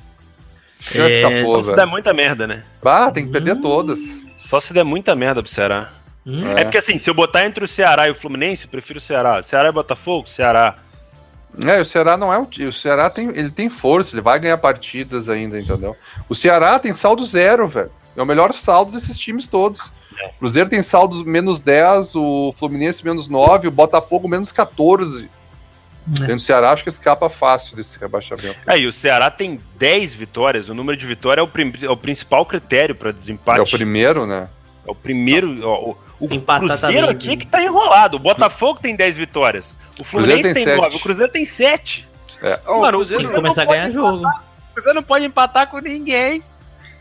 [0.81, 1.77] Já É, escapou, Só se velho.
[1.77, 2.61] der muita merda, né?
[2.85, 3.61] Ah, tem que perder Hum.
[3.63, 3.99] todas.
[4.39, 5.89] Só se der muita merda pro Ceará.
[6.27, 6.43] Hum?
[6.57, 6.63] É.
[6.65, 9.43] porque assim, se eu botar entre o Ceará e o Fluminense, eu prefiro o Ceará.
[9.43, 10.27] Ceará e Botafogo?
[10.27, 10.75] Ceará.
[11.67, 12.67] É, o Ceará não é um time.
[12.69, 15.95] O Ceará tem, ele tem força, ele vai ganhar partidas ainda, entendeu?
[16.29, 17.91] O Ceará tem saldo zero, velho.
[18.17, 19.91] É o melhor saldo desses times todos.
[20.21, 20.27] É.
[20.29, 25.25] O Cruzeiro tem saldos menos 10, o Fluminense menos 9, o Botafogo menos 14.
[25.27, 26.19] É.
[26.21, 28.57] Dentro do Ceará, acho que escapa fácil desse rebaixamento.
[28.67, 30.69] Aí, o Ceará tem 10 vitórias.
[30.69, 33.59] O número de vitória é o, prim- é o principal critério pra desempate.
[33.59, 34.49] É o primeiro, né?
[34.87, 35.67] É o primeiro.
[35.67, 38.19] ó, o o empatar, tá Cruzeiro aqui é que tá enrolado.
[38.19, 39.75] O Botafogo tem 10 vitórias.
[39.99, 40.77] O Fluminense tem tem sete.
[40.77, 40.97] 9.
[40.97, 42.09] O Cruzeiro tem 7.
[42.43, 42.61] É.
[42.67, 44.27] Mano, o o Tem Cruzeiro que começar a não ganhar pode jogo.
[44.29, 46.43] O Cruzeiro não pode empatar com ninguém.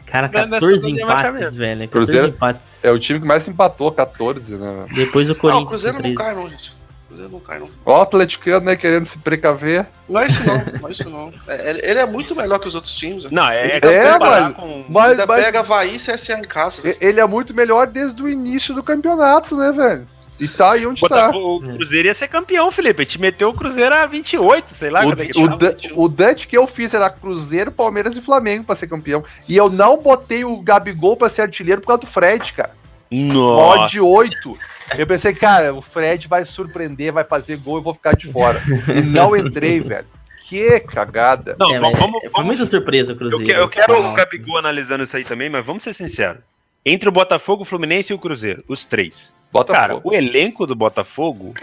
[0.06, 1.80] Cara, Não é nessa 14 zona de empates, velho.
[1.80, 2.86] 14 Cruzeiro empates.
[2.86, 4.86] É o time que mais empatou, 14, né?
[4.93, 5.70] Depois do Não, o Corinthians.
[5.70, 6.16] Cruzeiro não 13.
[6.18, 6.70] cai, não, gente.
[6.72, 7.70] O Cruzeiro não cai, não.
[7.86, 9.86] Ó, o atleticano, né, querendo se precaver.
[10.08, 10.66] Não é isso, não.
[10.82, 11.34] Não é isso, não.
[11.47, 13.24] É, ele- é muito melhor que os outros times.
[13.24, 13.30] né?
[13.32, 14.86] Não, é, É, comparar mas- com.
[14.89, 16.82] Mas, Ainda mas pega Havaí e CSA em casa.
[16.88, 20.08] e- ele é muito melhor desde o início do campeonato, né, velho?
[20.44, 21.08] E tá aí onde tá.
[21.08, 23.04] Botafogo, o Cruzeiro ia ser campeão, Felipe.
[23.04, 25.06] Gente meteu o Cruzeiro a 28, sei lá.
[25.06, 28.64] O, é que o, da- o Dante que eu fiz era Cruzeiro, Palmeiras e Flamengo
[28.64, 29.24] pra ser campeão.
[29.48, 32.72] E eu não botei o Gabigol pra ser artilheiro por causa do Fred, cara.
[33.12, 33.84] Nossa.
[33.84, 34.58] Odd 8.
[34.98, 38.62] Eu pensei, cara, o Fred vai surpreender, vai fazer gol e vou ficar de fora.
[38.96, 40.06] E não entrei, velho.
[40.48, 41.56] Que cagada.
[41.58, 43.46] Não, É, vamos, vamos, foi vamos- muita surpresa o Eu, Cruzeiro.
[43.46, 44.18] que- eu quero o Nossa.
[44.18, 46.41] Gabigol analisando isso aí também, mas vamos ser sinceros.
[46.86, 49.32] Entre o Botafogo, o Fluminense e o Cruzeiro, os três.
[49.54, 50.10] Cara, Botafogo.
[50.10, 51.54] o elenco do Botafogo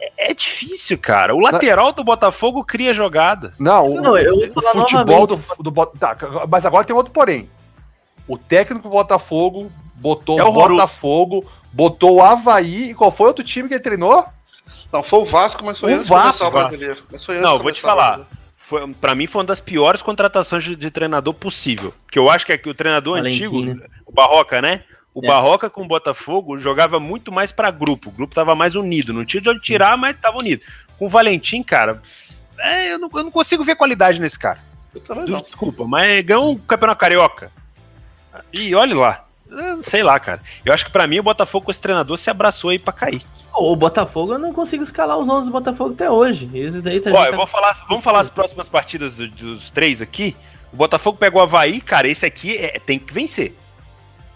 [0.00, 1.34] é, é difícil, cara.
[1.34, 3.52] O lateral do Botafogo cria jogada.
[3.58, 5.62] Não, o, Não, eu vou o falar futebol do, novamente.
[5.62, 6.16] do Bot- tá,
[6.48, 7.48] mas agora tem outro porém.
[8.26, 10.74] O técnico do Botafogo botou É o o Roru.
[10.76, 14.24] Botafogo, botou o Havaí e qual foi outro time que ele treinou?
[14.92, 17.02] Não, foi o Vasco, mas foi O antes Vasco, começar o brasileiro.
[17.10, 18.20] Mas foi antes Não, vou te o falar.
[18.56, 21.92] Foi, pra mim foi uma das piores contratações de, de treinador possível.
[22.10, 23.86] Que eu acho que é que o treinador Valentim, antigo, né?
[24.06, 24.84] o Barroca, né?
[25.14, 25.28] O É.
[25.28, 28.08] Barroca com o Botafogo jogava muito mais pra grupo.
[28.08, 29.12] O grupo tava mais unido.
[29.12, 30.64] Não tinha de onde tirar, mas tava unido.
[30.98, 32.02] Com o Valentim, cara,
[32.58, 34.58] é, eu, não, eu não consigo ver qualidade nesse cara.
[35.42, 37.50] Desculpa, mas ganhou um campeonato carioca.
[38.52, 39.24] E olha lá.
[39.52, 40.40] É, Sei lá, cara.
[40.64, 43.22] Eu acho que pra mim o Botafogo com esse treinador se abraçou aí pra cair.
[43.52, 46.50] O Botafogo, eu não consigo escalar os nomes do Botafogo até hoje.
[46.54, 49.70] Esse daí tá, Ó, eu tá- vou falar, vamos falar as próximas partidas do- dos
[49.70, 50.34] três aqui.
[50.72, 53.54] O Botafogo pegou o Havaí, cara, esse aqui é- tem que vencer.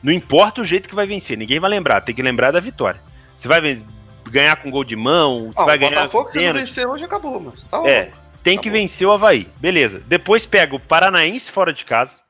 [0.03, 3.01] Não importa o jeito que vai vencer, ninguém vai lembrar, tem que lembrar da vitória.
[3.35, 3.83] Você vai
[4.31, 6.87] ganhar com gol de mão, você Ah, vai o ganhar Botafogo, com se não vencer
[6.87, 7.55] hoje, acabou, mano.
[7.71, 8.11] Tá É,
[8.43, 8.75] tem Tá que bom.
[8.77, 9.49] vencer o Havaí.
[9.57, 10.01] Beleza.
[10.07, 12.21] Depois pega o Paranaense fora de casa.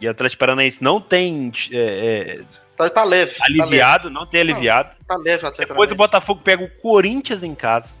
[0.00, 2.40] E o Atlético Paranaense não tem é, é,
[2.76, 3.34] Tá, tá leve.
[3.34, 4.96] Tá leve, aliviado, não tem aliviado.
[5.06, 5.96] tá leve o Atlético Depois o.
[5.96, 7.96] Botafogo pega o Corinthians em casa.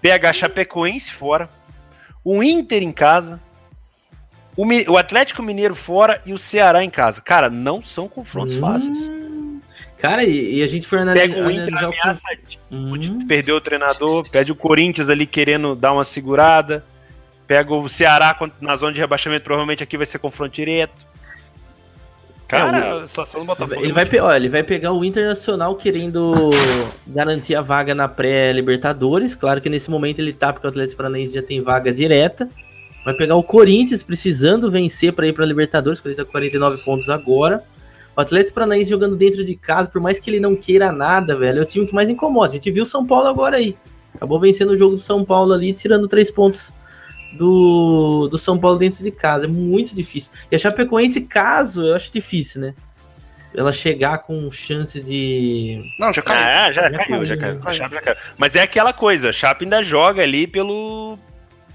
[0.00, 1.48] Pega a Chapecoense fora.
[2.24, 3.40] O Inter em casa.
[4.58, 7.20] O, o Atlético Mineiro fora e o Ceará em casa.
[7.20, 9.10] Cara, não são confrontos Hum, fáceis.
[9.98, 11.28] Cara, e, e a gente foi analisar.
[11.28, 12.22] Pega o Inter analisar o ameaça
[12.70, 14.28] Hum, de perder o treinador.
[14.28, 16.84] Pede o Corinthians ali querendo dar uma segurada.
[17.46, 19.44] Pega o Ceará na zona de rebaixamento.
[19.44, 21.06] Provavelmente aqui vai ser confronto direto.
[22.48, 23.80] Cara, É, o- a situação do Botafogo.
[23.80, 26.50] Ele vai, pe- ó, ele vai pegar o Internacional querendo
[27.06, 29.34] garantir a vaga na pré-Libertadores.
[29.34, 32.48] Claro que nesse momento ele tá, porque o Atlético Paranaense já tem vaga direta.
[33.04, 36.82] Vai pegar o Corinthians precisando vencer para ir para Libertadores, porque ele está com 49
[36.84, 37.64] pontos agora.
[38.16, 41.60] O Atlético Paranaense jogando dentro de casa, por mais que ele não queira nada, velho,
[41.60, 42.48] é o time que mais incomoda.
[42.48, 43.76] A gente viu o São Paulo agora aí.
[44.14, 46.74] Acabou vencendo o jogo do São Paulo ali, tirando três pontos
[47.32, 49.44] do, do São Paulo dentro de casa.
[49.44, 50.32] É muito difícil.
[50.50, 52.74] E a Chapecoense, caso, eu acho difícil, né?
[53.54, 55.82] Ela chegar com chance de.
[55.98, 56.44] Não, já caiu.
[56.44, 57.40] Ah, já, Já caiu, caiu, já né?
[57.40, 57.58] caiu.
[57.58, 57.76] A Caiu.
[57.76, 58.16] Chape já caiu.
[58.36, 61.18] Mas é aquela coisa, a Chape ainda joga ali pelo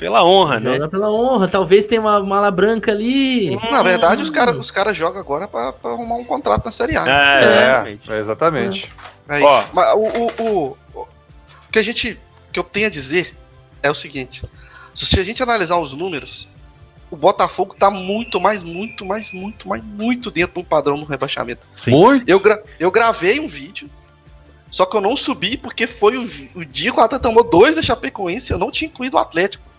[0.03, 0.73] pela honra, né?
[0.73, 1.47] Joga pela honra.
[1.47, 3.55] Talvez tenha uma mala branca ali.
[3.71, 6.97] Na verdade, os caras os cara jogam agora pra, pra arrumar um contrato na Série
[6.97, 7.05] A.
[7.05, 7.11] né?
[7.13, 8.11] É, exatamente.
[8.11, 8.93] É, exatamente.
[9.29, 9.63] Aí, Ó.
[9.71, 11.07] mas o, o, o, o
[11.71, 12.19] que a gente.
[12.51, 13.33] que eu tenho a dizer
[13.81, 14.43] é o seguinte:
[14.93, 16.49] se a gente analisar os números,
[17.09, 21.65] o Botafogo tá muito mais, muito mais, muito mais, muito dentro do padrão no rebaixamento.
[21.87, 22.29] Muito.
[22.29, 23.89] Eu, gra eu gravei um vídeo,
[24.69, 27.77] só que eu não subi porque foi o, o dia que o Atlético tomou dois
[27.77, 29.71] da Chapecoense, eu não tinha incluído o Atlético.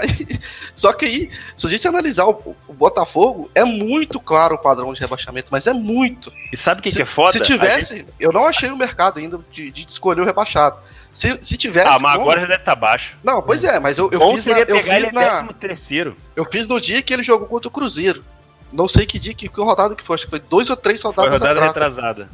[0.00, 0.38] Aí,
[0.74, 4.92] só que aí, se a gente analisar o, o Botafogo, é muito claro o padrão
[4.92, 6.32] de rebaixamento, mas é muito.
[6.52, 7.32] E sabe o que, que é foda?
[7.32, 10.78] Se tivesse, gente- eu não achei o mercado ainda de, de escolher o rebaixado.
[11.12, 11.88] Se, se tivesse.
[11.88, 13.16] Ah, mas como- agora já deve estar baixo.
[13.22, 15.52] Não, pois é, mas eu, eu Bom fiz, na, eu, pegar ele fiz é na,
[15.52, 16.16] terceiro.
[16.36, 18.24] eu fiz no dia que ele jogou contra o Cruzeiro.
[18.72, 21.00] Não sei que dia, que, que rodada que foi, acho que foi dois ou três
[21.02, 21.94] Foi rodadas rodada atrás.
[21.94, 22.28] retrasada.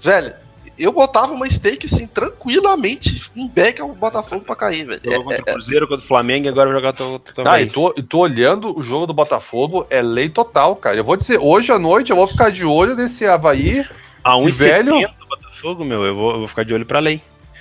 [0.00, 0.34] Velho,
[0.78, 5.00] eu botava uma stake assim, tranquilamente, em back ao Botafogo pra cair, velho.
[5.04, 7.64] Jogou É, contra o Cruzeiro, contra o Flamengo e agora vai jogar o Ah, Havaí.
[7.64, 10.96] e tô, e tô olhando o jogo do Botafogo, é lei total, cara.
[10.96, 13.84] Eu vou dizer, hoje à noite eu vou ficar de olho nesse Havaí,
[14.22, 14.94] A velho.
[14.96, 17.20] 1,70 do Botafogo, meu, eu vou, eu vou ficar de olho pra lei.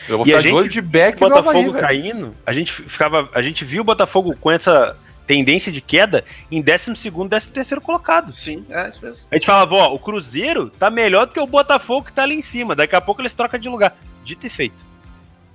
[0.10, 1.86] eu vou E a ficar de olho de back o no Havaí, Botafogo velho.
[1.88, 4.96] caindo, a gente ficava, a gente viu o Botafogo com essa
[5.26, 8.32] tendência de queda em 12 segundo, 13 terceiro colocado.
[8.32, 9.28] Sim, é isso mesmo.
[9.32, 12.36] A gente falava, ó, o Cruzeiro tá melhor do que o Botafogo que tá ali
[12.36, 12.76] em cima.
[12.76, 13.96] Daqui a pouco eles trocam de lugar.
[14.24, 14.84] Dito e feito.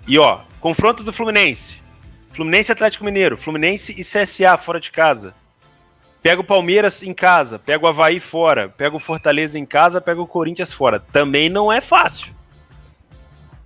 [0.07, 1.83] E ó, confronto do Fluminense.
[2.31, 3.37] Fluminense Atlético Mineiro.
[3.37, 5.35] Fluminense e CSA fora de casa.
[6.23, 10.21] Pega o Palmeiras em casa, pega o Havaí fora, pega o Fortaleza em casa, pega
[10.21, 10.99] o Corinthians fora.
[10.99, 12.35] Também não é fácil.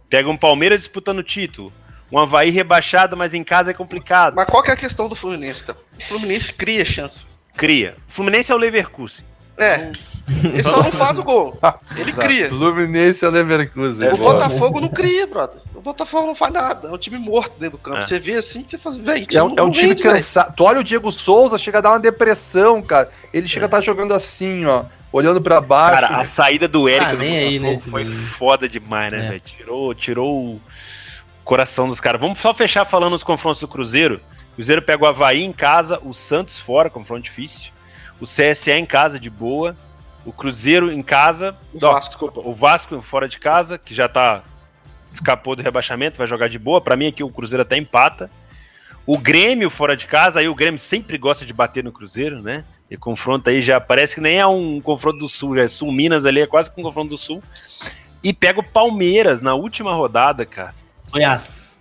[0.09, 1.73] Pega um Palmeiras disputando o título.
[2.13, 4.35] Um Havaí rebaixado, mas em casa é complicado.
[4.37, 5.75] Mas qual que é a questão do Fluminense, então?
[5.99, 7.23] O Fluminense cria chance.
[7.57, 7.95] Cria.
[8.09, 9.25] O Fluminense é o Leverkusen.
[9.59, 9.91] É.
[10.45, 11.59] Ele só não faz o gol.
[11.97, 12.49] Ele cria.
[12.49, 14.09] Fluminense e Leverkusen.
[14.09, 14.35] É O boa.
[14.35, 15.61] Botafogo não cria, brother.
[15.75, 16.89] O Botafogo não faz nada.
[16.89, 17.99] É um time morto dentro do campo.
[17.99, 18.03] É.
[18.03, 18.97] Você vê assim, você faz.
[18.97, 20.13] Véi, É um, é um time rende, véi.
[20.13, 20.55] cansado.
[20.57, 23.11] Tu olha o Diego Souza, chega a dar uma depressão, cara.
[23.33, 26.01] Ele chega a estar jogando assim, ó, olhando pra baixo.
[26.01, 29.29] Cara, a saída do Eric Ah, do nem aí, né, foi foda demais, né, É.
[29.29, 29.41] velho?
[29.45, 30.61] Tirou, tirou o
[31.53, 32.19] coração dos caras.
[32.19, 34.23] Vamos só fechar falando os confrontos do Cruzeiro.
[34.53, 37.71] O Cruzeiro pega o Havaí em casa, o Santos fora, confronto difícil.
[38.19, 39.77] O CSA em casa, de boa.
[40.25, 41.55] O Cruzeiro em casa.
[41.75, 42.09] O Não, Vasco.
[42.09, 44.43] desculpa, o Vasco fora de casa, que já tá.
[45.13, 46.81] Escapou do rebaixamento, vai jogar de boa.
[46.81, 48.31] Pra mim aqui o Cruzeiro até empata.
[49.05, 52.65] O Grêmio fora de casa, aí o Grêmio sempre gosta de bater no Cruzeiro, né?
[52.91, 55.93] E confronto aí já parece que nem é um confronto do Sul, já é Sul
[55.93, 57.43] Minas ali, é quase que um confronto do Sul.
[58.25, 60.81] e pega o Palmeiras na última rodada, cara.
[61.13, 61.79] Goiás.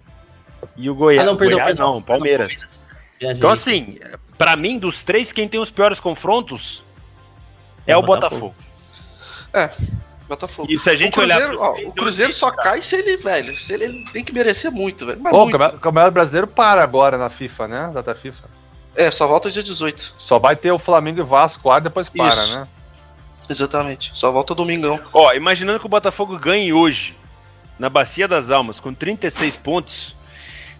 [0.77, 1.23] E o Goiás.
[1.27, 1.93] Ah, não, perdão, Goiás perdão.
[1.95, 2.47] não, Palmeiras.
[2.49, 2.79] Palmeiras.
[3.37, 3.99] Então, assim,
[4.37, 6.83] pra mim, dos três, quem tem os piores confrontos
[7.87, 8.53] é, É o Botafogo.
[9.53, 9.91] Botafogo.
[10.27, 10.71] Botafogo.
[10.71, 11.59] E se a gente o Cruzeiro, olhar.
[11.59, 15.05] ó, o Cruzeiro só cai se ele, velho, se ele, ele tem que merecer muito,
[15.05, 15.19] velho.
[15.21, 15.51] Mas o muito.
[15.51, 17.91] Campeonato- o Campeonato Brasileiro para agora na FIFA, né?
[17.93, 18.47] Data FIFA.
[18.95, 20.13] É, só volta dia 18.
[20.17, 22.59] Só vai ter o Flamengo e Vasco lá, depois para, Isso.
[22.59, 22.67] né?
[23.49, 24.11] Exatamente.
[24.13, 24.99] Só volta domingão.
[25.11, 27.17] Ó, imaginando que o Botafogo ganhe hoje,
[27.81, 30.15] na Bacia das Almas, com 36 pontos,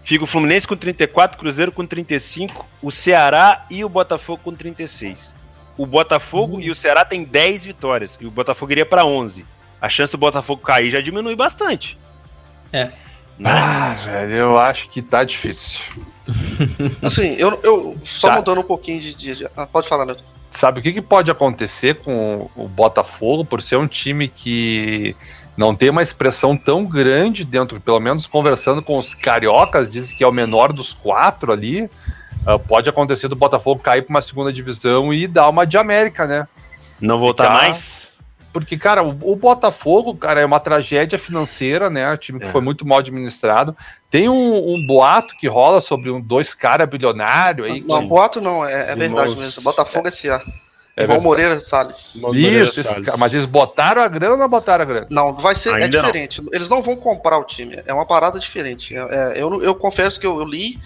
[0.03, 5.35] fica o Fluminense com 34, Cruzeiro com 35, o Ceará e o Botafogo com 36.
[5.75, 9.43] O Botafogo e o Ceará têm 10 vitórias, e o Botafogo iria pra 11.
[9.81, 11.97] A chance do Botafogo cair já diminui bastante.
[12.71, 12.91] É.
[13.39, 13.49] Né?
[13.49, 15.79] Ah, velho, eu acho que tá difícil.
[17.01, 18.35] Assim, eu, eu só Tá.
[18.35, 19.15] mudando um pouquinho de.
[19.15, 20.23] de- de- ah, pode falar, Neto.
[20.51, 25.15] Sabe o que, que pode acontecer com o Botafogo por ser um time que
[25.57, 30.23] não tem uma expressão tão grande dentro, pelo menos conversando com os cariocas, dizem que
[30.23, 31.89] é o menor dos quatro ali.
[32.45, 36.25] ah, pode acontecer do Botafogo cair para uma segunda divisão e dar uma de América,
[36.25, 36.47] né?
[36.99, 38.01] Não voltar Ficar- mais?
[38.53, 42.11] Porque, cara, o, o Botafogo, cara, é uma tragédia financeira, né?
[42.11, 42.51] O time que É.
[42.51, 43.75] foi muito mal administrado.
[44.09, 47.85] Tem um, um boato que rola sobre um, dois caras bilionários aí.
[47.87, 49.63] Não, que- boato não, é, é verdade Irmãos- mesmo.
[49.63, 50.41] Botafogo S.A.
[50.95, 51.21] É verdade.
[51.23, 52.13] Moreira Salles.
[52.21, 53.15] Moreira Isso, esses Salles.
[53.17, 55.07] mas eles botaram a grana ou não botaram a grana?
[55.09, 55.69] Não, vai ser.
[55.69, 56.05] é Ainda não.
[56.05, 56.41] diferente.
[56.51, 57.79] Eles não vão comprar o time.
[57.85, 58.95] É uma parada diferente.
[58.95, 60.77] É, é, eu, não- eu confesso que eu, eu li,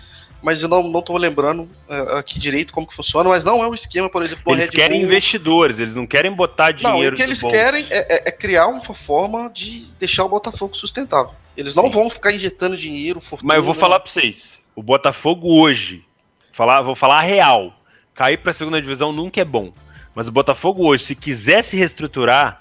[0.43, 3.27] mas eu não, não tô lembrando é, aqui direito como que funciona.
[3.29, 5.07] Mas não é o esquema, por exemplo, Eles Red querem Bull.
[5.07, 7.55] investidores, eles não querem botar Não, dinheiro o que eles bolso.
[7.55, 11.33] querem é, é- é criar uma forma de deixar o Botafogo sustentável.
[11.57, 11.89] Eles não Sim.
[11.91, 13.47] vão ficar injetando dinheiro, fortuna.
[13.47, 14.59] Mas eu vou falar pra vocês.
[14.75, 16.03] O Botafogo hoje,
[16.51, 17.73] falar, vou falar a real.
[18.13, 19.73] Cair pra segunda divisão nunca é bom.
[20.15, 22.59] Mas o Botafogo hoje, se quiser se reestruturar,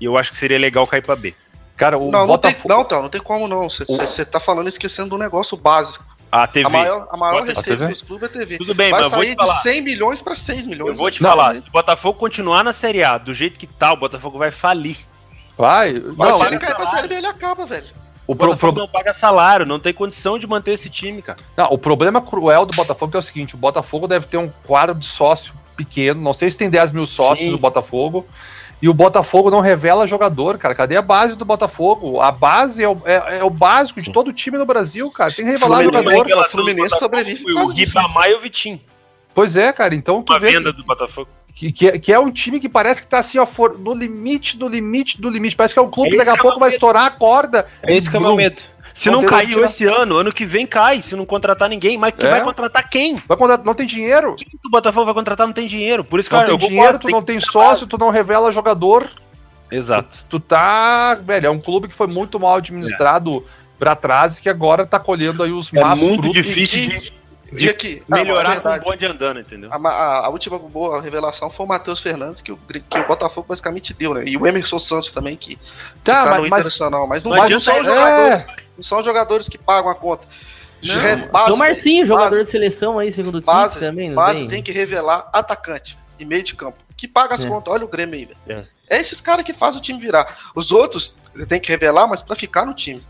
[0.00, 1.34] eu acho que seria legal cair pra B.
[1.76, 2.68] Cara, o Não, não tem, Botafogo.
[2.74, 3.68] não, então, não tem como não.
[3.68, 6.04] Você tá falando esquecendo do negócio básico.
[6.30, 6.66] A TV.
[6.66, 8.58] A maior, a maior receita dos clubes é TV.
[8.58, 9.54] Tudo bem, Vai mas eu vou sair te falar.
[9.54, 10.90] de 100 milhões pra 6 milhões.
[10.90, 13.66] Eu vou te Não, falar, se o Botafogo continuar na Série A do jeito que
[13.66, 14.96] tá, o Botafogo vai falir.
[15.56, 15.92] Vai.
[15.94, 16.96] Mas Não, se ele cair pra salário.
[16.96, 17.86] Série B, ele acaba, velho.
[18.26, 21.38] o, O Botafogo pro- não paga salário, não tem condição de manter esse time, cara.
[21.56, 24.94] não, o problema cruel do Botafogo é o seguinte: o Botafogo deve ter um quadro
[24.94, 26.20] de sócio pequeno.
[26.20, 27.10] Não sei se tem 10 mil Sim.
[27.10, 28.26] sócios do Botafogo.
[28.80, 30.74] E o Botafogo não revela jogador, cara.
[30.74, 32.20] Cadê a base do Botafogo?
[32.20, 35.32] A base é o, é- é o básico de todo time no Brasil, cara.
[35.32, 36.24] Tem que revelar Fluminense- jogador.
[36.50, 37.68] Fluminense- Fluminense sobrevive O.
[37.68, 38.78] Ribamar e o Vitinho.
[39.34, 39.94] Pois é, cara.
[39.94, 41.28] Então tu Uma vê venda do Botafogo.
[41.54, 43.94] que, que, é, que é um time que parece que tá assim, ó, for- no
[43.94, 45.56] limite, do limite, do limite.
[45.56, 47.04] Parece que é um clube É que daqui a que é pouco o vai estourar
[47.06, 47.66] a corda.
[47.82, 48.60] É isso que é o meu medo.
[48.96, 49.66] Se Não não caiu tirar.
[49.66, 51.02] esse ano, ano que vem cai.
[51.02, 52.30] Se não contratar ninguém, mas que É.
[52.30, 53.22] vai contratar quem?
[53.28, 54.34] Vai contratar- não tem dinheiro.
[54.36, 56.02] Quem que o Botafogo vai contratar não tem dinheiro.
[56.02, 57.98] Por isso que Não cara, tem eu dinheiro, tu tem não que tem sócio, tu
[57.98, 59.06] não revela jogador.
[59.70, 60.16] Exato.
[60.30, 63.44] Tu tá, velho, é um clube que foi muito mal administrado
[63.78, 66.42] pra trás e que agora tá colhendo aí os É maços muito frutos.
[66.42, 67.12] difícil e-
[67.52, 69.70] de E aqui, ah, melhorar é com o bonde andando, entendeu?
[69.70, 73.46] A, a- a última boa revelação foi o Matheus Fernandes, que o, que o Botafogo
[73.48, 74.24] basicamente deu, né?
[74.26, 75.58] E o Emerson Santos também, que
[76.02, 77.06] Tá, tá, no mas, mas Internacional.
[77.06, 77.84] Mas não, Não mas não são é.
[77.84, 78.46] jogadores.
[78.76, 80.26] Não são jogadores que pagam a conta.
[80.82, 81.28] Não.
[81.32, 84.48] Base, o Marcinho, jogador base- de seleção aí, segundo o base, também, não base tem?
[84.48, 86.76] tem que revelar atacante e meio de campo.
[86.96, 87.48] Que paga as É.
[87.48, 87.72] contas.
[87.72, 88.38] Olha o Grêmio aí, velho.
[88.46, 88.64] É.
[88.88, 89.00] É.
[89.00, 90.26] esses caras que fazem o time virar.
[90.54, 91.16] Os outros
[91.48, 93.00] tem que revelar, mas pra ficar no time.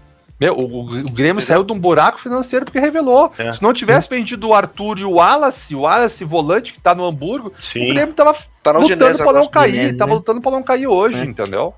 [0.41, 3.33] meu, o, o Grêmio saiu de um buraco financeiro porque revelou.
[3.37, 3.53] É.
[3.53, 7.05] Se não tivesse vendido o Arthur e o Wallace, o Wallace volante que tá no
[7.05, 7.89] Hamburgo, o Sim.
[7.93, 9.71] Grêmio tava Tá na lutando pra não cair.
[9.75, 10.17] Udinese, tava né?
[10.17, 11.25] lutando pra não cair hoje, É.
[11.25, 11.75] entendeu?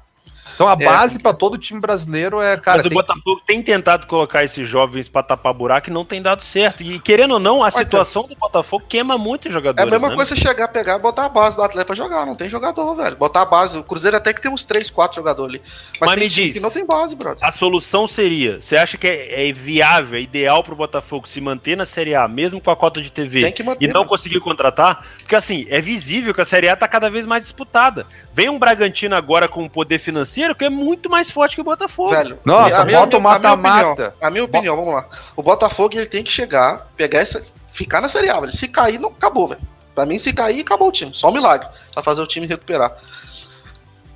[0.59, 0.85] Então a É.
[0.85, 2.79] base pra todo time brasileiro é, cara.
[2.79, 6.43] Mas o Botafogo tem tentado colocar esses jovens pra tapar buraco e não tem dado
[6.43, 6.83] certo.
[6.83, 10.17] E querendo ou não, a situação do Botafogo queima muito os É a mesma né?
[10.17, 12.27] coisa você chegar, pegar e botar a base do atleta pra jogar.
[12.27, 13.15] Não tem jogador, velho.
[13.17, 13.79] Botar a base.
[13.79, 15.63] O Cruzeiro até que tem uns 3, 4 jogadores ali.
[16.01, 16.53] Mas, Mas me diz.
[16.55, 17.39] que não tem base, brother.
[17.41, 21.77] A solução seria: você acha que é, é viável, é ideal pro Botafogo se manter
[21.77, 23.85] na Série A, mesmo com a cota de TV, Tem que manter.
[23.85, 24.09] e não mano.
[24.09, 25.07] conseguir contratar?
[25.19, 28.07] Porque assim, é visível que a Série A tá cada vez mais disputada.
[28.35, 31.65] Vem um Bragantino agora com um poder financeiro que é muito mais forte que o
[31.65, 32.11] Botafogo.
[32.11, 33.89] Velho, Nossa, a minha- bota o a minha mata-mata.
[33.93, 35.07] opinião- A minha opinião, vamos lá.
[35.37, 37.45] O Botafogo ele tem que chegar, pegar essa.
[37.73, 38.53] Ficar na Série A, velho.
[38.57, 39.61] Se cair, não acabou, velho.
[39.95, 41.11] Pra mim, se cair, acabou o time.
[41.15, 41.69] Só um milagre.
[41.93, 42.97] Pra fazer o time recuperar.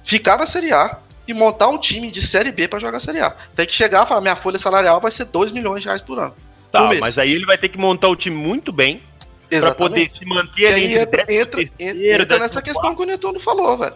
[0.04, 3.30] Ficar na Série A e montar um time de Série B pra jogar Série A.
[3.54, 6.18] Tem que chegar e falar: minha folha salarial vai ser 2 milhões de reais por
[6.18, 6.34] ano.
[6.70, 9.02] tá, por mas aí ele vai ter que montar o time muito bem
[9.48, 10.08] pra Exatamente.
[10.10, 13.76] poder se manter ali entre entra, entra, entra, entra nessa questão que o Netuno falou,
[13.76, 13.94] velho.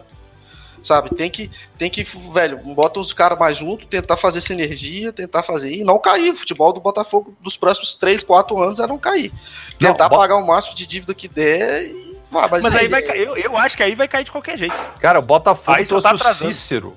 [0.83, 5.43] Sabe, tem que, tem que, velho, bota os caras mais juntos, tentar fazer sinergia, tentar
[5.43, 6.31] fazer e não cair.
[6.31, 9.31] O futebol do Botafogo dos próximos 3, 4 anos é não cair.
[9.79, 12.17] Não, Tentar bo- pagar o máximo de dívida que der e.
[12.33, 14.31] Ah, mas Mas aí vai é- cair, eu, eu acho que aí vai cair de
[14.31, 14.75] qualquer jeito.
[14.99, 16.53] Cara, o Botafogo Aí trouxe tá o atrasando.
[16.53, 16.95] Cícero.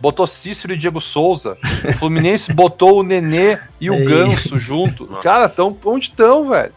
[0.00, 1.56] botou Cícero e Diego Souza.
[1.88, 4.04] O Fluminense botou o Nenê e o Ei.
[4.06, 5.06] Ganso junto.
[5.06, 5.22] Nossa.
[5.22, 6.72] Cara, tão, onde estão, velho?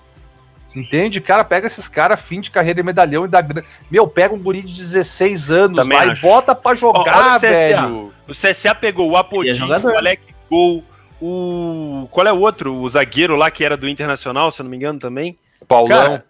[0.76, 1.22] Entende?
[1.22, 3.66] Cara, pega esses caras, fim de carreira e medalhão e dá grana.
[3.90, 6.22] Meu, pega um guri de 16 anos Também lá e acho.
[6.22, 7.40] bota pra Ó, jogar, o CSA.
[7.40, 8.14] velho.
[8.28, 10.84] O CSA pegou o Apodi, E é o Alec Gol,
[11.22, 12.08] o.
[12.12, 12.74] Qual é o outro?
[12.76, 15.38] O zagueiro lá que era do Internacional, se eu não me engano também.
[15.68, 15.88] Paulão.
[16.04, 16.26] Cara,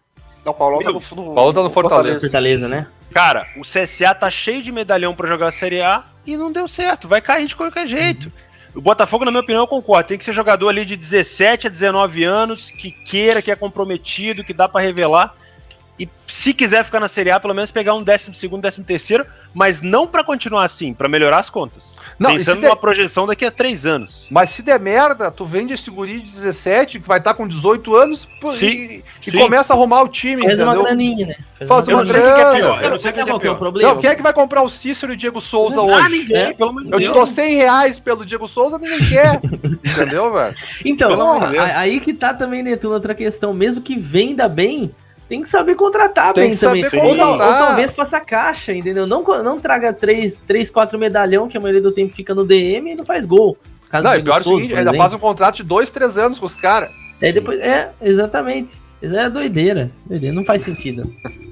[0.46, 2.20] Não, o Paulão tá Meu, no, no, Paulão tá no Fortaleza.
[2.22, 2.88] Fortaleza, né?
[3.14, 6.68] Cara, o CSA tá cheio de medalhão pra jogar a Série A e não deu
[6.68, 7.08] certo.
[7.08, 8.32] Vai cair de qualquer jeito.
[8.76, 10.10] O Botafogo, na minha opinião, eu concordo.
[10.10, 14.44] Tem que ser jogador ali de 17 a 19 anos, que queira, que é comprometido,
[14.44, 15.34] que dá pra revelar.
[15.98, 19.26] E se quiser ficar na Série A, pelo menos pegar um 12 segundo, 13 terceiro,
[19.54, 21.98] mas não pra continuar assim, pra melhorar as contas.
[22.18, 24.26] Não, e Pensando der- numa projeção daqui a três anos.
[24.32, 27.94] Mas se der merda, tu vende esse guri de 17, que vai estar com 18
[27.96, 29.38] anos, pô, Sim, e, e sim.
[29.38, 30.84] começa a arrumar o time, Faz uma entendeu?
[30.84, 31.36] graninha, né?
[31.68, 32.56] Faz Eu uma não é grana.
[32.56, 32.84] pior.
[32.84, 33.94] Eu não sei qual é que é o problema?
[33.94, 36.10] Não, quem é que vai comprar o Cícero e o Diego Souza Ah, hoje?
[36.10, 36.54] ninguém, É.
[36.54, 39.42] pelo Eu te dou 100 reais pelo Diego Souza, ninguém quer.
[39.84, 40.56] entendeu, velho?
[40.86, 43.54] Então, Pelo aí que tá também, Netuno, outra questão.
[43.54, 44.94] Mesmo que venda bem,
[45.28, 47.06] tem que saber contratar Tem bem que saber também.
[47.06, 47.68] Ou, tal- ou contratar.
[47.68, 49.08] talvez faça caixa, entendeu?
[49.08, 52.92] Não, não traga 3, três 4 medalhão, que a maioria do tempo fica no DM
[52.92, 53.58] e não faz gol.
[53.90, 56.40] Caso Não, pior é o Souza, seguinte, ainda faz um contrato de 2, 3 anos
[56.40, 56.90] com os caras.
[57.22, 58.76] Aí depois, é, exatamente.
[59.02, 59.92] Isso é doideira.
[60.06, 60.36] doideira.
[60.36, 61.12] Não faz sentido.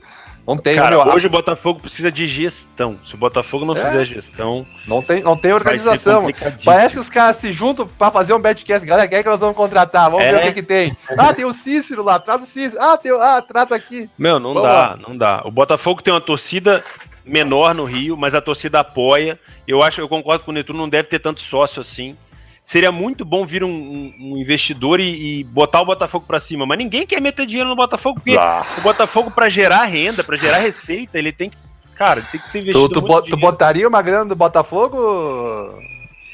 [0.45, 2.99] Não tem, Cara, meu, hoje o Botafogo precisa de gestão.
[3.03, 3.86] Se o Botafogo não É.
[3.86, 6.28] fizer gestão, não tem, não tem organização.
[6.65, 8.86] Parece que os caras se juntam pra fazer um badcast.
[8.86, 10.11] Galera, quem é que nós vamos contratar?
[10.11, 10.38] Vamos ver É.
[10.40, 10.94] o que, que tem.
[11.18, 12.82] Ah, tem o Cícero lá, traz o Cícero.
[12.84, 13.11] Ah, tem.
[13.14, 14.10] Ah, trata aqui.
[14.18, 14.99] Meu, não Vamos dá, lá.
[15.07, 15.41] não dá.
[15.45, 16.84] O Botafogo tem uma torcida
[17.26, 19.40] menor no Rio, mas a torcida apoia.
[19.65, 22.18] Eu acho, eu concordo com o Netuno, não deve ter tanto sócio assim.
[22.64, 26.65] Seria muito bom vir um, um- um investidor e, e botar o Botafogo pra cima,
[26.65, 28.65] mas ninguém quer meter dinheiro no Botafogo, porque Ah.
[28.77, 31.57] o Botafogo pra gerar renda, pra gerar receita, ele tem que,
[31.94, 34.35] cara, ele tem que ser Tu, investido tu, muito bo- tu botaria uma grana do
[34.35, 34.98] Botafogo,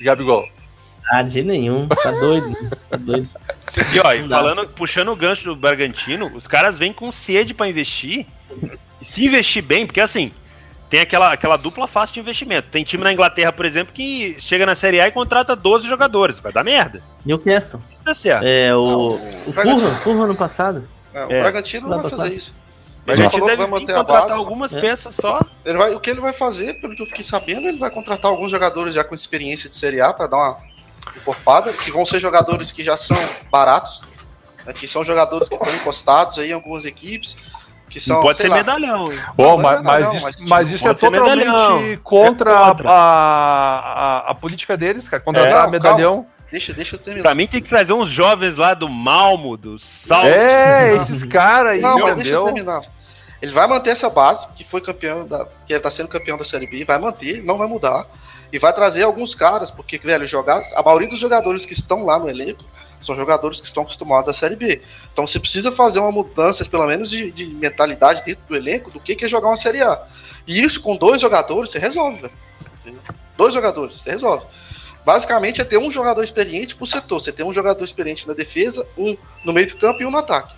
[0.01, 0.47] Gabigol?
[1.11, 1.87] Ah, de jeito nenhum.
[1.87, 2.55] Tá doido.
[2.89, 3.27] Tá doido.
[3.93, 7.67] E ó, e falando, puxando o gancho do Bragantino, os caras vêm com sede pra
[7.67, 8.27] investir.
[9.01, 10.31] E se investir bem, porque assim,
[10.89, 12.67] tem aquela, aquela dupla face de investimento.
[12.69, 16.39] Tem time na Inglaterra, por exemplo, que chega na Série A e contrata 12 jogadores.
[16.39, 17.01] Vai dar merda.
[17.25, 17.81] Newcastle.
[18.03, 18.43] Dá certo.
[18.45, 20.83] É, o, Não, o o Fulham ano passado.
[21.13, 21.39] É, o É.
[21.41, 22.53] Bragantino não Vai vai fazer isso.
[23.07, 24.39] a Ele gente falou que deve vai vir manter a contratar base.
[24.39, 24.81] algumas É.
[24.81, 25.39] peças só.
[25.65, 28.31] Ele vai, o que ele vai fazer, pelo que eu fiquei sabendo, ele vai contratar
[28.31, 30.57] alguns jogadores já com experiência de Série A para dar uma
[31.17, 33.17] encorpada, que vão ser jogadores que já são
[33.51, 34.01] baratos,
[34.65, 37.35] né, que são jogadores que estão encostados aí em algumas equipes,
[37.89, 39.11] que são, Não pode ser lá, medalhão.
[39.11, 39.17] é
[39.57, 41.97] mas, mas isso, mas, tipo, mas isso é pode ser totalmente medalhão.
[42.03, 42.89] contra, É contra.
[42.89, 43.79] A,
[44.27, 45.21] a, a política deles, cara.
[45.21, 45.71] Contratar É.
[45.71, 46.25] medalhão.
[46.51, 47.23] Deixa, deixa eu terminar.
[47.23, 50.25] Pra mim tem que trazer uns jovens lá do Malmo, do Sal.
[50.25, 52.81] É, esses caras aí, Não, mas deixa eu terminar.
[53.41, 55.47] Ele vai manter essa base, que foi campeão da.
[55.65, 58.05] que está sendo campeão da Série B, vai manter, não vai mudar.
[58.51, 60.61] E vai trazer alguns caras, porque, velho, jogar.
[60.75, 62.63] A maioria dos jogadores que estão lá no elenco
[63.01, 64.81] são jogadores que estão acostumados à Série B.
[65.11, 68.99] Então você precisa fazer uma mudança, pelo menos, de, de mentalidade dentro do elenco do
[68.99, 70.01] que que é jogar uma Série A.
[70.45, 72.99] E isso com dois jogadores você resolve, velho.
[73.37, 74.45] Dois jogadores, você resolve.
[75.05, 77.21] Basicamente é ter um jogador experiente por setor.
[77.21, 79.15] Você tem um jogador experiente na defesa, um
[79.45, 80.53] no meio do campo e um no ataque.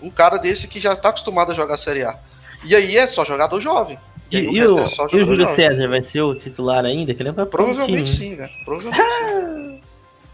[0.00, 2.18] Um cara desse que já está acostumado a jogar a Série A.
[2.64, 3.98] E aí é só jogador jovem.
[4.30, 5.54] E, e o, é só e o Júlio jovem.
[5.54, 7.12] César vai ser o titular ainda?
[7.14, 8.50] Que ele é Provavelmente time, sim, velho.
[8.64, 9.60] Provavelmente sim.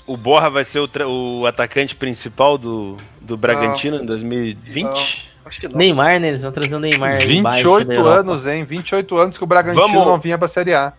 [0.07, 5.31] O Borra vai ser o, tra- o atacante principal do, do Bragantino em 2020.
[5.47, 5.73] Acho que né?
[5.73, 5.79] não.
[5.79, 6.29] Neymar, né?
[6.29, 8.21] Eles vão trazer o Neymar aí baixo da 28 Europa.
[8.21, 8.65] anos, hein?
[8.65, 10.07] 28 anos que o Bragantino Vamos.
[10.07, 10.93] não vinha pra Série A.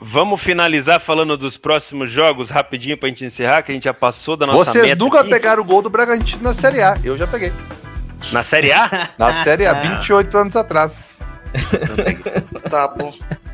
[0.00, 4.36] Vamos finalizar falando dos próximos jogos rapidinho pra gente encerrar, que a gente já passou
[4.36, 5.30] da nossa Vocês meta nunca aqui.
[5.30, 6.96] pegaram o gol do Bragantino na Série A.
[7.04, 7.52] Eu já peguei.
[8.32, 9.10] Na Série A?
[9.18, 9.74] Na Série A, Ah.
[9.96, 11.12] 28 anos atrás.
[12.70, 13.12] Tá bom.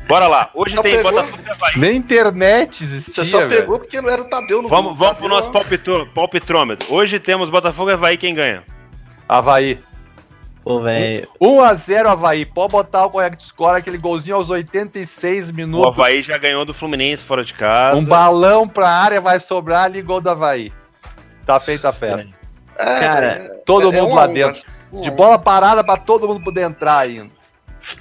[0.09, 0.49] Bora lá.
[0.55, 1.11] Hoje Só tem pegou?
[1.11, 1.77] Botafogo e Havaí.
[1.77, 3.49] Nem internet existia, Você só velho.
[3.49, 5.51] pegou porque não era o Tadeu no Vamos, vamos pro Tadeu, nosso ó.
[5.51, 6.91] palpitô- palpitrômetro.
[6.93, 8.63] Hoje temos Botafogo e Havaí, quem ganha?
[9.27, 9.77] Havaí.
[10.63, 11.27] Pô, velho.
[11.39, 12.45] 1x0 Havaí.
[12.45, 15.97] Pode botar o Goiás Score, aquele golzinho aos 86 O minutos.
[15.97, 17.95] Havaí já ganhou do Fluminense fora de casa.
[17.97, 20.73] Um balão pra área vai sobrar ali, gol do Havaí.
[21.45, 22.29] Tá feita a festa.
[22.77, 24.61] É, Cara, é, todo é mundo um lá dentro.
[24.91, 27.31] Um De bola parada pra todo mundo poder entrar ainda.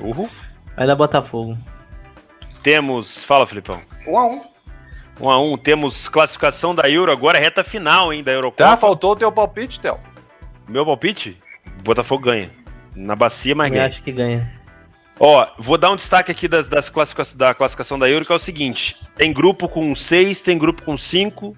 [0.01, 0.29] Uhul.
[0.77, 1.57] Vai dar Botafogo.
[2.69, 3.25] Temos.
[3.25, 3.81] Fala, Filipão.
[4.07, 4.43] Um a um.
[5.19, 5.57] 1 um a 1 um.
[5.57, 8.63] Temos classificação da Euro agora, reta final, hein, da Eurocopa.
[8.63, 9.99] Tá, faltou o teu palpite, Théo.
[10.69, 11.39] Meu palpite?
[11.83, 12.51] Botafogo ganha.
[12.95, 13.87] Na bacia, mas Eu ganha.
[13.87, 14.53] acho que ganha.
[15.19, 18.35] Ó, vou dar um destaque aqui das, das classifica da classificação da Euro, que é
[18.35, 21.57] o seguinte: tem grupo com 6, tem grupo com 5.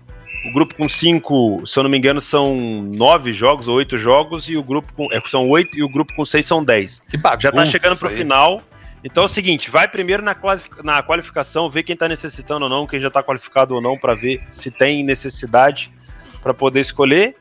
[0.48, 4.48] O grupo com 5, se eu não me engano, são 9 jogos ou 8 jogos,
[4.48, 5.12] e o grupo com.
[5.12, 7.02] É, são 8 e o grupo com 6 são 10.
[7.10, 8.16] Que bagunça Já tá chegando pro aí.
[8.16, 8.62] final.
[9.02, 12.68] Então é o seguinte, vai primeiro na, qualific- na qualificação, ver quem tá necessitando ou
[12.68, 15.90] não, quem já tá qualificado ou não, pra ver se tem necessidade
[16.43, 17.36] pra poder escolher.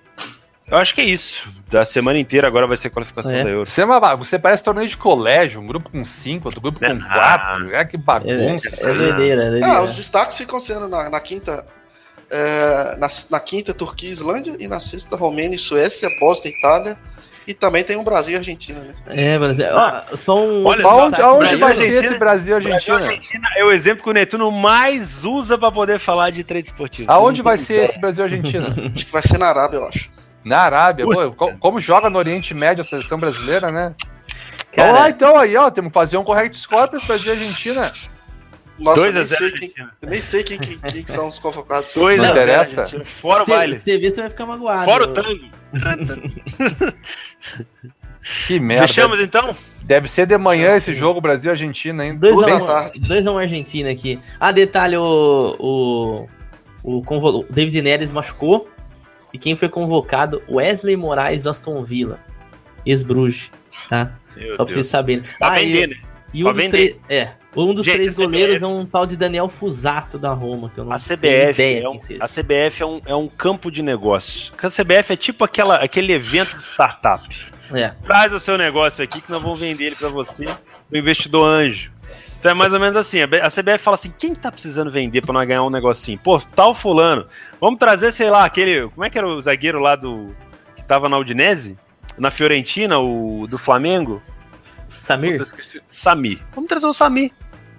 [0.72, 1.50] Eu acho que é isso.
[1.70, 3.44] Da semana inteira agora vai ser qualificação É.
[3.44, 3.66] da Euro.
[3.66, 6.94] Você, é uma- você parece torneio de colégio, um grupo com cinco, outro grupo com
[6.94, 7.08] Não.
[7.10, 7.76] quatro.
[7.76, 8.88] É que É, bagunça.
[8.90, 9.66] é doideira, é doideira.
[9.78, 11.66] Ah, os destaques ficam sendo na, na quinta.
[12.32, 16.58] é, na, na quinta, Turquia e Islândia, e na sexta, Romênia e Suécia, Bósnia e
[16.60, 16.98] Itália.
[17.50, 18.94] E também tem o Brasil e Argentina, né?
[19.08, 20.64] É, mas é, ó, só um.
[20.68, 22.08] Olha, destaque aonde pra vai ser Argentina?
[22.12, 22.98] esse Brasil e Brasil Argentina?
[23.10, 27.12] Argentina é o exemplo que o Netuno mais usa pra poder falar de trade esportivo.
[27.12, 28.68] Aonde vai ser esse Brasil e Argentina?
[28.94, 30.12] Acho que vai ser na Arábia, eu acho.
[30.46, 31.06] Na Arábia.
[31.06, 33.96] Pô, co- como joga no Oriente Médio a seleção brasileira, né?
[34.72, 35.72] Cara, Vamos lá então aí, ó.
[35.72, 37.92] Temos que fazer um correct score pra esse Brasil e Argentina.
[38.80, 39.92] Nossa, eu 2 a nem 0 sei quem, Argentina.
[40.02, 41.94] eu nem sei quem, quem, quem que são os convocados.
[41.94, 42.82] 2 Não 0 interessa.
[42.82, 43.06] Argentina.
[43.06, 43.80] Fora o cê- baile.
[43.80, 44.86] Você vê, você vai ficar magoado.
[44.86, 45.40] Fora o tango.
[48.48, 48.88] Que merda.
[48.88, 49.56] Fechamos então?
[49.84, 52.16] Deve ser de manhã esse jogo Brasil e Argentina, hein?
[52.16, 53.00] 2 Duas a da 1 tarde.
[53.02, 54.20] 2 a 1 Argentina aqui.
[54.40, 56.28] Ah, detalhe, o.
[56.84, 58.70] O, o, convo- o David Neres machucou.
[59.34, 60.42] E quem foi convocado?
[60.50, 62.20] Wesley Moraes do Aston Villa.
[62.86, 63.52] Ex-Bruges.
[63.90, 64.14] Tá?
[64.36, 64.74] Meu Só pra Deus.
[64.74, 65.24] vocês saberem.
[65.40, 66.00] Pra Ah, e- vender,
[66.34, 66.96] E Pra um dos três.
[67.10, 67.32] É.
[67.56, 70.80] Um dos Gente, três CBF goleiros é um tal de Daniel Fusato da Roma, que
[70.80, 73.82] eu não A CBF, ideia é um, a CBF é um, é um campo de
[73.82, 74.54] negócio.
[74.62, 77.28] A CBF é tipo aquela, aquele evento de startup.
[77.74, 77.90] É.
[78.06, 80.46] Traz o seu negócio aqui que nós vamos vender ele pra você,
[80.92, 81.92] o investidor anjo.
[82.40, 85.34] Então é mais ou menos assim, a CBF fala assim, quem tá precisando vender pra
[85.34, 86.18] nós ganhar um negocinho?
[86.20, 87.28] Pô, tal fulano,
[87.60, 90.34] vamos trazer, sei lá, aquele, como é que era o zagueiro lá do,
[90.76, 91.78] que tava na Udinese?
[92.18, 94.22] Na Fiorentina, o do Flamengo?
[94.90, 95.38] Samir?
[95.38, 95.82] Puta, esqueci.
[95.88, 96.42] Sami.
[96.54, 97.32] Vamos trazer o Sami.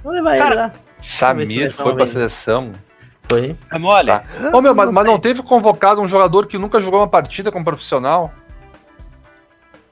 [0.02, 0.72] Vamos levar Cara, ele lá.
[0.98, 2.72] Samir foi pra seleção.
[3.22, 3.56] Foi.
[3.70, 4.06] É mole?
[4.06, 4.24] Tá.
[4.52, 7.64] Ô, meu, mas, mas não teve convocado um jogador que nunca jogou uma partida como
[7.64, 8.32] profissional?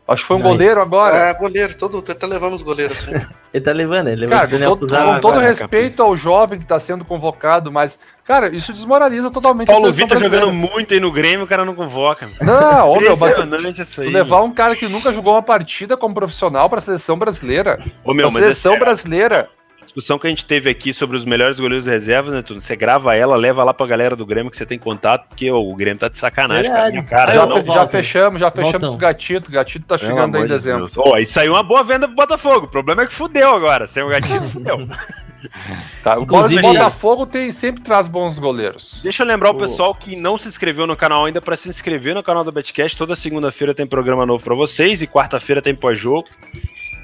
[0.08, 1.14] Acho que foi um Não, goleiro agora.
[1.14, 3.12] É, goleiro, todo, tá levando os goleiros assim.
[3.52, 6.14] Ele tá levando, ele levou Cara, o com Daniel todo, com todo agora, respeito ao
[6.14, 10.46] jovem que tá sendo convocado, mas, cara, isso desmoraliza totalmente Paulo a seleção Vitor brasileira.
[10.52, 12.28] jogando muito aí no Grêmio, o cara não convoca.
[12.40, 14.08] Não, ô, meu, mas tu- Impressionante isso aí.
[14.10, 17.76] levar um cara que nunca jogou uma partida como profissional pra seleção brasileira.
[18.04, 19.48] Ô, meu, pra seleção essa brasileira.
[19.82, 22.60] discussão que a gente teve aqui sobre os melhores goleiros de reserva, né, Tuno?
[22.60, 25.58] Você grava ela, leva lá pra galera do Grêmio que você tem contato, porque ô,
[25.70, 26.70] o Grêmio tá de sacanagem.
[26.90, 28.90] Minha cara, Aí, já, não, já fechamos, já fechamos Waltão.
[28.90, 29.48] com o Gatito.
[29.48, 30.86] O Gatito tá chegando aí em dezembro.
[30.98, 32.66] Ó, e saiu uma boa venda pro Botafogo.
[32.66, 33.86] O problema é que fudeu agora.
[33.86, 34.86] Sem o gatinho, fudeu.
[36.02, 39.00] Tá, o Inclusive- Botafogo tem, sempre traz bons goleiros.
[39.02, 42.14] Deixa eu lembrar o pessoal que não se inscreveu no canal ainda pra se inscrever
[42.14, 42.96] no canal do Betcast.
[42.96, 46.28] Toda segunda-feira tem programa novo pra vocês e quarta-feira tem pós-jogo.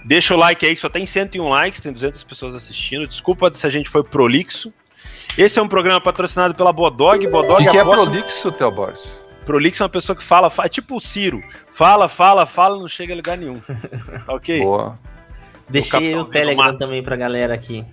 [0.05, 3.07] Deixa o like aí, que só tem 101 likes, tem 200 pessoas assistindo.
[3.07, 4.73] Desculpa se a gente foi prolixo.
[5.39, 7.27] Esse é um programa patrocinado pela Bodog.
[7.27, 9.13] O Bodog que, que é aposta- prolixo, Teoboris?
[9.45, 11.43] Prolixo é uma pessoa que fala, fa- é tipo o Ciro.
[11.71, 13.61] Fala, fala, fala, não chega a lugar nenhum.
[13.61, 14.61] Tá ok?
[14.61, 14.99] Boa.
[15.69, 17.85] Deixei o do Telegram também pra galera aqui.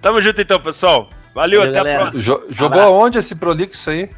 [0.00, 1.08] Tamo junto então, pessoal.
[1.34, 1.98] Valeu, Valeu, até a galera.
[2.10, 2.22] próxima.
[2.22, 2.94] Jo- jogou Abraço.
[2.98, 4.10] aonde esse prolixo aí?